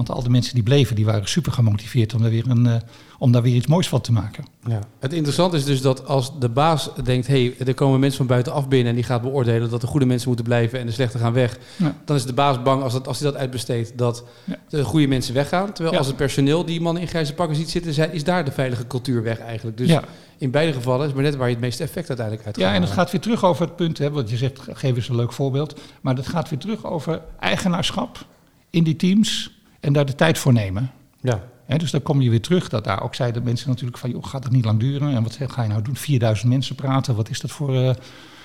Want 0.00 0.12
al 0.12 0.22
de 0.22 0.30
mensen 0.30 0.54
die 0.54 0.62
bleven, 0.62 0.96
die 0.96 1.04
waren 1.04 1.28
super 1.28 1.52
gemotiveerd 1.52 2.14
om 2.14 2.22
daar 2.22 2.30
weer, 2.30 2.48
een, 2.48 2.66
uh, 2.66 2.74
om 3.18 3.32
daar 3.32 3.42
weer 3.42 3.54
iets 3.54 3.66
moois 3.66 3.88
van 3.88 4.00
te 4.00 4.12
maken. 4.12 4.44
Ja. 4.66 4.78
Het 4.98 5.12
interessante 5.12 5.56
is 5.56 5.64
dus 5.64 5.80
dat 5.80 6.06
als 6.06 6.38
de 6.38 6.48
baas 6.48 6.90
denkt, 7.04 7.26
hé, 7.26 7.52
hey, 7.56 7.66
er 7.66 7.74
komen 7.74 8.00
mensen 8.00 8.18
van 8.18 8.26
buitenaf 8.26 8.68
binnen 8.68 8.88
en 8.88 8.94
die 8.94 9.04
gaat 9.04 9.22
beoordelen 9.22 9.70
dat 9.70 9.80
de 9.80 9.86
goede 9.86 10.06
mensen 10.06 10.28
moeten 10.28 10.46
blijven 10.46 10.78
en 10.78 10.86
de 10.86 10.92
slechte 10.92 11.18
gaan 11.18 11.32
weg. 11.32 11.58
Ja. 11.76 11.94
Dan 12.04 12.16
is 12.16 12.24
de 12.24 12.32
baas 12.32 12.62
bang 12.62 12.82
als, 12.82 12.92
dat, 12.92 13.06
als 13.06 13.20
hij 13.20 13.30
dat 13.30 13.40
uitbesteedt 13.40 13.98
dat 13.98 14.24
ja. 14.44 14.56
de 14.68 14.84
goede 14.84 15.06
mensen 15.06 15.34
weggaan. 15.34 15.72
Terwijl 15.72 15.98
als 15.98 16.06
het 16.06 16.16
personeel 16.16 16.64
die 16.64 16.80
man 16.80 16.98
in 16.98 17.08
grijze 17.08 17.34
pakken 17.34 17.56
ziet 17.56 17.70
zitten, 17.70 17.92
zijn, 17.92 18.12
is 18.12 18.24
daar 18.24 18.44
de 18.44 18.52
veilige 18.52 18.86
cultuur 18.86 19.22
weg 19.22 19.38
eigenlijk. 19.38 19.76
Dus 19.76 19.98
in 20.38 20.50
beide 20.50 20.72
gevallen 20.72 21.06
is 21.08 21.12
maar 21.12 21.22
net 21.22 21.36
waar 21.36 21.48
je 21.48 21.54
het 21.54 21.62
meeste 21.62 21.82
effect 21.82 22.08
uiteindelijk 22.08 22.46
uit 22.46 22.56
gaat 22.56 22.64
Ja, 22.64 22.74
en 22.74 22.82
het 22.82 22.90
gaat 22.90 23.10
weer 23.10 23.20
terug 23.20 23.44
over 23.44 23.64
het 23.66 23.76
punt, 23.76 23.98
hè, 23.98 24.10
want 24.10 24.30
je 24.30 24.36
zegt, 24.36 24.60
geef 24.72 24.96
eens 24.96 25.08
een 25.08 25.16
leuk 25.16 25.32
voorbeeld. 25.32 25.80
Maar 26.00 26.14
dat 26.14 26.28
gaat 26.28 26.48
weer 26.48 26.58
terug 26.58 26.84
over 26.84 27.22
eigenaarschap 27.38 28.26
in 28.70 28.84
die 28.84 28.96
teams 28.96 29.59
en 29.80 29.92
daar 29.92 30.06
de 30.06 30.14
tijd 30.14 30.38
voor 30.38 30.52
nemen. 30.52 30.90
Ja. 31.20 31.42
He, 31.70 31.76
dus 31.76 31.90
dan 31.90 32.02
kom 32.02 32.20
je 32.20 32.30
weer 32.30 32.40
terug. 32.40 32.68
Dat 32.68 32.84
daar 32.84 33.02
ook 33.02 33.14
zeiden 33.14 33.42
mensen 33.42 33.68
natuurlijk 33.68 33.98
van, 33.98 34.10
joh, 34.10 34.24
gaat 34.24 34.44
het 34.44 34.52
niet 34.52 34.64
lang 34.64 34.80
duren? 34.80 35.14
En 35.14 35.22
wat 35.22 35.38
ga 35.46 35.62
je 35.62 35.68
nou 35.68 35.82
doen? 35.82 35.96
4000 35.96 36.48
mensen 36.48 36.74
praten, 36.74 37.14
wat 37.14 37.30
is 37.30 37.40
dat 37.40 37.50
voor, 37.50 37.74
uh, 37.74 37.90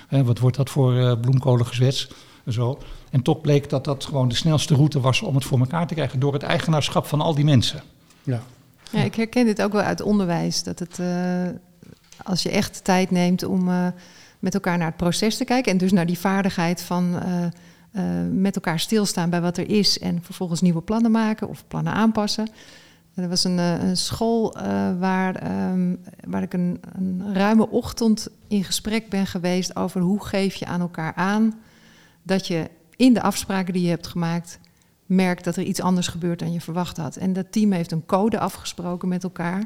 hè, 0.08 0.24
wat 0.24 0.40
wordt 0.40 0.58
dat 0.58 0.70
voor 0.70 0.94
uh, 0.94 1.20
bloemkolengezwets? 1.22 2.10
En 2.44 2.54
zo. 2.54 2.80
En 3.10 3.22
toch 3.22 3.42
bleek 3.42 3.70
dat 3.70 3.84
dat 3.84 4.06
gewoon 4.06 4.28
de 4.28 4.36
snelste 4.36 4.76
route 4.76 5.00
was 5.00 5.22
om 5.22 5.36
het 5.36 5.46
voor 5.46 5.60
elkaar 5.60 5.88
te 5.88 5.94
krijgen 5.94 6.20
door 6.20 6.34
het 6.34 6.44
eigenaarschap 6.44 7.06
van 7.06 7.22
al 7.22 7.36
die 7.36 7.46
mensen. 7.46 7.84
Ja. 8.24 8.42
Ja, 8.92 9.04
ik 9.04 9.16
herken 9.16 9.46
dit 9.46 9.62
ook 9.62 9.72
wel 9.72 9.82
uit 9.82 10.02
onderwijs. 10.02 10.64
Dat 10.64 10.80
het, 10.80 10.98
uh, 11.00 11.08
als 12.24 12.44
je 12.44 12.50
echt 12.50 12.84
tijd 12.84 13.12
neemt 13.12 13.44
om 13.44 13.66
met 14.40 14.54
elkaar 14.54 14.78
naar 14.78 14.88
het 14.88 14.98
proces 14.98 15.38
te 15.38 15.46
kijken 15.46 15.72
en 15.72 15.78
dus 15.78 15.92
naar 15.92 16.06
die 16.06 16.20
vaardigheid 16.20 16.82
van 16.82 17.22
uh, 17.96 18.04
met 18.32 18.56
elkaar 18.56 18.80
stilstaan 18.80 19.30
bij 19.30 19.42
wat 19.42 19.58
er 19.58 19.70
is 19.70 20.00
en 20.00 20.24
vervolgens 20.24 20.62
nieuwe 20.62 20.82
plannen 20.82 21.12
maken 21.12 21.50
of 21.50 21.64
plannen 21.68 21.94
aanpassen. 21.94 22.50
Er 23.16 23.30
was 23.30 23.44
een, 23.44 23.58
uh, 23.58 23.84
een 23.84 23.98
school 23.98 24.58
uh, 24.58 24.64
waar, 25.00 25.70
um, 25.72 26.00
waar 26.28 26.42
ik 26.42 26.54
een, 26.54 26.80
een, 26.96 27.34
ruime 27.34 27.70
ochtend 27.70 28.28
in 28.48 28.64
gesprek 28.64 29.10
ben 29.10 29.28
geweest 29.28 29.76
over 29.76 30.02
hoe 30.02 30.26
geef 30.26 30.56
je 30.56 30.66
aan 30.66 30.82
elkaar 30.82 31.14
aan 31.16 31.54
dat 32.24 32.48
je 32.48 32.70
in 32.96 33.14
de 33.14 33.22
afspraken 33.22 33.74
die 33.74 33.84
je 33.84 33.90
hebt 33.90 34.08
gemaakt 34.08 34.60
merkt 35.06 35.44
dat 35.44 35.56
er 35.56 35.64
iets 35.64 35.82
anders 35.82 36.08
gebeurt 36.08 36.40
dan 36.40 36.54
je 36.54 36.62
verwacht 36.62 36.98
had. 36.98 37.16
En 37.16 37.34
dat 37.34 37.52
team 37.52 37.72
heeft 37.72 37.92
een 37.92 38.06
code 38.06 38.40
afgesproken 38.40 39.08
met 39.08 39.24
elkaar. 39.24 39.64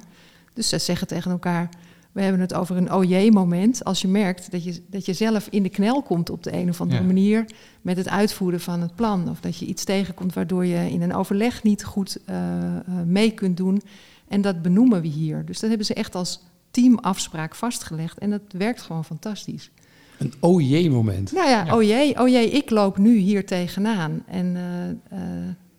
Dus 0.53 0.69
ze 0.69 0.77
zeggen 0.77 1.07
tegen 1.07 1.31
elkaar, 1.31 1.69
we 2.11 2.21
hebben 2.21 2.41
het 2.41 2.53
over 2.53 2.77
een 2.77 2.93
oh 2.93 3.31
moment. 3.31 3.83
Als 3.83 4.01
je 4.01 4.07
merkt 4.07 4.51
dat 4.51 4.63
je, 4.63 4.81
dat 4.89 5.05
je 5.05 5.13
zelf 5.13 5.47
in 5.49 5.63
de 5.63 5.69
knel 5.69 6.01
komt 6.01 6.29
op 6.29 6.43
de 6.43 6.53
een 6.53 6.69
of 6.69 6.81
andere 6.81 7.01
ja. 7.01 7.07
manier 7.07 7.45
met 7.81 7.97
het 7.97 8.09
uitvoeren 8.09 8.59
van 8.59 8.81
het 8.81 8.95
plan. 8.95 9.29
Of 9.29 9.39
dat 9.39 9.57
je 9.57 9.65
iets 9.65 9.83
tegenkomt 9.83 10.33
waardoor 10.33 10.65
je 10.65 10.91
in 10.91 11.01
een 11.01 11.15
overleg 11.15 11.63
niet 11.63 11.83
goed 11.83 12.17
uh, 12.29 12.35
uh, 12.35 13.01
mee 13.05 13.31
kunt 13.31 13.57
doen. 13.57 13.81
En 14.27 14.41
dat 14.41 14.61
benoemen 14.61 15.01
we 15.01 15.07
hier. 15.07 15.45
Dus 15.45 15.59
dat 15.59 15.69
hebben 15.69 15.87
ze 15.87 15.93
echt 15.93 16.15
als 16.15 16.41
teamafspraak 16.71 17.55
vastgelegd. 17.55 18.17
En 18.17 18.29
dat 18.29 18.41
werkt 18.51 18.81
gewoon 18.81 19.05
fantastisch. 19.05 19.71
Een 20.17 20.33
oh 20.39 20.69
jee 20.69 20.89
moment. 20.89 21.31
Nou 21.31 21.49
ja, 21.49 21.65
ja. 21.65 21.75
oh 21.75 21.83
jee, 21.83 22.19
oh 22.19 22.53
ik 22.53 22.69
loop 22.69 22.97
nu 22.97 23.17
hier 23.17 23.45
tegenaan. 23.45 24.23
En 24.27 24.55
uh, 25.11 25.19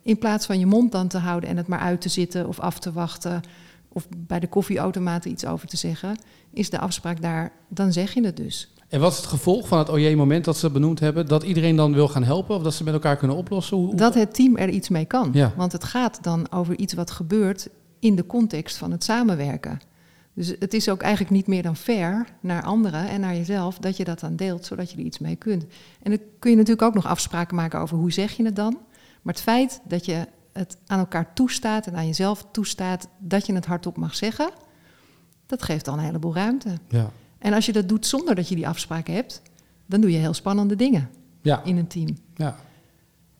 in 0.02 0.18
plaats 0.18 0.46
van 0.46 0.58
je 0.58 0.66
mond 0.66 0.92
dan 0.92 1.08
te 1.08 1.18
houden 1.18 1.50
en 1.50 1.56
het 1.56 1.66
maar 1.66 1.78
uit 1.78 2.00
te 2.00 2.08
zitten 2.08 2.48
of 2.48 2.60
af 2.60 2.78
te 2.78 2.92
wachten 2.92 3.42
of 3.92 4.08
bij 4.16 4.40
de 4.40 4.48
koffieautomaten 4.48 5.30
iets 5.30 5.46
over 5.46 5.68
te 5.68 5.76
zeggen, 5.76 6.18
is 6.52 6.70
de 6.70 6.78
afspraak 6.78 7.22
daar, 7.22 7.52
dan 7.68 7.92
zeg 7.92 8.14
je 8.14 8.24
het 8.24 8.36
dus. 8.36 8.74
En 8.88 9.00
wat 9.00 9.12
is 9.12 9.18
het 9.18 9.26
gevolg 9.26 9.68
van 9.68 9.78
het 9.78 9.88
OJ-moment 9.88 10.44
dat 10.44 10.56
ze 10.56 10.70
benoemd 10.70 11.00
hebben? 11.00 11.26
Dat 11.26 11.42
iedereen 11.42 11.76
dan 11.76 11.94
wil 11.94 12.08
gaan 12.08 12.24
helpen 12.24 12.56
of 12.56 12.62
dat 12.62 12.74
ze 12.74 12.84
met 12.84 12.94
elkaar 12.94 13.16
kunnen 13.16 13.36
oplossen? 13.36 13.76
Hoe... 13.76 13.94
Dat 13.94 14.14
het 14.14 14.34
team 14.34 14.56
er 14.56 14.68
iets 14.68 14.88
mee 14.88 15.04
kan. 15.04 15.30
Ja. 15.32 15.52
Want 15.56 15.72
het 15.72 15.84
gaat 15.84 16.22
dan 16.22 16.52
over 16.52 16.78
iets 16.78 16.94
wat 16.94 17.10
gebeurt 17.10 17.68
in 17.98 18.16
de 18.16 18.26
context 18.26 18.76
van 18.76 18.90
het 18.90 19.04
samenwerken. 19.04 19.80
Dus 20.34 20.54
het 20.58 20.74
is 20.74 20.88
ook 20.88 21.00
eigenlijk 21.00 21.32
niet 21.32 21.46
meer 21.46 21.62
dan 21.62 21.76
fair 21.76 22.26
naar 22.40 22.62
anderen 22.62 23.08
en 23.08 23.20
naar 23.20 23.34
jezelf 23.34 23.78
dat 23.78 23.96
je 23.96 24.04
dat 24.04 24.20
dan 24.20 24.36
deelt, 24.36 24.64
zodat 24.64 24.90
je 24.90 24.96
er 24.96 25.04
iets 25.04 25.18
mee 25.18 25.36
kunt. 25.36 25.64
En 26.02 26.10
dan 26.10 26.20
kun 26.38 26.50
je 26.50 26.56
natuurlijk 26.56 26.86
ook 26.86 26.94
nog 26.94 27.06
afspraken 27.06 27.56
maken 27.56 27.80
over 27.80 27.96
hoe 27.96 28.12
zeg 28.12 28.32
je 28.32 28.44
het 28.44 28.56
dan. 28.56 28.78
Maar 29.22 29.34
het 29.34 29.42
feit 29.42 29.80
dat 29.88 30.04
je 30.04 30.26
het 30.60 30.76
aan 30.86 30.98
elkaar 30.98 31.34
toestaat 31.34 31.86
en 31.86 31.96
aan 31.96 32.06
jezelf 32.06 32.46
toestaat 32.52 33.08
dat 33.18 33.46
je 33.46 33.54
het 33.54 33.66
hardop 33.66 33.96
mag 33.96 34.14
zeggen, 34.14 34.50
dat 35.46 35.62
geeft 35.62 35.88
al 35.88 35.94
een 35.94 36.04
heleboel 36.04 36.34
ruimte. 36.34 36.78
Ja. 36.88 37.10
En 37.38 37.52
als 37.52 37.66
je 37.66 37.72
dat 37.72 37.88
doet 37.88 38.06
zonder 38.06 38.34
dat 38.34 38.48
je 38.48 38.54
die 38.54 38.68
afspraken 38.68 39.14
hebt, 39.14 39.42
dan 39.86 40.00
doe 40.00 40.10
je 40.10 40.18
heel 40.18 40.34
spannende 40.34 40.76
dingen 40.76 41.10
ja. 41.40 41.62
in 41.64 41.76
een 41.76 41.86
team. 41.86 42.16
Ja. 42.34 42.56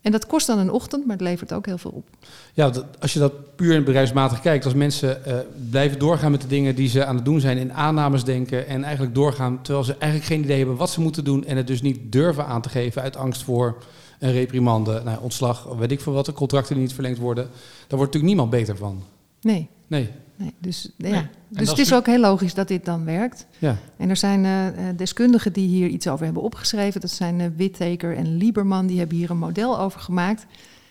En 0.00 0.12
dat 0.12 0.26
kost 0.26 0.46
dan 0.46 0.58
een 0.58 0.70
ochtend, 0.70 1.06
maar 1.06 1.16
het 1.16 1.24
levert 1.24 1.52
ook 1.52 1.66
heel 1.66 1.78
veel 1.78 1.90
op. 1.90 2.08
Ja, 2.54 2.70
dat, 2.70 2.84
als 3.00 3.12
je 3.12 3.18
dat 3.18 3.56
puur 3.56 3.74
in 3.74 3.84
bedrijfsmatig 3.84 4.40
kijkt, 4.40 4.64
als 4.64 4.74
mensen 4.74 5.22
uh, 5.26 5.34
blijven 5.70 5.98
doorgaan 5.98 6.30
met 6.30 6.40
de 6.40 6.46
dingen 6.46 6.74
die 6.74 6.88
ze 6.88 7.04
aan 7.04 7.16
het 7.16 7.24
doen 7.24 7.40
zijn, 7.40 7.58
in 7.58 7.72
aannames 7.72 8.24
denken 8.24 8.66
en 8.66 8.84
eigenlijk 8.84 9.14
doorgaan 9.14 9.62
terwijl 9.62 9.84
ze 9.84 9.96
eigenlijk 9.98 10.32
geen 10.32 10.42
idee 10.42 10.58
hebben 10.58 10.76
wat 10.76 10.90
ze 10.90 11.00
moeten 11.00 11.24
doen 11.24 11.44
en 11.44 11.56
het 11.56 11.66
dus 11.66 11.82
niet 11.82 12.12
durven 12.12 12.46
aan 12.46 12.62
te 12.62 12.68
geven 12.68 13.02
uit 13.02 13.16
angst 13.16 13.42
voor 13.42 13.82
een 14.20 14.32
reprimande, 14.32 15.02
nou, 15.04 15.22
ontslag, 15.22 15.64
weet 15.64 15.90
ik 15.90 16.00
veel 16.00 16.12
wat, 16.12 16.26
de 16.26 16.32
contracten 16.32 16.74
die 16.74 16.84
niet 16.84 16.94
verlengd 16.94 17.18
worden. 17.18 17.44
Daar 17.44 17.98
wordt 17.98 18.14
natuurlijk 18.14 18.24
niemand 18.24 18.50
beter 18.50 18.76
van. 18.76 19.02
Nee. 19.40 19.68
Nee. 19.86 20.08
nee 20.36 20.54
dus 20.58 20.90
ja. 20.96 21.08
Nee. 21.08 21.26
dus 21.48 21.68
het 21.68 21.78
is 21.78 21.94
ook 21.94 22.06
heel 22.06 22.20
logisch 22.20 22.54
dat 22.54 22.68
dit 22.68 22.84
dan 22.84 23.04
werkt. 23.04 23.46
Ja. 23.58 23.76
En 23.96 24.10
er 24.10 24.16
zijn 24.16 24.44
uh, 24.44 24.84
deskundigen 24.96 25.52
die 25.52 25.68
hier 25.68 25.88
iets 25.88 26.08
over 26.08 26.24
hebben 26.24 26.42
opgeschreven. 26.42 27.00
Dat 27.00 27.10
zijn 27.10 27.40
uh, 27.40 27.46
Witteker 27.56 28.16
en 28.16 28.36
Lieberman, 28.36 28.86
die 28.86 28.98
hebben 28.98 29.16
hier 29.16 29.30
een 29.30 29.38
model 29.38 29.80
over 29.80 30.00
gemaakt. 30.00 30.46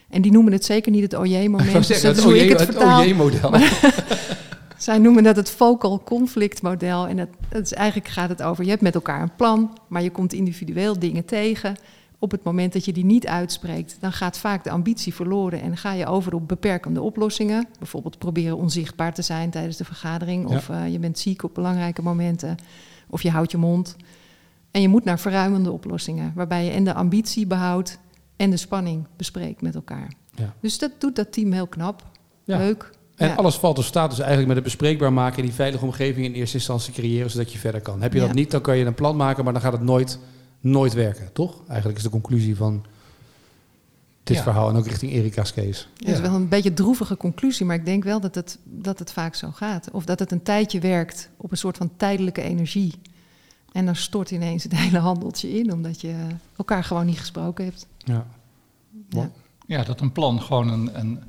En 0.08 0.22
die 0.22 0.32
noemen 0.32 0.52
het 0.52 0.64
zeker 0.64 0.92
niet 0.92 1.02
het 1.02 1.14
OJ-moment. 1.14 2.02
Dat 2.02 2.16
is 2.16 2.22
hoe 2.22 2.38
ik 2.38 2.48
het, 2.48 2.66
het 2.66 2.76
OJ-model. 2.76 3.52
Zij 4.76 4.98
noemen 4.98 5.22
dat 5.22 5.36
het 5.36 5.50
focal 5.50 6.02
conflict 6.04 6.62
model. 6.62 7.06
En 7.06 7.16
dat, 7.16 7.28
dat 7.48 7.62
is, 7.62 7.72
eigenlijk 7.72 8.08
gaat 8.08 8.28
het 8.28 8.42
over, 8.42 8.64
je 8.64 8.70
hebt 8.70 8.82
met 8.82 8.94
elkaar 8.94 9.22
een 9.22 9.36
plan, 9.36 9.78
maar 9.88 10.02
je 10.02 10.10
komt 10.10 10.32
individueel 10.32 10.98
dingen 10.98 11.24
tegen 11.24 11.76
op 12.22 12.30
het 12.30 12.44
moment 12.44 12.72
dat 12.72 12.84
je 12.84 12.92
die 12.92 13.04
niet 13.04 13.26
uitspreekt, 13.26 13.96
dan 14.00 14.12
gaat 14.12 14.38
vaak 14.38 14.64
de 14.64 14.70
ambitie 14.70 15.14
verloren 15.14 15.60
en 15.60 15.76
ga 15.76 15.92
je 15.92 16.06
over 16.06 16.34
op 16.34 16.48
beperkende 16.48 17.02
oplossingen. 17.02 17.68
Bijvoorbeeld 17.78 18.18
proberen 18.18 18.56
onzichtbaar 18.56 19.14
te 19.14 19.22
zijn 19.22 19.50
tijdens 19.50 19.76
de 19.76 19.84
vergadering, 19.84 20.50
ja. 20.50 20.56
of 20.56 20.68
uh, 20.68 20.92
je 20.92 20.98
bent 20.98 21.18
ziek 21.18 21.42
op 21.42 21.54
belangrijke 21.54 22.02
momenten, 22.02 22.56
of 23.08 23.22
je 23.22 23.30
houdt 23.30 23.50
je 23.50 23.58
mond. 23.58 23.96
En 24.70 24.80
je 24.80 24.88
moet 24.88 25.04
naar 25.04 25.18
verruimende 25.18 25.70
oplossingen, 25.70 26.32
waarbij 26.34 26.64
je 26.64 26.70
en 26.70 26.84
de 26.84 26.94
ambitie 26.94 27.46
behoudt 27.46 27.98
en 28.36 28.50
de 28.50 28.56
spanning 28.56 29.06
bespreekt 29.16 29.62
met 29.62 29.74
elkaar. 29.74 30.12
Ja. 30.34 30.54
Dus 30.60 30.78
dat 30.78 30.90
doet 30.98 31.16
dat 31.16 31.32
team 31.32 31.52
heel 31.52 31.66
knap, 31.66 32.02
ja. 32.44 32.58
leuk. 32.58 32.90
En 33.16 33.28
ja. 33.28 33.34
alles 33.34 33.56
valt 33.56 33.78
of 33.78 33.84
staat 33.84 34.10
dus 34.10 34.18
eigenlijk 34.18 34.48
met 34.48 34.56
het 34.56 34.64
bespreekbaar 34.64 35.12
maken 35.12 35.36
en 35.38 35.44
die 35.44 35.52
veilige 35.52 35.84
omgeving 35.84 36.26
in 36.26 36.32
eerste 36.32 36.56
instantie 36.56 36.92
creëren, 36.92 37.30
zodat 37.30 37.52
je 37.52 37.58
verder 37.58 37.80
kan. 37.80 38.02
Heb 38.02 38.12
je 38.12 38.20
dat 38.20 38.34
niet, 38.34 38.50
dan 38.50 38.60
kan 38.60 38.76
je 38.76 38.84
een 38.84 38.94
plan 38.94 39.16
maken, 39.16 39.44
maar 39.44 39.52
dan 39.52 39.62
gaat 39.62 39.72
het 39.72 39.82
nooit 39.82 40.18
nooit 40.60 40.92
werken, 40.92 41.32
toch? 41.32 41.60
Eigenlijk 41.68 41.98
is 41.98 42.04
de 42.04 42.10
conclusie 42.10 42.56
van 42.56 42.84
dit 44.22 44.36
ja. 44.36 44.42
verhaal 44.42 44.68
en 44.68 44.76
ook 44.76 44.86
richting 44.86 45.12
Erika's 45.12 45.52
case. 45.52 45.84
Ja, 45.96 46.06
dat 46.06 46.14
is 46.14 46.20
wel 46.20 46.34
een 46.34 46.48
beetje 46.48 46.68
een 46.68 46.74
droevige 46.74 47.16
conclusie, 47.16 47.66
maar 47.66 47.76
ik 47.76 47.84
denk 47.84 48.04
wel 48.04 48.20
dat 48.20 48.34
het, 48.34 48.58
dat 48.64 48.98
het 48.98 49.12
vaak 49.12 49.34
zo 49.34 49.50
gaat. 49.50 49.90
Of 49.90 50.04
dat 50.04 50.18
het 50.18 50.32
een 50.32 50.42
tijdje 50.42 50.80
werkt 50.80 51.30
op 51.36 51.50
een 51.50 51.56
soort 51.56 51.76
van 51.76 51.90
tijdelijke 51.96 52.42
energie. 52.42 52.94
En 53.72 53.84
dan 53.84 53.96
stort 53.96 54.30
ineens 54.30 54.62
het 54.62 54.76
hele 54.84 54.98
handeltje 54.98 55.58
in, 55.58 55.72
omdat 55.72 56.00
je 56.00 56.14
elkaar 56.56 56.84
gewoon 56.84 57.06
niet 57.06 57.18
gesproken 57.18 57.64
hebt. 57.64 57.86
Ja, 57.98 58.26
ja. 59.08 59.30
ja 59.66 59.84
dat 59.84 60.00
een 60.00 60.12
plan 60.12 60.42
gewoon 60.42 60.68
een, 60.68 60.98
een 60.98 61.20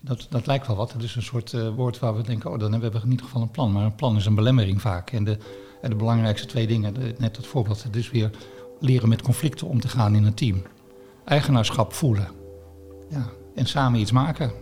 dat, 0.00 0.26
dat 0.30 0.46
lijkt 0.46 0.66
wel 0.66 0.76
wat. 0.76 0.92
Het 0.92 1.02
is 1.02 1.16
een 1.16 1.22
soort 1.22 1.52
uh, 1.52 1.74
woord 1.74 1.98
waar 1.98 2.16
we 2.16 2.22
denken, 2.22 2.50
oh, 2.50 2.58
dan 2.58 2.72
hebben 2.72 2.92
we 2.92 3.00
in 3.04 3.10
ieder 3.10 3.26
geval 3.26 3.42
een 3.42 3.50
plan. 3.50 3.72
Maar 3.72 3.84
een 3.84 3.94
plan 3.94 4.16
is 4.16 4.26
een 4.26 4.34
belemmering 4.34 4.80
vaak. 4.80 5.10
En 5.10 5.24
de, 5.24 5.38
en 5.82 5.90
de 5.90 5.96
belangrijkste 5.96 6.46
twee 6.46 6.66
dingen, 6.66 6.94
de, 6.94 7.14
net 7.18 7.34
dat 7.34 7.46
voorbeeld, 7.46 7.82
het 7.82 7.96
is 7.96 8.10
weer 8.10 8.30
leren 8.80 9.08
met 9.08 9.22
conflicten 9.22 9.66
om 9.66 9.80
te 9.80 9.88
gaan 9.88 10.14
in 10.14 10.24
een 10.24 10.34
team. 10.34 10.62
Eigenaarschap 11.24 11.92
voelen. 11.92 12.28
Ja. 13.10 13.30
En 13.54 13.66
samen 13.66 14.00
iets 14.00 14.12
maken. 14.12 14.52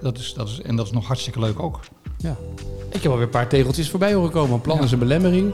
Dat 0.00 0.18
is, 0.18 0.34
dat 0.34 0.48
is, 0.48 0.60
en 0.60 0.76
dat 0.76 0.86
is 0.86 0.92
nog 0.92 1.06
hartstikke 1.06 1.40
leuk 1.40 1.60
ook. 1.60 1.80
Ja. 2.22 2.36
Ik 2.92 3.02
heb 3.02 3.10
alweer 3.10 3.26
een 3.26 3.32
paar 3.32 3.48
tegeltjes 3.48 3.90
voorbij 3.90 4.14
horen 4.14 4.30
komen. 4.30 4.54
Een 4.54 4.60
plan 4.60 4.76
ja. 4.76 4.82
is 4.82 4.92
een 4.92 4.98
belemmering. 4.98 5.52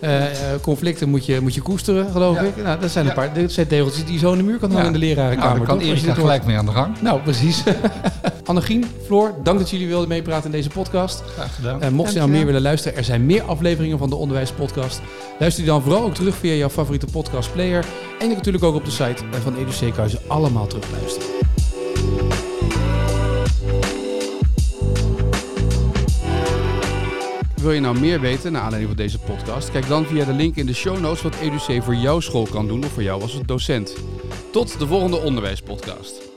Ja. 0.00 0.08
Uh, 0.08 0.24
conflicten 0.62 1.08
moet 1.08 1.26
je, 1.26 1.40
moet 1.40 1.54
je 1.54 1.60
koesteren, 1.60 2.10
geloof 2.10 2.36
ja. 2.36 2.42
ik. 2.42 2.56
Nou, 2.56 2.80
dat 2.80 2.90
zijn 2.90 3.06
een 3.06 3.14
paar 3.14 3.34
dat 3.34 3.52
zijn 3.52 3.66
tegeltjes 3.66 4.04
die 4.04 4.12
je 4.12 4.18
zo 4.18 4.32
in 4.32 4.38
de 4.38 4.44
muur 4.44 4.58
kan 4.58 4.70
hangen 4.70 4.86
in 4.86 4.92
de 4.92 4.98
lerarenkamer. 4.98 5.56
Nou, 5.56 5.58
daar 5.58 5.76
kan 5.76 5.80
Erik 5.80 6.14
gelijk 6.14 6.44
mee 6.44 6.56
aan 6.56 6.66
de 6.66 6.72
gang. 6.72 7.00
Nou, 7.00 7.20
precies. 7.20 7.62
Annegien, 8.44 8.84
Floor, 9.04 9.34
dank 9.42 9.58
dat 9.58 9.70
jullie 9.70 9.88
wilden 9.88 10.08
meepraten 10.08 10.44
in 10.44 10.50
deze 10.50 10.68
podcast. 10.68 11.22
Graag 11.34 11.54
gedaan. 11.54 11.82
Uh, 11.82 11.88
mocht 11.88 12.12
je 12.12 12.18
nou 12.18 12.30
meer 12.30 12.46
willen 12.46 12.62
luisteren, 12.62 12.98
er 12.98 13.04
zijn 13.04 13.26
meer 13.26 13.42
afleveringen 13.42 13.98
van 13.98 14.08
de 14.08 14.16
Onderwijspodcast. 14.16 15.00
Luister 15.38 15.64
die 15.64 15.72
dan 15.72 15.82
vooral 15.82 16.02
ook 16.02 16.14
terug 16.14 16.36
via 16.36 16.52
jouw 16.52 16.70
favoriete 16.70 17.06
podcastplayer. 17.06 17.86
En 18.18 18.28
natuurlijk 18.28 18.64
ook 18.64 18.74
op 18.74 18.84
de 18.84 18.90
site 18.90 19.22
van 19.42 19.56
EduC 19.56 19.94
kan 19.94 20.04
je 20.04 20.10
ze 20.10 20.18
allemaal 20.28 20.66
terugluisteren. 20.66 21.37
Wil 27.60 27.72
je 27.72 27.80
nou 27.80 27.98
meer 28.00 28.20
weten 28.20 28.52
naar 28.52 28.62
aanleiding 28.62 28.96
van 28.96 29.04
deze 29.04 29.18
podcast? 29.18 29.70
Kijk 29.70 29.88
dan 29.88 30.04
via 30.04 30.24
de 30.24 30.32
link 30.32 30.56
in 30.56 30.66
de 30.66 30.74
show 30.74 31.00
notes 31.00 31.22
wat 31.22 31.40
EduC 31.40 31.82
voor 31.82 31.94
jouw 31.94 32.20
school 32.20 32.46
kan 32.50 32.66
doen 32.66 32.84
of 32.84 32.92
voor 32.92 33.02
jou 33.02 33.22
als 33.22 33.40
docent. 33.46 33.96
Tot 34.52 34.78
de 34.78 34.86
volgende 34.86 35.16
onderwijspodcast. 35.16 36.27